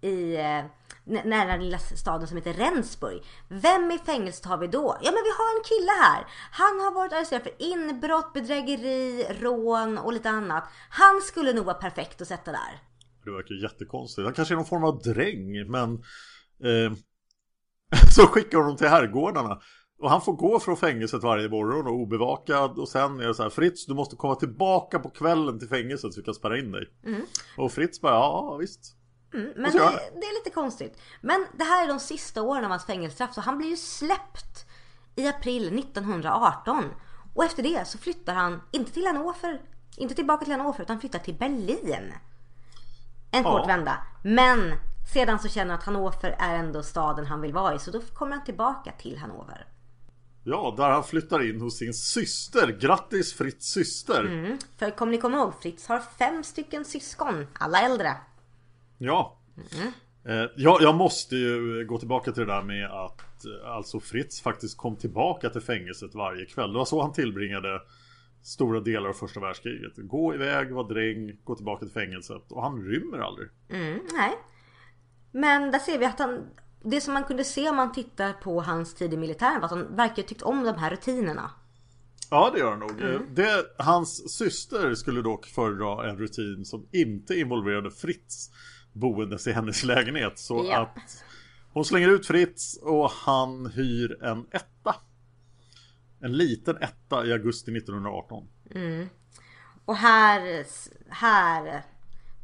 i 0.00 0.36
eh, 0.36 0.64
nära 1.08 1.52
den 1.52 1.64
lilla 1.64 1.78
staden 1.78 2.28
som 2.28 2.36
heter 2.36 2.52
Rendsburg. 2.52 3.22
Vem 3.48 3.90
i 3.90 3.98
fängelset 3.98 4.44
har 4.44 4.58
vi 4.58 4.66
då? 4.66 4.96
Ja 5.02 5.10
men 5.10 5.22
vi 5.24 5.30
har 5.30 5.56
en 5.56 5.64
kille 5.64 5.92
här. 6.02 6.26
Han 6.50 6.80
har 6.80 6.94
varit 6.94 7.12
arresterad 7.12 7.42
för 7.42 7.52
inbrott, 7.58 8.32
bedrägeri, 8.32 9.26
rån 9.40 9.98
och 9.98 10.12
lite 10.12 10.30
annat. 10.30 10.64
Han 10.90 11.20
skulle 11.20 11.52
nog 11.52 11.64
vara 11.64 11.76
perfekt 11.76 12.22
att 12.22 12.28
sätta 12.28 12.52
där. 12.52 12.82
Det 13.24 13.30
verkar 13.30 13.54
jättekonstigt. 13.54 14.24
Han 14.24 14.34
kanske 14.34 14.54
är 14.54 14.56
någon 14.56 14.66
form 14.66 14.84
av 14.84 15.02
dräng 15.02 15.70
men 15.70 15.92
eh, 16.64 16.92
Så 18.16 18.26
skickar 18.26 18.58
de 18.58 18.76
till 18.76 18.88
herrgårdarna 18.88 19.60
och 19.98 20.10
han 20.10 20.20
får 20.20 20.32
gå 20.32 20.60
från 20.60 20.76
fängelset 20.76 21.22
varje 21.22 21.48
morgon 21.48 21.86
och 21.86 21.92
obevakad 21.92 22.78
och 22.78 22.88
sen 22.88 23.20
är 23.20 23.26
det 23.26 23.34
så 23.34 23.42
här 23.42 23.50
Fritz 23.50 23.86
du 23.86 23.94
måste 23.94 24.16
komma 24.16 24.34
tillbaka 24.34 24.98
på 24.98 25.10
kvällen 25.10 25.58
till 25.58 25.68
fängelset 25.68 26.14
så 26.14 26.20
vi 26.20 26.24
kan 26.24 26.34
spärra 26.34 26.58
in 26.58 26.72
dig. 26.72 26.86
Mm. 27.06 27.22
Och 27.56 27.72
Fritz 27.72 28.00
bara 28.00 28.12
ja 28.12 28.56
visst. 28.60 28.97
Mm, 29.34 29.52
men 29.56 29.72
det, 29.72 29.78
det, 30.14 30.26
är 30.26 30.44
lite 30.44 30.54
konstigt. 30.54 31.00
Men 31.20 31.46
det 31.52 31.64
här 31.64 31.84
är 31.84 31.88
de 31.88 32.00
sista 32.00 32.42
åren 32.42 32.64
av 32.64 32.70
hans 32.70 32.84
fängelsestraff 32.84 33.34
så 33.34 33.40
han 33.40 33.58
blir 33.58 33.68
ju 33.68 33.76
släppt 33.76 34.66
i 35.16 35.28
april 35.28 35.78
1918. 35.78 36.84
Och 37.34 37.44
efter 37.44 37.62
det 37.62 37.88
så 37.88 37.98
flyttar 37.98 38.34
han, 38.34 38.62
inte 38.70 38.92
till 38.92 39.06
Hannover, 39.06 39.60
inte 39.96 40.14
tillbaka 40.14 40.44
till 40.44 40.52
Hannover 40.54 40.82
utan 40.82 41.00
flyttar 41.00 41.18
till 41.18 41.34
Berlin. 41.34 42.12
En 43.30 43.44
kort 43.44 43.60
ja. 43.60 43.66
vända. 43.66 44.06
Men 44.22 44.74
sedan 45.14 45.38
så 45.38 45.48
känner 45.48 45.70
han 45.70 45.78
att 45.78 45.84
Hannover 45.84 46.36
är 46.38 46.54
ändå 46.54 46.82
staden 46.82 47.26
han 47.26 47.40
vill 47.40 47.52
vara 47.52 47.74
i 47.74 47.78
så 47.78 47.90
då 47.90 48.00
kommer 48.00 48.36
han 48.36 48.44
tillbaka 48.44 48.92
till 48.92 49.18
Hannover. 49.18 49.66
Ja, 50.44 50.74
där 50.76 50.90
han 50.90 51.04
flyttar 51.04 51.50
in 51.50 51.60
hos 51.60 51.78
sin 51.78 51.94
syster. 51.94 52.78
Grattis 52.80 53.34
Fritz 53.34 53.72
syster! 53.72 54.20
Mm, 54.20 54.58
för 54.78 54.90
kommer 54.90 55.12
ni 55.12 55.18
komma 55.18 55.36
ihåg, 55.36 55.52
Fritz 55.62 55.88
har 55.88 56.00
fem 56.18 56.44
stycken 56.44 56.84
syskon, 56.84 57.46
alla 57.58 57.80
äldre. 57.80 58.16
Ja. 58.98 59.38
Mm. 59.80 59.92
Eh, 60.24 60.50
ja, 60.56 60.78
jag 60.80 60.94
måste 60.94 61.36
ju 61.36 61.84
gå 61.84 61.98
tillbaka 61.98 62.32
till 62.32 62.46
det 62.46 62.52
där 62.52 62.62
med 62.62 62.90
att 62.90 63.44
eh, 63.44 63.70
alltså 63.70 64.00
Fritz 64.00 64.40
faktiskt 64.40 64.76
kom 64.76 64.96
tillbaka 64.96 65.50
till 65.50 65.60
fängelset 65.60 66.14
varje 66.14 66.46
kväll. 66.46 66.72
Det 66.72 66.78
var 66.78 66.84
så 66.84 67.02
han 67.02 67.12
tillbringade 67.12 67.80
stora 68.42 68.80
delar 68.80 69.08
av 69.08 69.12
första 69.12 69.40
världskriget. 69.40 69.92
Gå 69.96 70.34
iväg, 70.34 70.72
vara 70.72 70.88
dräng, 70.88 71.36
gå 71.44 71.54
tillbaka 71.54 71.84
till 71.84 71.94
fängelset 71.94 72.52
och 72.52 72.62
han 72.62 72.84
rymmer 72.84 73.18
aldrig. 73.18 73.48
Mm, 73.70 74.00
nej. 74.12 74.38
Men 75.32 75.70
där 75.70 75.78
ser 75.78 75.98
vi 75.98 76.04
att 76.04 76.18
han, 76.18 76.46
det 76.82 77.00
som 77.00 77.14
man 77.14 77.24
kunde 77.24 77.44
se 77.44 77.70
om 77.70 77.76
man 77.76 77.92
tittar 77.92 78.32
på 78.32 78.60
hans 78.60 78.94
tid 78.94 79.14
i 79.14 79.16
militären 79.16 79.60
var 79.60 79.64
att 79.64 79.70
han 79.70 79.96
verkar 79.96 80.22
tyckt 80.22 80.42
om 80.42 80.64
de 80.64 80.78
här 80.78 80.90
rutinerna. 80.90 81.50
Ja 82.30 82.50
det 82.54 82.58
gör 82.58 82.70
han 82.70 82.78
nog. 82.78 83.00
Mm. 83.00 83.22
Det, 83.34 83.64
hans 83.78 84.38
syster 84.38 84.94
skulle 84.94 85.22
dock 85.22 85.46
föredra 85.46 86.10
en 86.10 86.18
rutin 86.18 86.64
som 86.64 86.88
inte 86.92 87.34
involverade 87.34 87.90
Fritz 87.90 88.50
boendes 88.98 89.46
i 89.46 89.52
hennes 89.52 89.84
lägenhet. 89.84 90.38
Så 90.38 90.66
ja. 90.70 90.78
att 90.78 91.24
hon 91.72 91.84
slänger 91.84 92.08
ut 92.08 92.26
Fritz 92.26 92.78
och 92.82 93.10
han 93.10 93.66
hyr 93.66 94.22
en 94.22 94.46
etta. 94.50 94.94
En 96.20 96.36
liten 96.36 96.76
etta 96.76 97.26
i 97.26 97.32
augusti 97.32 97.76
1918. 97.76 98.48
Mm. 98.74 99.08
Och 99.84 99.96
här, 99.96 100.66
här, 101.08 101.82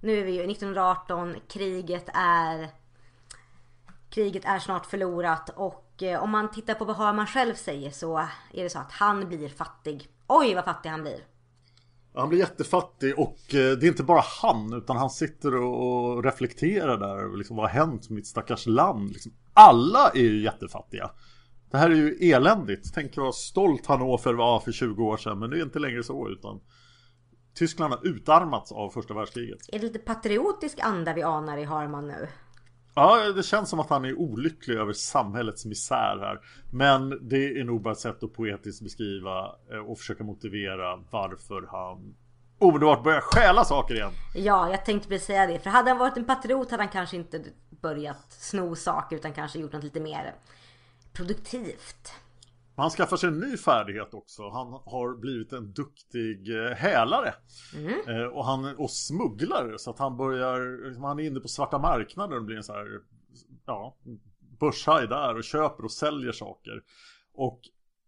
nu 0.00 0.18
är 0.18 0.24
vi 0.24 0.32
ju 0.32 0.50
1918, 0.50 1.36
kriget 1.48 2.08
är 2.14 2.68
Kriget 4.14 4.44
är 4.44 4.58
snart 4.58 4.86
förlorat 4.86 5.48
och 5.48 6.02
eh, 6.02 6.22
om 6.22 6.30
man 6.30 6.50
tittar 6.50 6.74
på 6.74 6.84
vad 6.84 6.96
Harman 6.96 7.26
själv 7.26 7.54
säger 7.54 7.90
så 7.90 8.18
är 8.52 8.62
det 8.62 8.70
så 8.70 8.78
att 8.78 8.92
han 8.92 9.28
blir 9.28 9.48
fattig. 9.48 10.08
Oj 10.26 10.54
vad 10.54 10.64
fattig 10.64 10.90
han 10.90 11.02
blir. 11.02 11.20
Han 12.14 12.28
blir 12.28 12.38
jättefattig 12.38 13.18
och 13.18 13.54
eh, 13.54 13.76
det 13.78 13.86
är 13.86 13.88
inte 13.88 14.02
bara 14.02 14.22
han 14.42 14.72
utan 14.72 14.96
han 14.96 15.10
sitter 15.10 15.54
och 15.54 16.24
reflekterar 16.24 16.98
där. 16.98 17.36
Liksom, 17.36 17.56
vad 17.56 17.70
har 17.70 17.80
hänt 17.80 18.10
med 18.10 18.16
mitt 18.16 18.26
stackars 18.26 18.66
land? 18.66 19.12
Liksom, 19.12 19.32
alla 19.52 20.08
är 20.08 20.22
ju 20.22 20.42
jättefattiga. 20.42 21.10
Det 21.70 21.78
här 21.78 21.90
är 21.90 21.94
ju 21.94 22.30
eländigt. 22.30 22.94
Tänk 22.94 23.16
vad 23.16 23.34
stolt 23.34 23.86
Hannover 23.86 24.34
var 24.34 24.60
för 24.60 24.72
20 24.72 25.04
år 25.04 25.16
sedan 25.16 25.38
men 25.38 25.50
det 25.50 25.58
är 25.58 25.62
inte 25.62 25.78
längre 25.78 26.02
så 26.02 26.28
utan 26.28 26.60
Tyskland 27.54 27.92
har 27.92 28.06
utarmats 28.06 28.72
av 28.72 28.90
första 28.90 29.14
världskriget. 29.14 29.58
Är 29.68 29.78
det 29.78 29.86
lite 29.86 29.98
patriotisk 29.98 30.78
anda 30.80 31.14
vi 31.14 31.22
anar 31.22 31.56
i 31.56 31.64
Harman 31.64 32.08
nu? 32.08 32.28
Ja, 32.94 33.32
det 33.32 33.42
känns 33.42 33.70
som 33.70 33.80
att 33.80 33.90
han 33.90 34.04
är 34.04 34.18
olycklig 34.18 34.76
över 34.76 34.92
samhällets 34.92 35.64
misär 35.64 36.18
här. 36.20 36.40
Men 36.70 37.28
det 37.28 37.60
är 37.60 37.64
nog 37.64 37.82
bara 37.82 37.92
ett 37.92 37.98
sätt 37.98 38.22
att 38.22 38.32
poetiskt 38.32 38.82
beskriva 38.82 39.56
eh, 39.72 39.78
och 39.78 39.98
försöka 39.98 40.24
motivera 40.24 40.96
varför 41.10 41.68
han 41.70 42.14
omedelbart 42.58 43.04
börjar 43.04 43.20
stjäla 43.20 43.64
saker 43.64 43.94
igen. 43.94 44.12
Ja, 44.34 44.70
jag 44.70 44.84
tänkte 44.84 45.08
precis 45.08 45.26
säga 45.26 45.46
det. 45.46 45.58
För 45.58 45.70
hade 45.70 45.90
han 45.90 45.98
varit 45.98 46.16
en 46.16 46.24
patriot 46.24 46.70
hade 46.70 46.82
han 46.82 46.92
kanske 46.92 47.16
inte 47.16 47.44
börjat 47.70 48.32
sno 48.32 48.76
saker 48.76 49.16
utan 49.16 49.32
kanske 49.32 49.58
gjort 49.58 49.72
något 49.72 49.84
lite 49.84 50.00
mer 50.00 50.34
produktivt. 51.12 52.12
Han 52.76 52.90
skaffar 52.90 53.16
sig 53.16 53.28
en 53.28 53.38
ny 53.38 53.56
färdighet 53.56 54.14
också. 54.14 54.48
Han 54.48 54.66
har 54.84 55.20
blivit 55.20 55.52
en 55.52 55.72
duktig 55.72 56.56
eh, 56.56 56.70
hälare. 56.70 57.34
Mm. 57.76 58.08
Eh, 58.08 58.26
och 58.26 58.44
han 58.44 58.76
och 58.76 58.90
smugglare. 58.90 59.78
Så 59.78 59.90
att 59.90 59.98
han 59.98 60.16
börjar, 60.16 60.86
liksom, 60.86 61.04
han 61.04 61.18
är 61.18 61.24
inne 61.24 61.40
på 61.40 61.48
svarta 61.48 61.78
marknaden 61.78 62.38
och 62.38 62.44
blir 62.44 62.56
en 62.56 62.64
så 62.64 62.72
här, 62.72 63.00
ja, 63.66 63.96
börshaj 64.60 65.08
där 65.08 65.36
och 65.36 65.44
köper 65.44 65.84
och 65.84 65.92
säljer 65.92 66.32
saker. 66.32 66.82
Och 67.34 67.60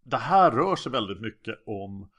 det 0.02 0.16
här 0.16 0.50
rör 0.50 0.76
sig 0.76 0.92
väldigt 0.92 1.20
mycket 1.20 1.62
om 1.66 2.10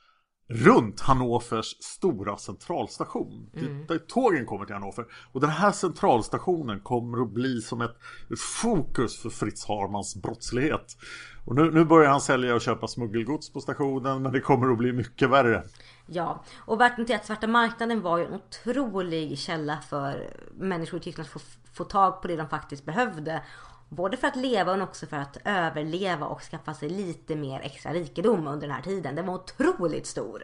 runt 0.50 1.00
Hannovers 1.02 1.84
stora 1.84 2.38
centralstation. 2.38 3.50
Mm. 3.56 3.86
Där 3.88 3.98
tågen 3.98 4.46
kommer 4.46 4.66
till 4.66 4.76
Hannover. 4.76 5.06
Och 5.32 5.42
den 5.42 5.50
här 5.50 5.72
centralstationen 5.72 6.80
kommer 6.80 7.22
att 7.22 7.30
bli 7.30 7.62
som 7.62 7.82
ett, 7.82 7.96
ett 8.32 8.40
fokus 8.40 9.22
för 9.22 9.30
Fritz 9.30 9.66
Harmans 9.66 10.16
brottslighet. 10.16 10.98
Och 11.46 11.56
nu, 11.56 11.72
nu 11.72 11.86
börjar 11.86 12.10
han 12.12 12.22
sälja 12.22 12.56
och 12.56 12.62
köpa 12.62 12.88
smuggelgods 12.88 13.54
på 13.54 13.62
stationen 13.62 14.22
men 14.22 14.32
det 14.32 14.40
kommer 14.40 14.72
att 14.72 14.78
bli 14.78 14.94
mycket 14.94 15.30
värre. 15.30 15.64
Ja, 16.06 16.44
och 16.58 16.82
värt 16.82 16.98
notera 16.98 17.18
att 17.18 17.26
svarta 17.26 17.48
marknaden 17.48 18.02
var 18.02 18.18
ju 18.18 18.26
en 18.26 18.34
otrolig 18.34 19.38
källa 19.38 19.78
för 19.90 20.34
människor 20.54 21.00
i 21.00 21.04
Tyskland 21.04 21.26
att 21.26 21.32
få, 21.32 21.40
få 21.74 21.84
tag 21.84 22.22
på 22.22 22.28
det 22.28 22.36
de 22.36 22.50
faktiskt 22.50 22.86
behövde. 22.86 23.44
Både 23.90 24.18
för 24.18 24.28
att 24.28 24.36
leva 24.36 24.72
men 24.72 24.82
också 24.82 25.06
för 25.06 25.18
att 25.18 25.38
överleva 25.46 26.26
och 26.26 26.42
skaffa 26.42 26.74
sig 26.74 26.90
lite 26.90 27.36
mer 27.36 27.60
extra 27.60 27.94
rikedom 27.94 28.48
under 28.48 28.68
den 28.68 28.76
här 28.76 28.82
tiden. 28.82 29.16
Den 29.16 29.26
var 29.26 29.36
otroligt 29.36 30.06
stor. 30.06 30.44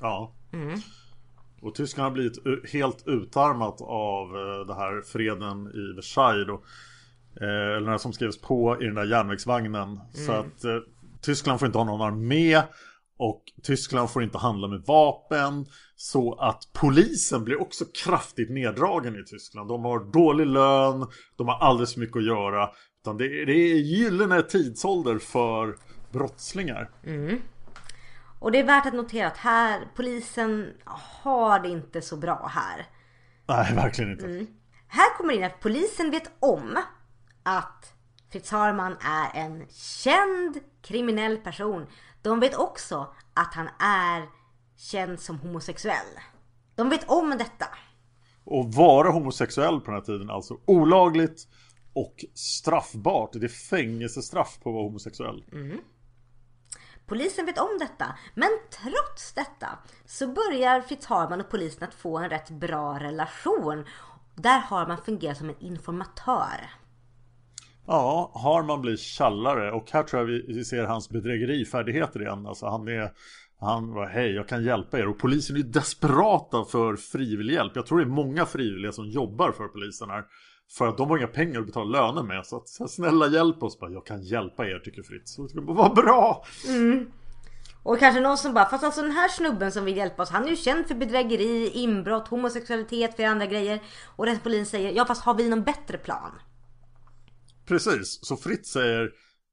Ja. 0.00 0.32
Mm. 0.52 0.80
Och 1.62 1.74
Tyskland 1.74 2.04
har 2.04 2.10
blivit 2.10 2.70
helt 2.72 3.02
utarmat 3.06 3.80
av 3.80 4.26
eh, 4.36 4.66
det 4.66 4.74
här 4.74 5.02
freden 5.02 5.66
i 5.66 5.96
Versailles. 5.96 6.46
Då. 6.46 6.62
Eh, 7.40 7.76
eller 7.76 7.90
den 7.90 7.98
som 7.98 8.12
skrevs 8.12 8.40
på 8.40 8.82
i 8.82 8.84
den 8.84 8.94
där 8.94 9.04
järnvägsvagnen. 9.04 9.82
Mm. 9.82 10.00
Så 10.12 10.32
att 10.32 10.64
eh, 10.64 10.78
Tyskland 11.20 11.58
får 11.58 11.66
inte 11.66 11.78
ha 11.78 11.84
någon 11.84 12.00
armé. 12.00 12.62
Och 13.18 13.42
Tyskland 13.62 14.10
får 14.10 14.22
inte 14.22 14.38
handla 14.38 14.68
med 14.68 14.82
vapen. 14.86 15.66
Så 16.04 16.34
att 16.34 16.68
polisen 16.72 17.44
blir 17.44 17.60
också 17.60 17.84
kraftigt 17.94 18.50
neddragen 18.50 19.16
i 19.16 19.24
Tyskland. 19.24 19.68
De 19.68 19.84
har 19.84 20.12
dålig 20.12 20.46
lön, 20.46 21.06
de 21.36 21.48
har 21.48 21.58
alldeles 21.58 21.94
för 21.94 22.00
mycket 22.00 22.16
att 22.16 22.24
göra. 22.24 22.70
Utan 23.00 23.16
det, 23.16 23.24
är, 23.24 23.46
det 23.46 23.52
är 23.52 23.74
gyllene 23.74 24.42
tidsålder 24.42 25.18
för 25.18 25.76
brottslingar. 26.12 26.90
Mm. 27.04 27.40
Och 28.38 28.52
det 28.52 28.58
är 28.58 28.64
värt 28.64 28.86
att 28.86 28.94
notera 28.94 29.26
att 29.26 29.36
här, 29.36 29.88
polisen 29.96 30.72
har 31.22 31.60
det 31.60 31.68
inte 31.68 32.02
så 32.02 32.16
bra 32.16 32.50
här. 32.54 32.86
Nej, 33.46 33.74
verkligen 33.74 34.12
inte. 34.12 34.26
Mm. 34.26 34.46
Här 34.88 35.16
kommer 35.16 35.34
in 35.34 35.44
att 35.44 35.60
polisen 35.60 36.10
vet 36.10 36.30
om 36.40 36.78
att 37.42 37.92
Fritz 38.32 38.50
Harman 38.50 38.96
är 39.00 39.40
en 39.40 39.66
känd 39.70 40.58
kriminell 40.82 41.36
person. 41.36 41.86
De 42.22 42.40
vet 42.40 42.54
också 42.54 43.14
att 43.34 43.54
han 43.54 43.68
är 43.78 44.41
känd 44.82 45.20
som 45.20 45.38
homosexuell. 45.38 46.18
De 46.74 46.88
vet 46.88 47.10
om 47.10 47.30
detta. 47.30 47.66
Och 48.44 48.74
vara 48.74 49.10
homosexuell 49.10 49.80
på 49.80 49.86
den 49.86 49.94
här 49.94 50.06
tiden 50.06 50.30
alltså 50.30 50.58
olagligt 50.64 51.48
och 51.92 52.24
straffbart. 52.34 53.32
Det 53.32 53.46
är 53.46 53.48
fängelsestraff 53.48 54.58
på 54.62 54.68
att 54.70 54.74
vara 54.74 54.84
homosexuell. 54.84 55.44
Mm. 55.52 55.78
Polisen 57.06 57.46
vet 57.46 57.58
om 57.58 57.78
detta, 57.80 58.18
men 58.34 58.48
trots 58.70 59.32
detta 59.32 59.78
så 60.06 60.26
börjar 60.26 60.80
Fritz 60.80 61.06
Harman 61.06 61.40
och 61.40 61.50
polisen 61.50 61.88
att 61.88 61.94
få 61.94 62.18
en 62.18 62.30
rätt 62.30 62.50
bra 62.50 62.98
relation. 62.98 63.84
Där 64.34 64.58
har 64.58 64.86
man 64.86 64.98
fungerat 64.98 65.38
som 65.38 65.48
en 65.48 65.60
informatör. 65.60 66.70
Ja, 67.86 68.32
Harman 68.34 68.80
blir 68.80 68.96
tjallare 68.96 69.72
och 69.72 69.90
här 69.90 70.02
tror 70.02 70.20
jag 70.20 70.42
vi 70.54 70.64
ser 70.64 70.84
hans 70.84 71.08
bedrägerifärdigheter 71.08 72.22
igen. 72.22 72.46
Alltså 72.46 72.66
han 72.66 72.88
är 72.88 73.12
han 73.62 73.92
var 73.92 74.06
hej 74.06 74.34
jag 74.34 74.48
kan 74.48 74.64
hjälpa 74.64 74.98
er 74.98 75.08
och 75.08 75.18
polisen 75.18 75.56
är 75.56 75.62
desperata 75.62 76.64
för 76.64 76.96
frivillig 76.96 77.54
hjälp. 77.54 77.72
Jag 77.74 77.86
tror 77.86 77.98
det 77.98 78.04
är 78.04 78.08
många 78.08 78.46
frivilliga 78.46 78.92
som 78.92 79.06
jobbar 79.06 79.52
för 79.52 79.68
polisen 79.68 80.10
här. 80.10 80.24
För 80.78 80.88
att 80.88 80.96
de 80.96 81.10
har 81.10 81.18
inga 81.18 81.26
pengar 81.26 81.60
att 81.60 81.66
betala 81.66 82.00
löner 82.00 82.22
med. 82.22 82.46
Så 82.46 82.56
att 82.56 82.90
snälla 82.90 83.26
hjälp 83.26 83.62
oss 83.62 83.78
bara. 83.78 83.90
Jag 83.90 84.06
kan 84.06 84.22
hjälpa 84.22 84.66
er 84.66 84.78
tycker 84.78 85.02
Fritz. 85.02 85.38
Vad 85.54 85.94
bra! 85.94 86.44
Mm. 86.68 87.06
Och 87.82 87.98
kanske 87.98 88.20
någon 88.20 88.38
som 88.38 88.54
bara, 88.54 88.64
fast 88.64 88.84
alltså 88.84 89.02
den 89.02 89.10
här 89.10 89.28
snubben 89.28 89.72
som 89.72 89.84
vill 89.84 89.96
hjälpa 89.96 90.22
oss, 90.22 90.30
han 90.30 90.44
är 90.44 90.48
ju 90.48 90.56
känd 90.56 90.86
för 90.86 90.94
bedrägeri, 90.94 91.70
inbrott, 91.74 92.28
homosexualitet, 92.28 93.16
för 93.16 93.24
andra 93.24 93.46
grejer. 93.46 93.82
Och 94.16 94.26
den 94.26 94.38
polisen 94.38 94.66
säger, 94.66 94.92
ja 94.92 95.04
fast 95.04 95.24
har 95.24 95.34
vi 95.34 95.48
någon 95.48 95.62
bättre 95.62 95.98
plan? 95.98 96.32
Precis, 97.66 98.18
så 98.22 98.36
Fritz 98.36 98.70
säger 98.70 99.10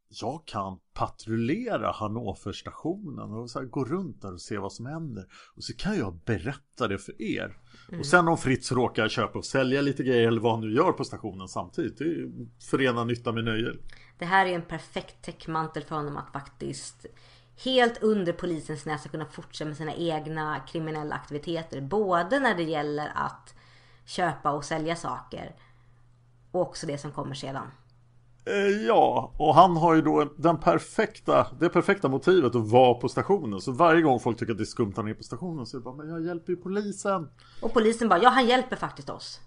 jag 0.10 0.44
kan 0.46 0.80
patrullera 1.00 1.92
Hannoverstationen 1.92 3.34
och 3.34 3.50
så 3.50 3.66
gå 3.66 3.86
runt 3.86 4.22
där 4.22 4.34
och 4.34 4.42
se 4.42 4.58
vad 4.58 4.74
som 4.74 4.86
händer. 4.86 5.26
Och 5.56 5.64
så 5.64 5.74
kan 5.74 5.98
jag 5.98 6.20
berätta 6.26 6.88
det 6.88 6.98
för 6.98 7.22
er. 7.22 7.58
Mm. 7.88 8.00
Och 8.00 8.06
sen 8.06 8.28
om 8.28 8.38
Fritz 8.38 8.72
råkar 8.72 9.10
köpa 9.10 9.40
och 9.40 9.46
sälja 9.46 9.82
lite 9.82 10.04
grejer 10.04 10.28
eller 10.28 10.42
vad 10.42 10.52
han 10.52 10.62
nu 10.62 10.74
gör 10.74 10.92
på 10.92 11.04
stationen 11.04 11.48
samtidigt. 11.48 11.98
Det 11.98 12.04
är 12.04 12.30
förena 12.70 13.04
nytta 13.04 13.32
med 13.32 13.44
nöje. 13.44 13.74
Det 14.18 14.26
här 14.26 14.46
är 14.46 14.56
en 14.56 14.62
perfekt 14.62 15.22
täckmantel 15.22 15.84
för 15.84 15.96
honom 15.96 16.18
att 16.18 16.32
faktiskt 16.34 17.06
helt 17.64 18.04
under 18.04 18.34
polisens 18.34 18.86
näsa 18.86 19.10
kunna 19.10 19.26
fortsätta 19.26 19.68
med 19.68 19.78
sina 19.78 19.96
egna 19.96 20.60
kriminella 20.60 21.16
aktiviteter. 21.16 21.82
Både 21.82 22.40
när 22.40 22.56
det 22.56 22.64
gäller 22.64 23.12
att 23.16 23.56
köpa 24.06 24.52
och 24.52 24.66
sälja 24.66 24.96
saker 24.96 25.56
och 26.52 26.62
också 26.62 26.88
det 26.88 26.98
som 26.98 27.12
kommer 27.12 27.36
sedan. 27.36 27.68
Eh, 28.50 28.86
ja, 28.88 29.34
och 29.38 29.56
han 29.56 29.78
har 29.78 29.96
ju 29.96 30.02
då 30.02 30.30
den 30.38 30.60
perfekta, 30.60 31.48
det 31.60 31.70
perfekta 31.70 32.10
motivet 32.10 32.56
att 32.56 32.70
vara 32.72 32.94
på 32.94 33.10
stationen. 33.10 33.62
Så 33.62 33.72
varje 33.72 34.02
gång 34.02 34.20
folk 34.20 34.40
tycker 34.40 34.52
att 34.52 34.58
det 34.58 34.64
är 34.64 34.66
skumt 34.66 34.90
att 34.90 34.98
han 34.98 35.08
är 35.08 35.14
på 35.14 35.24
stationen 35.24 35.66
så 35.66 35.78
är 35.78 35.80
det 35.80 35.84
bara, 35.84 35.96
men 35.96 36.10
jag 36.10 36.26
hjälper 36.26 36.52
ju 36.52 36.58
polisen. 36.58 37.30
Och 37.62 37.74
polisen 37.74 38.10
bara, 38.10 38.24
ja 38.24 38.30
han 38.30 38.48
hjälper 38.48 38.76
faktiskt 38.76 39.10
oss. 39.10 39.40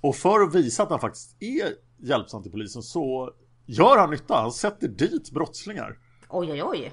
Och 0.00 0.16
för 0.16 0.40
att 0.40 0.54
visa 0.54 0.82
att 0.82 0.90
han 0.90 1.00
faktiskt 1.00 1.42
är 1.42 1.68
hjälpsam 2.06 2.42
till 2.42 2.52
polisen 2.52 2.82
så 2.82 3.30
gör 3.66 3.98
han 3.98 4.10
nytta. 4.10 4.34
Han 4.34 4.52
sätter 4.52 4.88
dit 4.88 5.30
brottslingar. 5.30 5.98
Oj, 6.28 6.52
oj, 6.52 6.62
oj. 6.62 6.92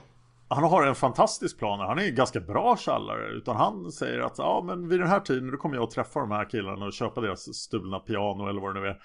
Han 0.49 0.63
har 0.63 0.87
en 0.87 0.95
fantastisk 0.95 1.57
plan. 1.57 1.79
Han 1.79 1.99
är 1.99 2.09
ganska 2.09 2.39
bra 2.39 2.77
källare. 2.77 3.31
Utan 3.31 3.55
han 3.55 3.91
säger 3.91 4.19
att 4.19 4.37
ja, 4.37 4.63
men 4.65 4.87
vid 4.87 4.99
den 4.99 5.07
här 5.07 5.19
tiden 5.19 5.51
då 5.51 5.57
kommer 5.57 5.75
jag 5.75 5.83
att 5.83 5.91
träffa 5.91 6.19
de 6.19 6.31
här 6.31 6.49
killarna 6.49 6.85
och 6.85 6.93
köpa 6.93 7.21
deras 7.21 7.55
stulna 7.55 7.99
piano 7.99 8.49
eller 8.49 8.61
vad 8.61 8.75
det 8.75 8.81
nu 8.81 8.87
är. 8.87 8.97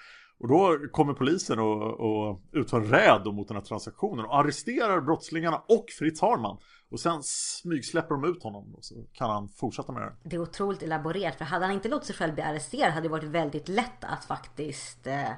Och 0.43 0.49
då 0.49 0.77
kommer 0.91 1.13
polisen 1.13 1.59
och, 1.59 1.99
och 1.99 2.41
utför 2.51 2.81
räd 2.81 3.33
mot 3.33 3.47
den 3.47 3.57
här 3.57 3.63
transaktionen 3.63 4.25
och 4.25 4.39
arresterar 4.39 5.01
brottslingarna 5.01 5.57
och 5.57 5.85
Fritz 5.99 6.21
Harman. 6.21 6.57
Och 6.91 6.99
sen 6.99 7.23
smygsläpper 7.23 8.15
de 8.15 8.25
ut 8.25 8.43
honom 8.43 8.75
och 8.75 8.85
så 8.85 8.95
kan 9.13 9.29
han 9.29 9.49
fortsätta 9.49 9.91
med 9.91 10.01
det. 10.01 10.29
Det 10.29 10.35
är 10.35 10.39
otroligt 10.39 10.83
elaborerat 10.83 11.35
för 11.35 11.45
hade 11.45 11.65
han 11.65 11.73
inte 11.73 11.89
låtit 11.89 12.07
sig 12.07 12.15
själv 12.15 12.33
bli 12.33 12.43
arresterad 12.43 12.91
hade 12.91 13.05
det 13.05 13.11
varit 13.11 13.23
väldigt 13.23 13.69
lätt 13.69 14.03
att 14.03 14.25
faktiskt 14.25 15.07
eh, 15.07 15.29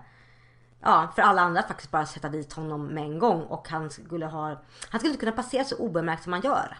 Ja, 0.82 1.12
för 1.16 1.22
alla 1.22 1.42
andra 1.42 1.62
faktiskt 1.62 1.92
bara 1.92 2.06
sätta 2.06 2.30
dit 2.30 2.54
honom 2.54 2.88
med 2.88 3.04
en 3.04 3.20
gång 3.20 3.42
och 3.42 3.68
han 3.70 3.90
skulle 3.90 4.26
ha 4.26 4.48
Han 4.90 5.00
skulle 5.00 5.14
inte 5.14 5.20
kunna 5.20 5.32
passera 5.32 5.64
så 5.64 5.78
obemärkt 5.78 6.24
som 6.24 6.34
han 6.34 6.42
gör. 6.42 6.78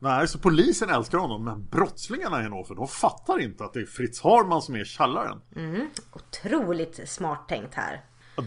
Nej, 0.00 0.28
så 0.28 0.38
polisen 0.38 0.90
älskar 0.90 1.18
honom 1.18 1.44
men 1.44 1.66
brottslingarna 1.66 2.40
i 2.40 2.42
Hannover 2.42 2.74
de 2.74 2.88
fattar 2.88 3.40
inte 3.40 3.64
att 3.64 3.72
det 3.72 3.80
är 3.80 3.86
Fritz 3.86 4.22
Harman 4.22 4.62
som 4.62 4.74
är 4.74 4.84
källaren. 4.84 5.40
Mm, 5.56 5.86
otroligt 6.12 7.08
smart 7.08 7.48
tänkt 7.48 7.74
här. 7.74 8.04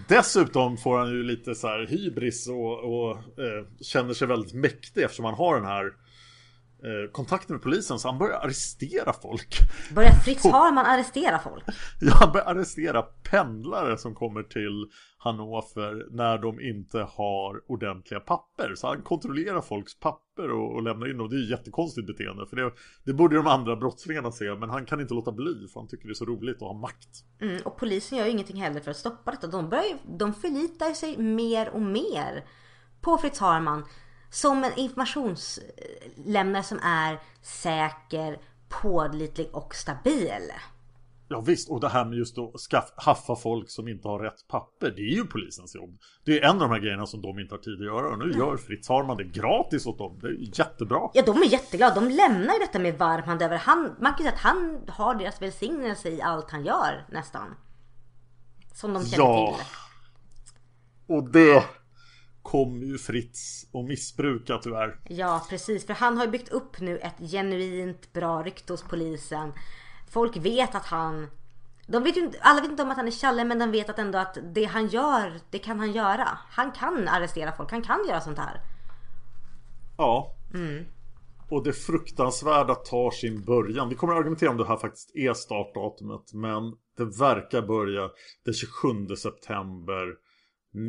Dessutom 0.07 0.77
får 0.77 0.97
han 0.97 1.09
ju 1.09 1.23
lite 1.23 1.55
så 1.55 1.67
här 1.67 1.87
hybris 1.87 2.47
och, 2.47 2.83
och 2.83 3.17
eh, 3.17 3.65
känner 3.81 4.13
sig 4.13 4.27
väldigt 4.27 4.53
mäktig 4.53 5.03
eftersom 5.03 5.25
han 5.25 5.33
har 5.33 5.55
den 5.55 5.65
här 5.65 5.93
Eh, 6.83 7.11
kontakten 7.11 7.55
med 7.55 7.63
polisen 7.63 7.99
så 7.99 8.07
han 8.07 8.17
börjar 8.17 8.39
arrestera 8.39 9.13
folk. 9.13 9.57
Börjar 9.95 10.11
Fritz 10.11 10.43
Harman 10.43 10.85
arrestera 10.85 11.39
folk? 11.39 11.63
Ja, 12.01 12.13
han 12.13 12.31
börjar 12.31 12.45
arrestera 12.45 13.01
pendlare 13.01 13.97
som 13.97 14.15
kommer 14.15 14.43
till 14.43 14.89
Hannover 15.17 16.05
när 16.11 16.37
de 16.37 16.61
inte 16.61 16.99
har 16.99 17.71
ordentliga 17.71 18.19
papper. 18.19 18.75
Så 18.75 18.87
han 18.87 19.01
kontrollerar 19.01 19.61
folks 19.61 19.99
papper 19.99 20.21
och, 20.49 20.75
och 20.75 20.83
lämnar 20.83 21.09
in 21.09 21.17
dem. 21.17 21.29
Det 21.29 21.35
är 21.35 21.39
ju 21.39 21.49
jättekonstigt 21.49 22.07
beteende. 22.07 22.45
För 22.45 22.55
det, 22.55 22.71
det 23.03 23.13
borde 23.13 23.35
de 23.35 23.47
andra 23.47 23.75
brottslingarna 23.75 24.31
se. 24.31 24.55
Men 24.55 24.69
han 24.69 24.85
kan 24.85 25.01
inte 25.01 25.13
låta 25.13 25.31
bli 25.31 25.67
för 25.73 25.79
han 25.79 25.87
tycker 25.87 26.07
det 26.07 26.11
är 26.11 26.15
så 26.15 26.25
roligt 26.25 26.55
att 26.55 26.61
ha 26.61 26.73
makt. 26.73 27.23
Mm, 27.41 27.61
och 27.65 27.77
polisen 27.77 28.17
gör 28.17 28.25
ju 28.25 28.31
ingenting 28.31 28.61
heller 28.61 28.79
för 28.79 28.91
att 28.91 28.97
stoppa 28.97 29.31
detta. 29.31 29.47
De, 29.47 29.69
börjar, 29.69 30.17
de 30.17 30.33
förlitar 30.33 30.93
sig 30.93 31.17
mer 31.17 31.69
och 31.69 31.81
mer 31.81 32.45
på 33.01 33.17
Fritz 33.17 33.39
Harman 33.39 33.83
som 34.29 34.63
en 34.63 34.79
informationslämnare 34.79 36.63
som 36.63 36.79
är 36.83 37.19
säker, 37.41 38.39
pålitlig 38.69 39.49
och 39.53 39.75
stabil. 39.75 40.51
Ja 41.31 41.41
visst, 41.41 41.69
och 41.69 41.79
det 41.79 41.89
här 41.89 42.05
med 42.05 42.17
just 42.17 42.37
att 42.37 42.59
skaff, 42.59 42.93
haffa 42.95 43.35
folk 43.35 43.69
som 43.69 43.87
inte 43.87 44.07
har 44.07 44.19
rätt 44.19 44.47
papper 44.47 44.93
Det 44.95 45.01
är 45.01 45.15
ju 45.15 45.25
polisens 45.25 45.75
jobb. 45.75 45.99
Det 46.25 46.39
är 46.39 46.49
en 46.49 46.55
av 46.55 46.59
de 46.59 46.71
här 46.71 46.79
grejerna 46.79 47.05
som 47.05 47.21
de 47.21 47.39
inte 47.39 47.53
har 47.53 47.59
tid 47.59 47.73
att 47.73 47.85
göra 47.85 48.09
Och 48.09 48.19
nu 48.19 48.31
gör 48.31 48.57
Fritz 48.57 48.89
Harman 48.89 49.17
det 49.17 49.23
gratis 49.23 49.85
åt 49.85 49.97
dem. 49.97 50.19
Det 50.21 50.27
är 50.27 50.59
jättebra. 50.59 51.09
Ja 51.13 51.23
de 51.25 51.37
är 51.37 51.45
jätteglada, 51.45 51.95
de 51.95 52.09
lämnar 52.09 52.53
ju 52.53 52.59
detta 52.59 52.79
med 52.79 52.97
varm 52.97 53.23
hand 53.23 53.41
över. 53.41 53.57
Han, 53.57 53.95
Man 53.99 54.13
kan 54.13 54.17
säga 54.17 54.31
att 54.31 54.39
han 54.39 54.81
har 54.87 55.15
deras 55.15 55.41
välsignelse 55.41 56.09
i 56.09 56.21
allt 56.21 56.51
han 56.51 56.65
gör 56.65 57.07
nästan. 57.11 57.55
Som 58.73 58.93
de 58.93 59.05
känner 59.05 59.25
ja. 59.25 59.55
till. 59.57 59.65
Och 61.15 61.31
det 61.31 61.63
kommer 62.41 62.85
ju 62.85 62.97
Fritz 62.97 63.65
att 63.73 63.85
missbruka 63.85 64.57
tyvärr. 64.63 64.99
Ja 65.09 65.45
precis, 65.49 65.85
för 65.85 65.93
han 65.93 66.17
har 66.17 66.25
ju 66.25 66.31
byggt 66.31 66.49
upp 66.49 66.79
nu 66.79 66.97
ett 66.97 67.31
genuint 67.31 68.13
bra 68.13 68.43
rykte 68.43 68.73
hos 68.73 68.83
polisen. 68.83 69.51
Folk 70.11 70.37
vet 70.37 70.75
att 70.75 70.85
han 70.85 71.27
de 71.87 72.03
vet 72.03 72.17
ju, 72.17 72.31
alla 72.41 72.61
vet 72.61 72.71
inte 72.71 72.83
om 72.83 72.91
att 72.91 72.97
han 72.97 73.07
är 73.07 73.11
Challe 73.11 73.45
men 73.45 73.59
de 73.59 73.71
vet 73.71 73.89
att 73.89 73.99
ändå 73.99 74.17
att 74.17 74.37
det 74.53 74.65
han 74.65 74.87
gör, 74.87 75.39
det 75.49 75.59
kan 75.59 75.79
han 75.79 75.91
göra. 75.91 76.27
Han 76.49 76.71
kan 76.71 77.07
arrestera 77.07 77.51
folk, 77.51 77.71
han 77.71 77.81
kan 77.81 78.07
göra 78.07 78.21
sånt 78.21 78.37
här. 78.37 78.61
Ja. 79.97 80.35
Mm. 80.53 80.85
Och 81.49 81.63
det 81.63 81.73
fruktansvärda 81.73 82.75
tar 82.75 83.11
sin 83.11 83.41
början. 83.41 83.89
Vi 83.89 83.95
kommer 83.95 84.13
att 84.13 84.19
argumentera 84.19 84.49
om 84.49 84.57
det 84.57 84.67
här 84.67 84.77
faktiskt 84.77 85.15
är 85.15 85.33
startdatumet. 85.33 86.33
Men 86.33 86.73
det 86.97 87.19
verkar 87.19 87.61
börja 87.61 88.09
den 88.45 88.53
27 88.53 89.15
september 89.15 90.03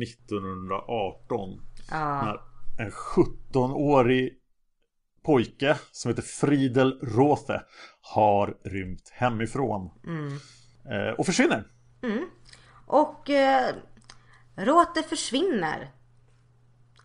1918. 0.03 1.61
Ja. 1.91 2.25
När 2.25 2.39
en 2.85 2.91
17-årig 2.91 4.39
pojke 5.23 5.77
som 5.91 6.09
heter 6.09 6.21
Friedel 6.21 6.99
Rothe 7.01 7.61
har 8.01 8.57
rymt 8.63 9.09
hemifrån. 9.13 9.91
Mm. 10.05 10.33
Eh, 10.91 11.13
och 11.13 11.25
försvinner. 11.25 11.67
Mm. 12.03 12.29
Och 12.85 13.29
eh, 13.29 13.75
Rothe 14.55 15.03
försvinner. 15.03 15.91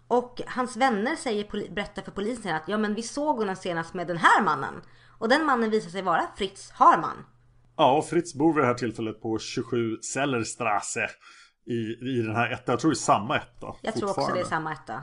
Och 0.08 0.40
hans 0.46 0.76
vänner 0.76 1.16
säger, 1.16 1.70
berättar 1.74 2.02
för 2.02 2.10
polisen 2.10 2.54
att 2.54 2.68
ja 2.68 2.78
men 2.78 2.94
vi 2.94 3.02
såg 3.02 3.36
honom 3.36 3.56
senast 3.56 3.94
med 3.94 4.06
den 4.06 4.16
här 4.16 4.42
mannen. 4.42 4.74
Och 5.18 5.28
den 5.28 5.46
mannen 5.46 5.70
visar 5.70 5.90
sig 5.90 6.02
vara 6.02 6.26
Fritz 6.36 6.70
Harman. 6.70 7.24
Ja, 7.76 7.96
och 7.96 8.06
Fritz 8.06 8.34
bor 8.34 8.54
vid 8.54 8.62
det 8.62 8.66
här 8.66 8.74
tillfället 8.74 9.22
på 9.22 9.38
27 9.38 9.96
Sellerstrasse 9.96 11.08
i, 11.66 12.08
i 12.16 12.22
den 12.22 12.36
här 12.36 12.50
ettan. 12.50 12.72
Jag 12.72 12.80
tror 12.80 12.90
det 12.90 12.94
är 12.94 12.96
samma 12.96 13.36
etta. 13.36 13.74
Jag 13.82 13.94
tror 13.94 14.10
också 14.10 14.34
det 14.34 14.40
är 14.40 14.44
samma 14.44 14.72
etta. 14.72 15.02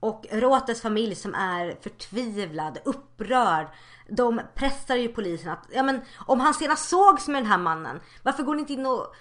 Och 0.00 0.26
Rotes 0.30 0.82
familj 0.82 1.14
som 1.14 1.34
är 1.34 1.76
förtvivlad, 1.82 2.78
upprörd. 2.84 3.66
De 4.08 4.40
pressar 4.54 4.96
ju 4.96 5.08
polisen 5.08 5.50
att, 5.52 5.66
ja 5.72 5.82
men 5.82 6.00
om 6.26 6.40
han 6.40 6.54
senast 6.54 6.88
sågs 6.88 7.28
med 7.28 7.42
den 7.42 7.50
här 7.50 7.58
mannen. 7.58 8.00
Varför 8.22 8.42
går 8.42 8.54
ni 8.54 8.60
inte 8.60 8.72
in 8.72 8.86
och 8.86 9.14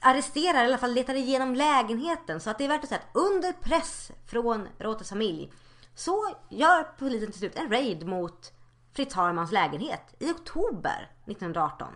arresterar, 0.00 0.62
i 0.62 0.66
alla 0.66 0.78
fall 0.78 0.92
letar 0.92 1.14
igenom 1.14 1.54
lägenheten. 1.54 2.40
Så 2.40 2.50
att 2.50 2.58
det 2.58 2.64
är 2.64 2.68
värt 2.68 2.82
att 2.82 2.88
säga 2.88 3.00
att 3.00 3.16
under 3.16 3.52
press 3.52 4.10
från 4.26 4.68
Rotes 4.78 5.08
familj. 5.08 5.52
Så 5.94 6.28
gör 6.48 6.82
polisen 6.98 7.30
till 7.30 7.38
slut 7.38 7.56
en 7.56 7.70
raid 7.70 8.06
mot 8.06 8.52
Fritz 8.94 9.14
Harmans 9.14 9.52
lägenhet 9.52 10.14
i 10.18 10.30
oktober 10.30 11.10
1918. 11.26 11.88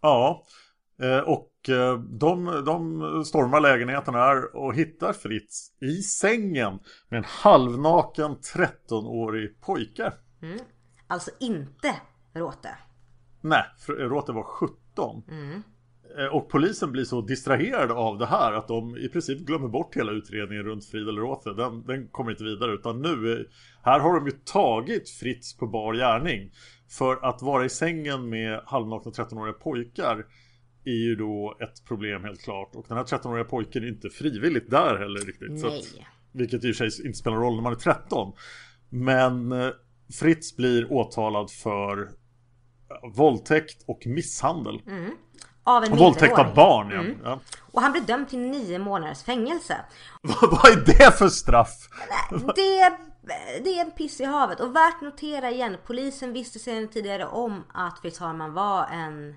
Ja, 0.00 0.42
eh, 1.02 1.18
och 1.18 1.53
de, 2.18 2.62
de 2.66 3.24
stormar 3.24 3.60
lägenheten 3.60 4.14
här 4.14 4.56
och 4.56 4.74
hittar 4.74 5.12
Fritz 5.12 5.68
i 5.80 6.02
sängen 6.02 6.78
med 7.08 7.18
en 7.18 7.24
halvnaken 7.26 8.36
13-årig 8.36 9.60
pojke. 9.60 10.12
Mm. 10.42 10.58
Alltså 11.06 11.30
inte 11.40 11.94
Råte. 12.34 12.68
Nej, 13.40 13.64
Råte 13.88 14.32
var 14.32 14.42
17 14.42 14.76
19. 14.94 15.22
Eh, 16.18 16.34
Och 16.34 16.48
polisen 16.48 16.92
blir 16.92 17.04
så 17.04 17.20
distraherad 17.20 17.90
av 17.90 18.18
det 18.18 18.26
här 18.26 18.52
att 18.52 18.68
de 18.68 18.96
i 18.96 19.08
princip 19.08 19.38
glömmer 19.38 19.68
bort 19.68 19.96
hela 19.96 20.12
utredningen 20.12 20.64
runt 20.64 20.84
Friedel 20.84 21.18
Rothe. 21.18 21.52
Den, 21.52 21.86
den 21.86 22.08
kommer 22.08 22.30
inte 22.30 22.44
vidare 22.44 22.72
utan 22.72 23.02
nu, 23.02 23.32
eh, 23.32 23.46
här 23.82 24.00
har 24.00 24.14
de 24.14 24.26
ju 24.26 24.32
tagit 24.32 25.10
Fritz 25.10 25.56
på 25.56 25.66
bar 25.66 25.94
gärning. 25.94 26.50
För 26.90 27.24
att 27.24 27.42
vara 27.42 27.64
i 27.64 27.68
sängen 27.68 28.28
med 28.28 28.60
halvnakna 28.66 29.10
13-åriga 29.10 29.52
pojkar 29.54 30.24
är 30.84 31.04
ju 31.04 31.16
då 31.16 31.56
ett 31.60 31.84
problem 31.88 32.24
helt 32.24 32.42
klart. 32.42 32.74
Och 32.74 32.84
den 32.88 32.96
här 32.96 33.04
13-åriga 33.04 33.44
pojken 33.44 33.82
är 33.82 33.88
inte 33.88 34.10
frivilligt 34.10 34.70
där 34.70 34.96
heller 34.96 35.20
riktigt. 35.20 35.60
Så 35.60 35.66
att, 35.66 35.72
Nej. 35.72 36.06
vilket 36.32 36.64
i 36.64 36.72
och 36.72 36.76
för 36.76 36.90
sig 36.90 37.06
inte 37.06 37.18
spelar 37.18 37.36
roll 37.36 37.54
när 37.54 37.62
man 37.62 37.72
är 37.72 37.76
13. 37.76 38.32
Men 38.88 39.52
eh, 39.52 39.70
Fritz 40.20 40.56
blir 40.56 40.92
åtalad 40.92 41.50
för 41.50 42.02
eh, 42.02 42.08
våldtäkt 43.16 43.84
och 43.86 44.06
misshandel. 44.06 44.80
Av 45.64 45.84
en 45.84 45.92
Och 45.92 45.98
våldtäkt 45.98 46.38
av 46.38 46.54
barn 46.54 46.90
ja. 46.90 47.00
Mm. 47.00 47.18
ja. 47.24 47.40
Och 47.72 47.82
han 47.82 47.92
blev 47.92 48.06
dömd 48.06 48.28
till 48.28 48.38
nio 48.38 48.78
månaders 48.78 49.22
fängelse. 49.22 49.76
Vad 50.22 50.72
är 50.72 50.84
det 50.86 51.18
för 51.18 51.28
straff? 51.28 51.88
Det, 52.30 52.98
det 53.64 53.78
är 53.78 53.84
en 53.84 53.90
piss 53.90 54.20
i 54.20 54.24
havet. 54.24 54.60
Och 54.60 54.76
värt 54.76 55.00
notera 55.00 55.50
igen, 55.50 55.76
polisen 55.86 56.32
visste 56.32 56.58
sedan 56.58 56.88
tidigare 56.88 57.26
om 57.26 57.64
att 57.74 57.98
Fritz 57.98 58.18
Harman 58.18 58.52
var 58.52 58.86
en 58.86 59.34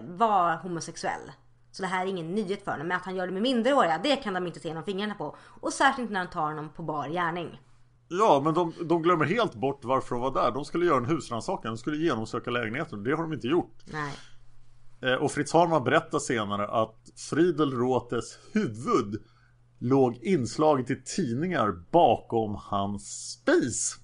var 0.00 0.56
homosexuell. 0.56 1.32
Så 1.70 1.82
det 1.82 1.88
här 1.88 2.06
är 2.06 2.10
ingen 2.10 2.34
nyhet 2.34 2.64
för 2.64 2.70
honom. 2.70 2.88
Men 2.88 2.96
att 2.96 3.04
han 3.04 3.16
gör 3.16 3.26
det 3.26 3.32
med 3.32 3.42
minderåriga, 3.42 4.00
det 4.02 4.16
kan 4.16 4.34
de 4.34 4.46
inte 4.46 4.60
se 4.60 4.68
genom 4.68 4.84
fingrarna 4.84 5.14
på. 5.14 5.36
Och 5.60 5.72
särskilt 5.72 5.98
inte 5.98 6.12
när 6.12 6.20
han 6.20 6.30
tar 6.30 6.42
honom 6.42 6.68
på 6.68 6.82
bar 6.82 7.08
gärning. 7.08 7.60
Ja 8.08 8.40
men 8.44 8.54
de, 8.54 8.72
de 8.88 9.02
glömmer 9.02 9.24
helt 9.24 9.54
bort 9.54 9.80
varför 9.84 10.14
de 10.14 10.22
var 10.22 10.30
där. 10.34 10.50
De 10.50 10.64
skulle 10.64 10.86
göra 10.86 10.96
en 10.96 11.04
husrannsakan, 11.04 11.72
de 11.72 11.78
skulle 11.78 11.96
genomsöka 11.96 12.50
lägenheten. 12.50 13.04
Det 13.04 13.10
har 13.10 13.22
de 13.22 13.32
inte 13.32 13.46
gjort. 13.48 13.76
Nej. 13.84 14.12
Eh, 15.02 15.18
Och 15.18 15.32
Fritz 15.32 15.52
Harman 15.52 15.84
berättar 15.84 16.18
senare 16.18 16.68
att 16.68 16.96
Friedel 17.30 17.72
Rothes 17.72 18.38
huvud 18.52 19.22
låg 19.80 20.16
inslaget 20.22 20.90
i 20.90 21.02
tidningar 21.02 21.72
bakom 21.90 22.54
hans 22.54 23.32
spis. 23.32 23.96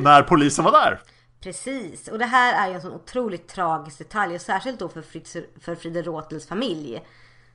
När 0.00 0.22
polisen 0.22 0.64
var 0.64 0.72
där. 0.72 1.00
Precis, 1.40 2.08
och 2.08 2.18
det 2.18 2.24
här 2.24 2.64
är 2.64 2.68
ju 2.68 2.74
en 2.74 2.82
sån 2.82 2.92
otroligt 2.92 3.48
tragisk 3.48 3.98
detalj 3.98 4.34
och 4.34 4.40
särskilt 4.40 4.78
då 4.78 4.88
för, 4.88 5.02
Fritz, 5.02 5.36
för 5.60 5.74
Frieder 5.74 6.02
Rothels 6.02 6.46
familj. 6.46 7.06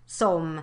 Som 0.06 0.62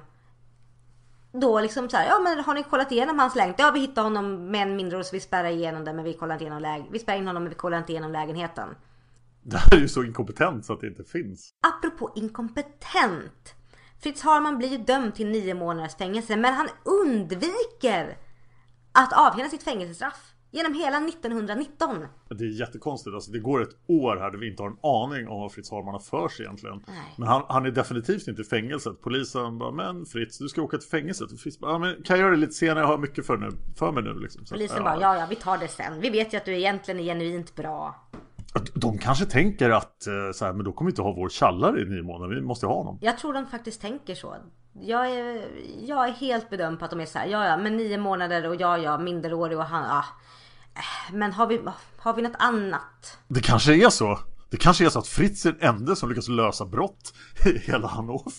då 1.32 1.60
liksom 1.60 1.88
så 1.88 1.96
här, 1.96 2.06
ja 2.06 2.18
men 2.18 2.44
har 2.44 2.54
ni 2.54 2.62
kollat 2.62 2.92
igenom 2.92 3.18
hans 3.18 3.34
lägenhet? 3.34 3.58
Ja 3.58 3.70
vi 3.70 3.80
hittade 3.80 4.06
honom 4.06 4.50
med 4.50 4.62
en 4.62 4.76
mindre 4.76 5.04
så 5.04 5.16
vi 5.16 5.20
spärrar 5.20 5.48
igenom 5.48 5.84
det 5.84 5.92
men 5.92 6.04
vi 6.04 6.12
kollar 6.14 6.34
inte 6.34 6.44
igenom 6.44 6.62
lägen- 6.62 6.86
Vi 6.92 6.98
spärrar 6.98 7.18
in 7.18 7.26
honom 7.26 7.42
men 7.42 7.50
vi 7.50 7.56
kollar 7.56 7.78
inte 7.78 7.92
igenom 7.92 8.12
lägenheten. 8.12 8.68
Det 9.42 9.56
här 9.56 9.76
är 9.76 9.80
ju 9.80 9.88
så 9.88 10.04
inkompetent 10.04 10.66
så 10.66 10.72
att 10.72 10.80
det 10.80 10.86
inte 10.86 11.04
finns. 11.04 11.50
Apropå 11.76 12.12
inkompetent. 12.14 13.54
Fritz 14.02 14.22
Harman 14.22 14.58
blir 14.58 14.68
ju 14.68 14.78
dömd 14.78 15.14
till 15.14 15.26
nio 15.26 15.54
månaders 15.54 15.96
fängelse 15.96 16.36
men 16.36 16.54
han 16.54 16.68
undviker 16.84 18.16
att 18.92 19.12
avtjäna 19.12 19.48
sitt 19.48 19.62
fängelsestraff 19.62 20.34
genom 20.50 20.74
hela 20.74 20.96
1919. 20.96 22.06
Det 22.28 22.44
är 22.44 22.48
jättekonstigt, 22.48 23.14
alltså 23.14 23.30
det 23.32 23.38
går 23.38 23.62
ett 23.62 23.76
år 23.86 24.16
här 24.16 24.30
där 24.30 24.38
vi 24.38 24.50
inte 24.50 24.62
har 24.62 24.70
en 24.70 24.78
aning 24.82 25.28
om 25.28 25.40
vad 25.40 25.52
Fritz 25.52 25.70
Harman 25.70 25.94
har 25.94 26.00
för 26.00 26.28
sig 26.28 26.44
egentligen. 26.44 26.84
Nej. 26.86 27.14
Men 27.16 27.28
han, 27.28 27.42
han 27.48 27.66
är 27.66 27.70
definitivt 27.70 28.28
inte 28.28 28.42
i 28.42 28.44
fängelset. 28.44 29.00
Polisen 29.00 29.58
bara, 29.58 29.70
men 29.70 30.06
Fritz 30.06 30.38
du 30.38 30.48
ska 30.48 30.62
åka 30.62 30.78
till 30.78 30.88
fängelset. 30.88 31.32
Och 31.32 31.38
Fritz 31.38 31.58
bara, 31.58 31.72
ja, 31.72 31.78
men 31.78 32.02
kan 32.02 32.16
jag 32.16 32.24
göra 32.24 32.30
det 32.30 32.40
lite 32.40 32.52
senare? 32.52 32.80
Jag 32.80 32.86
har 32.86 32.98
mycket 32.98 33.26
för, 33.26 33.36
nu, 33.36 33.50
för 33.76 33.92
mig 33.92 34.02
nu 34.02 34.14
liksom. 34.20 34.46
Så, 34.46 34.54
Polisen 34.54 34.84
bara, 34.84 35.00
ja 35.00 35.16
ja 35.16 35.26
vi 35.30 35.36
tar 35.36 35.58
det 35.58 35.68
sen. 35.68 36.00
Vi 36.00 36.10
vet 36.10 36.34
ju 36.34 36.36
att 36.36 36.44
du 36.44 36.56
egentligen 36.56 37.00
är 37.00 37.04
genuint 37.04 37.54
bra. 37.56 37.94
De 38.74 38.98
kanske 38.98 39.26
tänker 39.26 39.70
att 39.70 40.06
eh, 40.06 40.12
så 40.34 40.44
här, 40.44 40.52
men 40.52 40.64
då 40.64 40.72
kommer 40.72 40.90
vi 40.90 40.92
inte 40.92 41.02
ha 41.02 41.12
vår 41.12 41.28
tjallare 41.28 41.80
i 41.80 41.84
nio 41.84 42.02
månader. 42.02 42.34
Vi 42.34 42.40
måste 42.40 42.66
ha 42.66 42.74
honom. 42.74 42.98
Jag 43.00 43.18
tror 43.18 43.32
de 43.32 43.46
faktiskt 43.46 43.80
tänker 43.80 44.14
så. 44.14 44.36
Jag 44.72 45.10
är, 45.10 45.48
jag 45.86 46.08
är 46.08 46.12
helt 46.12 46.50
bedömd 46.50 46.78
på 46.78 46.84
att 46.84 46.90
de 46.90 47.00
är 47.00 47.06
så 47.06 47.18
här, 47.18 47.26
ja 47.26 47.46
ja 47.46 47.56
men 47.56 47.76
nio 47.76 47.98
månader 47.98 48.48
och 48.48 48.60
ja 48.60 48.78
ja 48.78 48.98
minderårig 48.98 49.58
och 49.58 49.64
han, 49.64 49.84
ah. 49.84 50.04
Men 51.12 51.32
har 51.32 51.46
vi, 51.46 51.60
har 51.96 52.14
vi 52.14 52.22
något 52.22 52.36
annat? 52.38 53.18
Det 53.28 53.40
kanske 53.40 53.74
är 53.74 53.90
så. 53.90 54.18
Det 54.50 54.56
kanske 54.56 54.84
är 54.84 54.88
så 54.88 54.98
att 54.98 55.06
Fritz 55.06 55.46
är 55.46 55.52
den 55.52 55.76
enda 55.76 55.96
som 55.96 56.08
lyckas 56.08 56.28
lösa 56.28 56.66
brott 56.66 57.14
i 57.46 57.58
hela 57.58 57.88
Hannover. 57.88 58.32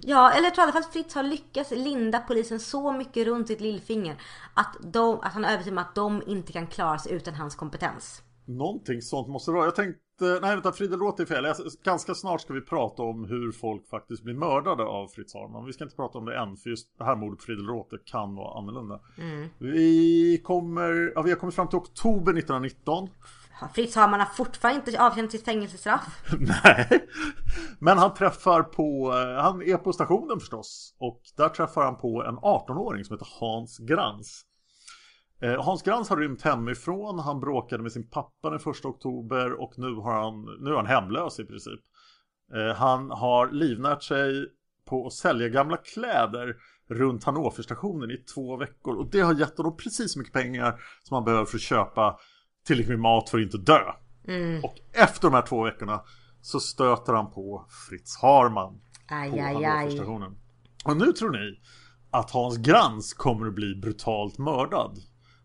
Ja, 0.00 0.30
eller 0.30 0.44
jag 0.44 0.54
tror 0.54 0.62
i 0.62 0.64
alla 0.64 0.72
fall 0.72 0.82
att 0.82 0.92
Fritz 0.92 1.14
har 1.14 1.22
lyckats 1.22 1.70
linda 1.70 2.20
polisen 2.20 2.60
så 2.60 2.92
mycket 2.92 3.26
runt 3.26 3.48
sitt 3.48 3.60
lillfinger 3.60 4.20
att, 4.54 4.76
de, 4.92 5.20
att 5.20 5.32
han 5.32 5.44
är 5.44 5.52
övertygad 5.52 5.78
om 5.78 5.84
att 5.84 5.94
de 5.94 6.22
inte 6.26 6.52
kan 6.52 6.66
klara 6.66 6.98
sig 6.98 7.12
utan 7.12 7.34
hans 7.34 7.54
kompetens. 7.54 8.22
Någonting 8.44 9.02
sånt 9.02 9.28
måste 9.28 9.50
det 9.50 9.54
vara. 9.54 9.64
Jag 9.64 9.74
tänkte, 9.74 10.00
nej 10.20 10.40
vänta, 10.40 10.72
Friedel 10.72 10.98
Roth 10.98 11.22
är 11.22 11.26
fel. 11.26 11.46
Ganska 11.84 12.14
snart 12.14 12.40
ska 12.40 12.52
vi 12.52 12.60
prata 12.60 13.02
om 13.02 13.24
hur 13.24 13.52
folk 13.52 13.88
faktiskt 13.88 14.22
blir 14.22 14.34
mördade 14.34 14.82
av 14.84 15.08
Fritz 15.08 15.34
Harman. 15.34 15.66
Vi 15.66 15.72
ska 15.72 15.84
inte 15.84 15.96
prata 15.96 16.18
om 16.18 16.24
det 16.24 16.38
än, 16.38 16.56
för 16.56 16.70
just 16.70 16.98
det 16.98 17.04
här 17.04 17.16
mordet 17.16 17.38
på 17.38 17.44
Friedel 17.44 17.66
Roth 17.66 17.96
kan 18.04 18.34
vara 18.34 18.58
annorlunda. 18.58 19.00
Vi 19.58 20.40
kommer, 20.44 21.12
ja 21.14 21.22
vi 21.22 21.30
har 21.30 21.36
kommit 21.36 21.54
fram 21.54 21.68
till 21.68 21.78
oktober 21.78 22.32
1919. 22.32 23.08
Fritz 23.74 23.96
Harman 23.96 24.20
har 24.20 24.26
fortfarande 24.26 24.90
inte 24.90 25.02
avtjänat 25.02 25.30
sitt 25.30 25.44
fängelsestraff. 25.44 26.32
Nej, 26.64 27.08
men 27.78 27.98
han 27.98 28.14
träffar 28.14 28.62
på, 28.62 29.12
eh, 29.12 29.42
han 29.42 29.62
är 29.62 29.76
på 29.76 29.92
stationen 29.92 30.40
förstås. 30.40 30.94
Och 30.98 31.20
där 31.36 31.48
träffar 31.48 31.84
han 31.84 31.96
på 31.96 32.24
en 32.24 32.38
18-åring 32.38 33.04
som 33.04 33.14
heter 33.14 33.28
Hans 33.40 33.78
Grans. 33.78 34.44
Eh, 35.40 35.64
Hans 35.64 35.82
Grans 35.82 36.10
har 36.10 36.16
rymt 36.16 36.42
hemifrån, 36.42 37.18
han 37.18 37.40
bråkade 37.40 37.82
med 37.82 37.92
sin 37.92 38.10
pappa 38.10 38.50
den 38.50 38.58
1 38.58 38.84
oktober 38.84 39.52
och 39.60 39.72
nu, 39.76 39.94
har 39.94 40.22
han, 40.22 40.44
nu 40.60 40.70
är 40.70 40.76
han 40.76 40.86
hemlös 40.86 41.40
i 41.40 41.44
princip. 41.44 41.80
Eh, 42.54 42.76
Han 42.76 43.10
har 43.10 43.50
livnärt 43.50 44.02
sig 44.02 44.46
på 44.88 45.06
att 45.06 45.12
sälja 45.12 45.48
gamla 45.48 45.76
kläder 45.76 46.56
runt 46.88 47.24
Hannoverstationen 47.24 48.10
i 48.10 48.16
två 48.16 48.56
veckor 48.56 48.96
och 48.96 49.10
det 49.10 49.20
har 49.20 49.34
gett 49.34 49.56
honom 49.56 49.76
precis 49.76 50.12
så 50.12 50.18
mycket 50.18 50.34
pengar 50.34 50.80
som 51.02 51.14
han 51.14 51.24
behöver 51.24 51.44
för 51.44 51.56
att 51.56 51.62
köpa 51.62 52.18
tillräckligt 52.66 52.90
med 52.98 53.00
mat 53.00 53.30
för 53.30 53.38
att 53.38 53.42
inte 53.44 53.58
dö. 53.58 53.80
Och 54.62 54.74
efter 54.92 55.22
de 55.28 55.34
här 55.34 55.42
två 55.42 55.64
veckorna 55.64 56.00
så 56.40 56.60
stöter 56.60 57.12
han 57.12 57.30
på 57.30 57.66
Fritz 57.88 58.22
Harman 58.22 58.80
Aj, 59.08 59.30
på. 59.30 59.40
Hannoverstationen. 59.40 60.36
Och 60.84 60.96
nu 60.96 61.12
tror 61.12 61.30
ni 61.30 61.60
att 62.10 62.30
Hans 62.30 62.56
Grans 62.56 63.14
kommer 63.14 63.46
att 63.46 63.54
bli 63.54 63.74
brutalt 63.74 64.38
mördad. 64.38 64.98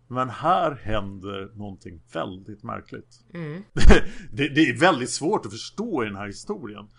Men 0.07 0.29
här 0.29 0.71
händer 0.71 1.51
någonting 1.55 2.01
väldigt 2.13 2.63
märkligt. 2.63 3.25
det, 4.31 4.49
det 4.49 4.61
är 4.61 4.79
väldigt 4.79 5.09
svårt 5.09 5.45
att 5.45 5.51
förstå 5.51 6.03
i 6.03 6.05
den 6.07 6.15
här 6.15 6.27
historien. 6.27 6.89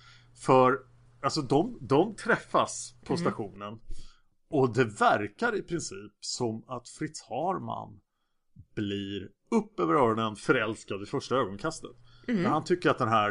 För 0.45 0.79
alltså 1.23 1.43
de, 1.43 1.79
de 1.81 2.15
träffas 2.17 2.95
på 3.05 3.17
stationen. 3.17 3.81
Och 4.49 4.75
det 4.75 4.85
verkar 4.85 5.57
i 5.57 5.63
princip 5.63 6.13
som 6.21 6.65
att 6.67 6.89
Fritz 6.89 7.23
Harman 7.23 8.01
blir 8.75 9.29
upp 9.51 9.81
över 9.81 9.95
öronen 9.95 10.37
förälskad 10.37 10.99
vid 10.99 11.09
första 11.09 11.37
ögonkastet. 11.37 11.91
Men 12.43 12.53
han 12.53 12.65
tycker 12.65 12.91
att 12.91 12.99
den 12.99 13.09
här, 13.09 13.31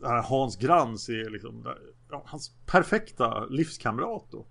den 0.00 0.10
här 0.10 0.22
Hans 0.22 0.56
Grans 0.56 1.08
är 1.08 1.30
liksom 1.30 1.74
ja, 2.10 2.24
hans 2.26 2.56
perfekta 2.66 3.46
livskamrat 3.46 4.28
då. 4.30 4.46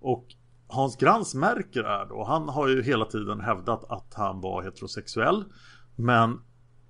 Och 0.00 0.26
Hans 0.72 0.96
Grans 0.96 1.34
märker 1.34 1.84
här 1.84 2.06
då. 2.06 2.24
Han 2.24 2.48
har 2.48 2.68
ju 2.68 2.82
hela 2.82 3.04
tiden 3.04 3.40
hävdat 3.40 3.84
att 3.90 4.14
han 4.14 4.40
var 4.40 4.62
heterosexuell. 4.62 5.44
Men 5.96 6.40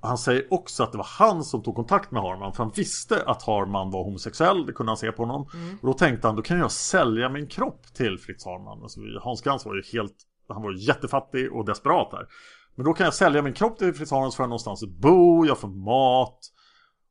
han 0.00 0.18
säger 0.18 0.52
också 0.52 0.82
att 0.82 0.92
det 0.92 0.98
var 0.98 1.08
han 1.18 1.44
som 1.44 1.62
tog 1.62 1.76
kontakt 1.76 2.10
med 2.10 2.22
Harman 2.22 2.52
för 2.52 2.64
han 2.64 2.72
visste 2.76 3.22
att 3.26 3.42
Harman 3.42 3.90
var 3.90 4.04
homosexuell, 4.04 4.66
det 4.66 4.72
kunde 4.72 4.90
han 4.90 4.96
se 4.96 5.12
på 5.12 5.22
honom. 5.22 5.42
Och 5.80 5.86
då 5.86 5.92
tänkte 5.92 6.26
han, 6.26 6.36
då 6.36 6.42
kan 6.42 6.58
jag 6.58 6.70
sälja 6.70 7.28
min 7.28 7.46
kropp 7.46 7.86
till 7.94 8.18
Fritz 8.18 8.44
Harman. 8.44 8.82
Alltså, 8.82 9.00
Hans 9.20 9.42
Grans 9.42 9.66
var 9.66 9.74
ju 9.74 9.82
helt, 9.92 10.16
han 10.48 10.62
var 10.62 10.72
jättefattig 10.72 11.52
och 11.52 11.64
desperat 11.64 12.12
här. 12.12 12.26
Men 12.74 12.84
då 12.84 12.92
kan 12.92 13.04
jag 13.04 13.14
sälja 13.14 13.42
min 13.42 13.52
kropp 13.52 13.78
till 13.78 13.94
Fritz 13.94 14.10
Harman 14.10 14.32
så 14.32 14.36
får 14.36 14.44
jag 14.44 14.48
någonstans 14.48 14.82
att 14.82 14.90
bo, 14.90 15.46
jag 15.46 15.58
får 15.58 15.68
mat. 15.68 16.38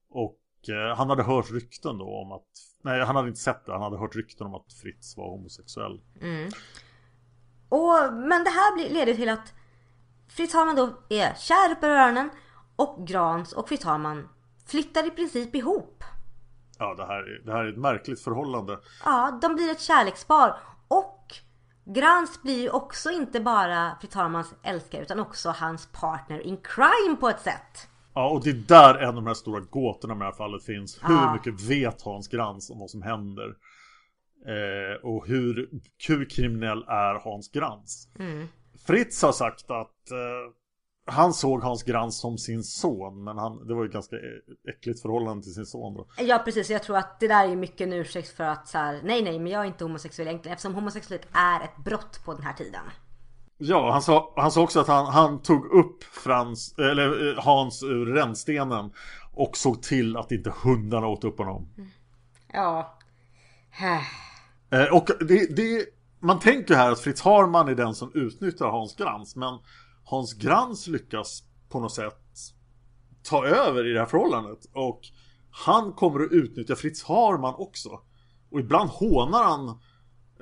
Och 0.09 0.69
eh, 0.69 0.97
han 0.97 1.09
hade 1.09 1.23
hört 1.23 1.51
rykten 1.51 1.97
då 1.97 2.05
om 2.05 2.31
att, 2.31 2.47
nej 2.81 3.01
han 3.05 3.15
hade 3.15 3.27
inte 3.27 3.39
sett 3.39 3.65
det, 3.65 3.71
han 3.71 3.81
hade 3.81 3.97
hört 3.97 4.15
rykten 4.15 4.47
om 4.47 4.55
att 4.55 4.73
Fritz 4.81 5.17
var 5.17 5.29
homosexuell. 5.29 6.01
Och, 7.69 8.13
men 8.13 8.43
det 8.43 8.49
här 8.49 8.89
leder 8.89 9.13
till 9.13 9.29
att 9.29 9.53
Fritz 10.29 10.53
Harman 10.53 10.75
då 10.75 10.89
är 11.09 11.33
kär 11.33 11.71
över 11.77 11.89
öronen 11.89 12.29
och 12.75 13.07
Grans 13.07 13.53
och 13.53 13.67
Fritz 13.69 13.83
Harman 13.85 14.29
flyttar 14.67 15.07
i 15.07 15.11
princip 15.11 15.55
ihop. 15.55 16.03
Ja, 16.79 16.93
det 16.95 17.05
här, 17.05 17.19
är- 17.19 17.45
det 17.45 17.51
här 17.51 17.63
är 17.63 17.69
ett 17.71 17.77
märkligt 17.77 18.21
förhållande. 18.23 18.79
Ja, 19.05 19.39
de 19.41 19.55
blir 19.55 19.71
ett 19.71 19.81
kärlekspar 19.81 20.57
och 20.87 21.33
Grans 21.85 22.41
blir 22.41 22.61
ju 22.61 22.69
också 22.69 23.11
inte 23.11 23.39
bara 23.39 23.97
Fritz 24.01 24.15
Harmans 24.15 24.53
älskare 24.63 25.01
utan 25.01 25.19
också 25.19 25.49
hans 25.49 25.85
partner 25.91 26.39
in 26.39 26.57
crime 26.57 27.15
på 27.19 27.29
ett 27.29 27.41
sätt. 27.41 27.87
Ja, 28.13 28.29
och 28.29 28.43
det 28.43 28.49
är 28.49 28.53
där 28.53 28.95
en 28.95 29.07
av 29.09 29.15
de 29.15 29.27
här 29.27 29.33
stora 29.33 29.59
gåtorna 29.59 30.15
med 30.15 30.21
det 30.27 30.31
här 30.31 30.37
fallet 30.37 30.63
finns. 30.63 30.99
Hur 31.03 31.13
Ja. 31.15 31.33
mycket 31.33 31.61
vet 31.61 32.01
Hans 32.01 32.27
Grans 32.27 32.69
om 32.69 32.79
vad 32.79 32.89
som 32.89 33.01
händer? 33.01 33.55
Eh, 34.47 35.05
och 35.05 35.27
hur, 35.27 35.69
hur 36.07 36.29
kriminell 36.29 36.83
är 36.87 37.19
Hans 37.23 37.51
Grans? 37.51 38.07
Fritz 38.87 39.21
har 39.21 39.31
sagt 39.31 39.71
att 39.71 40.11
eh, 40.11 40.53
han 41.05 41.33
såg 41.33 41.61
Hans 41.63 41.83
Grans 41.83 42.19
som 42.19 42.37
sin 42.37 42.63
son 42.63 43.23
men 43.23 43.37
han, 43.37 43.67
det 43.67 43.73
var 43.73 43.83
ju 43.83 43.89
ganska 43.89 44.15
äckligt 44.69 45.01
förhållande 45.01 45.43
till 45.43 45.53
sin 45.53 45.65
son 45.65 45.93
då. 45.93 46.07
Ja 46.17 46.41
precis, 46.45 46.69
jag 46.69 46.83
tror 46.83 46.97
att 46.97 47.19
det 47.19 47.27
där 47.27 47.47
är 47.49 47.55
mycket 47.55 47.81
en 47.81 47.93
ursäkt 47.93 48.29
för 48.29 48.43
att 48.43 48.67
så 48.67 48.77
här, 48.77 48.99
nej 49.03 49.23
nej 49.23 49.39
men 49.39 49.51
jag 49.51 49.61
är 49.61 49.65
inte 49.67 49.83
homosexuell 49.83 50.27
egentligen 50.27 50.53
eftersom 50.53 50.75
homosexualitet 50.75 51.29
är 51.33 51.63
ett 51.63 51.77
brott 51.85 52.21
på 52.25 52.33
den 52.33 52.43
här 52.43 52.53
tiden. 52.53 52.81
Ja, 53.63 53.91
han 53.91 54.01
sa, 54.01 54.33
han 54.35 54.51
sa 54.51 54.61
också 54.61 54.79
att 54.79 54.87
han, 54.87 55.05
han 55.05 55.41
tog 55.41 55.65
upp 55.65 56.03
Frans, 56.03 56.75
eller 56.77 57.29
eh, 57.29 57.43
Hans 57.43 57.83
ur 57.83 58.05
rännstenen 58.05 58.91
och 59.33 59.57
såg 59.57 59.83
till 59.83 60.17
att 60.17 60.31
inte 60.31 60.53
hundarna 60.63 61.07
åt 61.07 61.23
upp 61.23 61.37
honom. 61.37 61.69
Ja. 62.53 62.97
Eh, 64.69 64.95
och 64.95 65.07
det, 65.19 65.55
det, 65.55 65.85
man 66.19 66.39
tänker 66.39 66.75
här 66.75 66.91
att 66.91 66.99
Fritz 66.99 67.21
Harman 67.21 67.67
är 67.67 67.75
den 67.75 67.95
som 67.95 68.11
utnyttjar 68.13 68.67
Hans 68.67 68.95
Grans 68.95 69.35
men 69.35 69.59
Hans 70.03 70.33
Grans 70.33 70.87
lyckas 70.87 71.43
på 71.69 71.79
något 71.79 71.93
sätt 71.93 72.17
ta 73.23 73.45
över 73.45 73.89
i 73.89 73.93
det 73.93 73.99
här 73.99 74.05
förhållandet 74.05 74.59
och 74.73 75.01
han 75.51 75.93
kommer 75.93 76.19
att 76.19 76.31
utnyttja 76.31 76.75
Fritz 76.75 77.03
Harman 77.03 77.55
också. 77.57 77.99
Och 78.51 78.59
ibland 78.59 78.89
hånar 78.89 79.43
han 79.43 79.79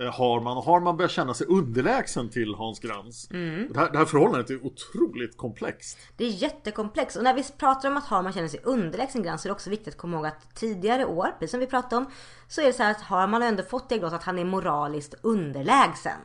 Harman 0.08 0.58
och 0.58 0.64
Harman 0.64 0.98
börjar 0.98 1.10
känna 1.10 1.34
sig 1.34 1.48
underlägsen 1.48 2.30
till 2.30 2.56
Hans 2.56 2.80
Grans. 2.80 3.32
Mm. 3.32 3.74
Det, 3.74 3.80
här, 3.80 3.92
det 3.92 3.98
här 3.98 4.06
förhållandet 4.06 4.50
är 4.50 4.66
otroligt 4.66 5.38
komplext. 5.38 5.98
Det 6.18 6.26
är 6.26 6.30
jättekomplext 6.30 7.18
och 7.18 7.24
när 7.24 7.34
vi 7.34 7.44
pratar 7.44 7.90
om 7.90 7.98
att 7.98 8.06
Harman 8.06 8.34
känner 8.34 8.48
sig 8.48 8.60
underlägsen 8.64 9.24
grann 9.24 9.40
så 9.40 9.48
är 9.48 9.50
det 9.50 9.54
också 9.54 9.70
viktigt 9.70 9.94
att 9.94 10.00
komma 10.00 10.18
ihåg 10.18 10.26
att 10.26 10.56
tidigare 10.56 11.06
år, 11.06 11.28
precis 11.40 11.52
som 11.52 11.60
vi 11.60 11.68
pratade 11.68 11.96
om, 11.96 12.06
så 12.48 12.62
är 12.62 12.66
det 12.66 12.74
så 12.74 12.84
här 12.84 12.92
att 12.92 13.02
Harman 13.02 13.42
har 13.42 13.50
ändå 13.50 13.64
fått 13.64 13.90
diagnos 13.90 14.14
att 14.14 14.24
han 14.24 14.40
är 14.40 14.46
moraliskt 14.46 15.16
underlägsen. 15.22 16.20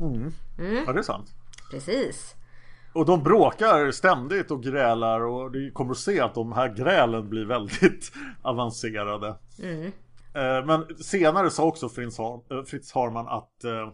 Mm. 0.00 0.32
Ja, 0.86 0.92
det 0.92 0.98
är 0.98 1.02
sant. 1.02 1.34
Precis. 1.70 2.34
Och 2.92 3.06
de 3.06 3.22
bråkar 3.22 3.90
ständigt 3.90 4.50
och 4.50 4.62
grälar 4.62 5.20
och 5.20 5.52
du 5.52 5.70
kommer 5.70 5.90
att 5.90 5.98
se 5.98 6.20
att 6.20 6.34
de 6.34 6.52
här 6.52 6.68
grälen 6.68 7.28
blir 7.28 7.44
väldigt 7.44 8.12
avancerade. 8.42 9.34
Mm. 9.62 9.92
Eh, 10.34 10.66
Men 10.66 10.96
senare 10.98 11.50
sa 11.50 11.64
också 11.64 11.88
Fritz, 11.88 12.18
eh, 12.18 12.62
Fritz 12.66 12.92
Harman 12.92 13.28
att 13.28 13.64
eh, 13.64 13.92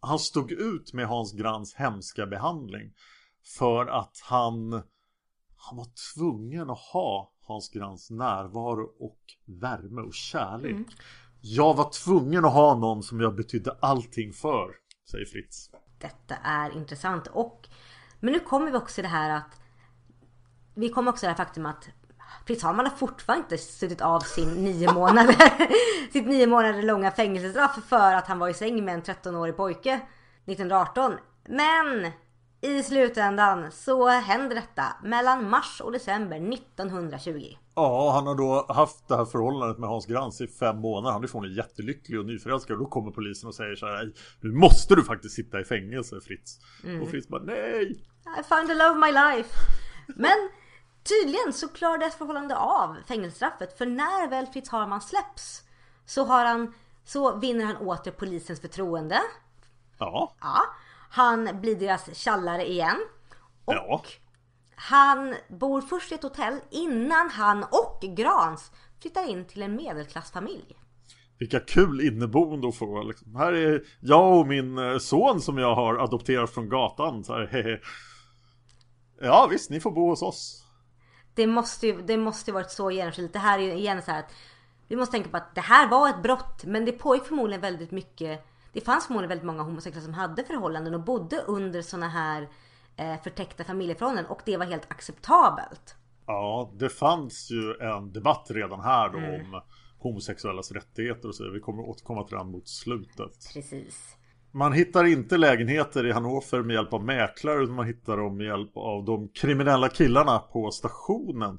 han 0.00 0.18
stod 0.18 0.52
ut 0.52 0.92
med 0.92 1.06
Hans 1.06 1.32
Grans 1.32 1.74
hemska 1.74 2.26
behandling. 2.26 2.92
För 3.58 3.86
att 3.86 4.20
han, 4.24 4.72
han 5.56 5.76
var 5.76 5.86
tvungen 6.14 6.70
att 6.70 6.78
ha 6.78 7.32
Hans 7.46 7.70
Grans 7.70 8.10
närvaro 8.10 8.84
och 8.98 9.20
värme 9.60 10.00
och 10.00 10.14
kärlek. 10.14 10.70
Mm. 10.70 10.86
Jag 11.40 11.74
var 11.74 11.90
tvungen 12.04 12.44
att 12.44 12.52
ha 12.52 12.74
någon 12.74 13.02
som 13.02 13.20
jag 13.20 13.36
betydde 13.36 13.76
allting 13.80 14.32
för, 14.32 14.70
säger 15.10 15.26
Fritz. 15.26 15.70
Detta 15.98 16.34
är 16.36 16.76
intressant 16.76 17.26
och 17.26 17.68
men 18.20 18.32
nu 18.32 18.40
kommer 18.40 18.70
vi 18.70 18.76
också 18.76 18.94
till 18.94 19.04
det 19.04 19.08
här 19.08 19.36
att 19.36 19.60
vi 20.74 20.88
kommer 20.88 21.10
också 21.10 21.20
till 21.20 21.26
det 21.26 21.32
här 21.32 21.44
faktum 21.44 21.66
att 21.66 21.88
Fritz 22.46 22.62
Harman 22.62 22.86
har 22.86 22.96
fortfarande 22.96 23.42
inte 23.44 23.58
suttit 23.58 24.00
av 24.00 24.20
sin 24.20 24.48
nio 24.48 24.92
månader 24.92 25.36
sitt 26.12 26.26
nio 26.26 26.46
månader 26.46 26.82
långa 26.82 27.10
fängelsestraff 27.10 27.78
för 27.88 28.14
att 28.14 28.26
han 28.26 28.38
var 28.38 28.48
i 28.48 28.54
säng 28.54 28.84
med 28.84 28.94
en 28.94 29.02
13-årig 29.02 29.56
pojke 29.56 30.00
1918. 30.46 31.12
Men 31.48 32.10
i 32.60 32.82
slutändan 32.82 33.72
så 33.72 34.08
händer 34.08 34.54
detta 34.56 34.84
mellan 35.02 35.50
mars 35.50 35.80
och 35.84 35.92
december 35.92 36.54
1920. 36.54 37.56
Ja, 37.74 38.10
han 38.14 38.26
har 38.26 38.34
då 38.34 38.66
haft 38.68 39.08
det 39.08 39.16
här 39.16 39.24
förhållandet 39.24 39.78
med 39.78 39.88
Hans 39.88 40.06
Grans 40.06 40.40
i 40.40 40.46
fem 40.46 40.76
månader. 40.78 41.12
Han 41.12 41.22
är 41.24 41.28
från 41.28 41.54
jättelycklig 41.54 42.18
och 42.18 42.26
nyförälskad. 42.26 42.78
Då 42.78 42.86
kommer 42.86 43.10
polisen 43.10 43.48
och 43.48 43.54
säger 43.54 43.74
så 43.76 43.86
här. 43.86 44.04
"Nej, 44.04 44.14
Nu 44.40 44.52
måste 44.52 44.94
du 44.94 45.04
faktiskt 45.04 45.34
sitta 45.34 45.60
i 45.60 45.64
fängelse 45.64 46.20
Fritz. 46.20 46.58
Mm. 46.84 47.02
Och 47.02 47.08
Fritz 47.10 47.28
bara 47.28 47.42
nej. 47.42 47.82
I 48.40 48.42
find 48.54 48.68
the 48.68 48.74
love 48.74 48.90
of 48.90 48.96
my 49.06 49.12
life. 49.12 49.54
Men 50.06 50.48
tydligen 51.04 51.52
så 51.52 51.68
klarar 51.68 51.98
deras 51.98 52.14
förhållande 52.14 52.56
av 52.56 52.96
fängelsestraffet. 53.08 53.78
För 53.78 53.86
när 53.86 54.28
väl 54.28 54.46
Fritz 54.46 54.68
Harman 54.70 55.00
släpps 55.00 55.62
så, 56.06 56.24
har 56.24 56.44
han, 56.44 56.74
så 57.04 57.36
vinner 57.36 57.64
han 57.64 57.76
åter 57.76 58.10
polisens 58.10 58.60
förtroende. 58.60 59.20
Ja. 59.98 60.34
Ja, 60.40 60.62
han 61.10 61.60
blir 61.60 61.76
deras 61.76 62.16
tjallare 62.16 62.70
igen. 62.70 62.96
Och 63.64 63.74
Ja. 63.74 64.02
han 64.74 65.34
bor 65.48 65.80
först 65.80 66.12
i 66.12 66.14
ett 66.14 66.22
hotell 66.22 66.60
innan 66.70 67.30
han 67.30 67.62
och 67.64 67.98
Grans 68.02 68.70
flyttar 69.00 69.28
in 69.28 69.44
till 69.46 69.62
en 69.62 69.76
medelklassfamilj. 69.76 70.76
Vilka 71.38 71.60
kul 71.60 72.00
inneboende 72.00 72.68
att 72.68 72.76
få. 72.76 73.02
Liksom. 73.02 73.36
Här 73.36 73.52
är 73.52 73.82
jag 74.00 74.38
och 74.38 74.46
min 74.46 74.78
eh, 74.78 74.98
son 74.98 75.40
som 75.40 75.58
jag 75.58 75.74
har 75.74 75.96
adopterat 75.96 76.50
från 76.50 76.68
gatan. 76.68 77.24
Så 77.24 77.32
här. 77.34 77.80
Ja 79.20 79.48
visst, 79.50 79.70
ni 79.70 79.80
får 79.80 79.90
bo 79.90 80.08
hos 80.08 80.22
oss. 80.22 80.61
Det 81.34 81.46
måste 81.46 81.86
ju 81.86 82.02
det 82.02 82.16
måste 82.16 82.50
ju 82.50 82.54
varit 82.54 82.70
så 82.70 82.90
genomskinligt. 82.90 83.32
Det 83.32 83.38
här 83.38 83.58
är 83.58 83.62
ju 83.62 83.72
igen 83.72 84.02
så 84.02 84.10
här 84.10 84.18
att 84.18 84.32
vi 84.88 84.96
måste 84.96 85.12
tänka 85.12 85.28
på 85.30 85.36
att 85.36 85.54
det 85.54 85.60
här 85.60 85.88
var 85.88 86.08
ett 86.08 86.22
brott 86.22 86.64
men 86.64 86.84
det 86.84 86.92
pågick 86.92 87.24
förmodligen 87.24 87.60
väldigt 87.60 87.90
mycket. 87.90 88.44
Det 88.72 88.80
fanns 88.80 89.06
förmodligen 89.06 89.28
väldigt 89.28 89.46
många 89.46 89.62
homosexuella 89.62 90.04
som 90.04 90.14
hade 90.14 90.44
förhållanden 90.44 90.94
och 90.94 91.00
bodde 91.00 91.36
under 91.38 91.82
såna 91.82 92.08
här 92.08 92.48
eh, 92.96 93.22
förtäckta 93.22 93.64
familjeförhållanden 93.64 94.26
och 94.26 94.40
det 94.44 94.56
var 94.56 94.66
helt 94.66 94.90
acceptabelt. 94.90 95.94
Ja, 96.26 96.70
det 96.74 96.88
fanns 96.88 97.50
ju 97.50 97.74
en 97.80 98.12
debatt 98.12 98.46
redan 98.50 98.80
här 98.80 99.08
då 99.08 99.18
Mm. 99.18 99.54
om 99.54 99.62
homosexuellas 99.98 100.72
rättigheter 100.72 101.28
och 101.28 101.34
så. 101.34 101.50
Vi 101.50 101.60
kommer 101.60 101.82
återkomma 101.88 102.24
till 102.24 102.36
den 102.36 102.50
mot 102.50 102.68
slutet. 102.68 103.50
Precis. 103.54 104.16
Man 104.54 104.72
hittar 104.72 105.04
inte 105.04 105.36
lägenheter 105.36 106.06
i 106.06 106.12
Hannover 106.12 106.62
med 106.62 106.74
hjälp 106.74 106.92
av 106.92 107.04
mäklare 107.04 107.62
utan 107.62 107.74
man 107.74 107.86
hittar 107.86 108.16
dem 108.16 108.36
med 108.36 108.46
hjälp 108.46 108.76
av 108.76 109.04
de 109.04 109.28
kriminella 109.28 109.88
killarna 109.88 110.38
på 110.38 110.70
stationen. 110.70 111.58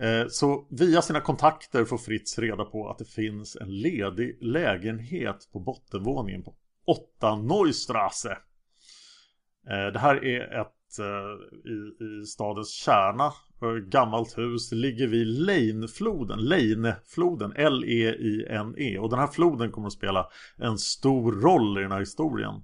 Eh, 0.00 0.26
så 0.28 0.66
via 0.70 1.02
sina 1.02 1.20
kontakter 1.20 1.84
får 1.84 1.98
Fritz 1.98 2.38
reda 2.38 2.64
på 2.64 2.88
att 2.88 2.98
det 2.98 3.04
finns 3.04 3.56
en 3.56 3.80
ledig 3.80 4.38
lägenhet 4.40 5.48
på 5.52 5.60
bottenvåningen 5.60 6.42
på 6.42 6.54
8 6.86 7.36
Neustrasse. 7.36 8.38
Eh, 9.68 9.92
det 9.92 9.98
här 9.98 10.24
är 10.24 10.60
ett 10.60 10.72
Eh, 10.98 11.70
i, 11.70 12.04
i 12.04 12.26
stadens 12.26 12.70
kärna 12.70 13.32
gammalt 13.90 14.38
hus. 14.38 14.72
Ligger 14.72 15.06
vid 15.06 15.26
Leinefloden, 15.26 16.38
Leinefloden, 16.38 17.52
L-E-I-N-E. 17.56 18.98
Och 18.98 19.10
den 19.10 19.18
här 19.18 19.26
floden 19.26 19.70
kommer 19.70 19.86
att 19.86 19.92
spela 19.92 20.26
en 20.56 20.78
stor 20.78 21.32
roll 21.32 21.78
i 21.78 21.82
den 21.82 21.92
här 21.92 22.00
historien. 22.00 22.54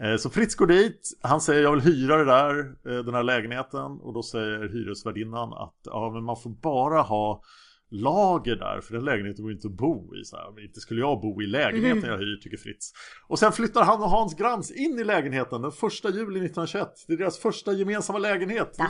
Eh, 0.00 0.16
så 0.16 0.30
Fritz 0.30 0.54
går 0.54 0.66
dit, 0.66 1.18
han 1.22 1.40
säger 1.40 1.62
jag 1.62 1.72
vill 1.72 1.80
hyra 1.80 2.16
det 2.16 2.24
där, 2.24 2.58
eh, 2.60 3.04
den 3.04 3.14
här 3.14 3.22
lägenheten 3.22 4.00
och 4.00 4.14
då 4.14 4.22
säger 4.22 4.68
hyresvärdinnan 4.68 5.52
att 5.52 5.76
ja 5.84 6.10
men 6.14 6.24
man 6.24 6.36
får 6.36 6.50
bara 6.50 7.02
ha 7.02 7.42
lager 7.90 8.56
där 8.56 8.80
för 8.80 8.94
den 8.94 9.04
lägenheten 9.04 9.42
går 9.44 9.52
inte 9.52 9.68
att 9.68 9.76
bo 9.76 10.14
i 10.16 10.24
så 10.24 10.36
här. 10.36 10.52
Men 10.54 10.64
inte 10.64 10.80
skulle 10.80 11.00
jag 11.00 11.20
bo 11.20 11.42
i 11.42 11.46
lägenheten 11.46 11.98
Mhm. 11.98 12.10
jag 12.10 12.18
hyr 12.18 12.36
tycker 12.42 12.56
Fritz. 12.56 12.92
Och 13.28 13.38
sen 13.38 13.52
flyttar 13.52 13.84
han 13.84 14.02
och 14.02 14.10
Hans 14.10 14.34
Grans 14.36 14.70
in 14.70 14.98
i 14.98 15.04
lägenheten 15.04 15.62
den 15.62 15.72
första 15.72 16.08
juli 16.08 16.40
1921. 16.40 16.88
Det 17.06 17.12
är 17.12 17.16
deras 17.16 17.38
första 17.38 17.72
gemensamma 17.72 18.18
lägenhet. 18.18 18.74
Det 18.76 18.82
är. 18.82 18.88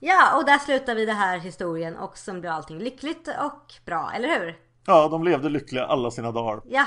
Ja, 0.00 0.36
och 0.38 0.44
där 0.46 0.58
slutar 0.58 0.94
vi 0.94 1.06
den 1.06 1.16
här 1.16 1.38
historien 1.38 1.96
och 1.96 2.18
så 2.18 2.40
blir 2.40 2.50
allting 2.50 2.78
lyckligt 2.78 3.28
och 3.28 3.72
bra, 3.86 4.10
eller 4.14 4.28
hur? 4.40 4.56
Ja, 4.86 5.08
de 5.08 5.24
levde 5.24 5.48
lyckliga 5.48 5.84
alla 5.86 6.10
sina 6.10 6.32
dagar. 6.32 6.62
Ja. 6.64 6.86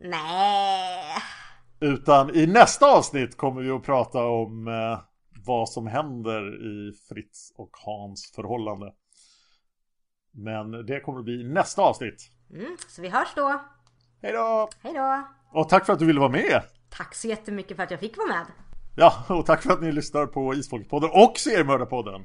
Nej. 0.00 1.14
Utan 1.80 2.34
i 2.34 2.46
nästa 2.46 2.86
avsnitt 2.96 3.36
kommer 3.36 3.62
vi 3.62 3.70
att 3.70 3.82
prata 3.82 4.24
om 4.24 4.68
eh, 4.68 4.98
vad 5.48 5.68
som 5.68 5.86
händer 5.86 6.66
i 6.66 6.92
Fritz 7.08 7.52
och 7.56 7.70
Hans 7.72 8.32
förhållande. 8.34 8.92
Men 10.32 10.70
det 10.86 11.00
kommer 11.00 11.18
att 11.18 11.24
bli 11.24 11.44
nästa 11.44 11.82
avsnitt. 11.82 12.30
Mm, 12.50 12.76
så 12.88 13.02
vi 13.02 13.08
hörs 13.08 13.28
då. 13.36 13.60
Hej 14.22 14.32
då! 14.32 14.68
Hej 14.82 14.94
då. 14.94 15.28
Och 15.52 15.68
tack 15.68 15.86
för 15.86 15.92
att 15.92 15.98
du 15.98 16.06
ville 16.06 16.20
vara 16.20 16.30
med! 16.30 16.62
Tack 16.90 17.14
så 17.14 17.28
jättemycket 17.28 17.76
för 17.76 17.84
att 17.84 17.90
jag 17.90 18.00
fick 18.00 18.16
vara 18.16 18.28
med. 18.28 18.46
Ja, 18.96 19.24
och 19.28 19.46
tack 19.46 19.62
för 19.62 19.72
att 19.72 19.80
ni 19.80 19.92
lyssnar 19.92 20.26
på 20.26 20.54
Isfolkspodden 20.54 21.10
och 21.12 21.38
Seriemördarpodden. 21.38 22.24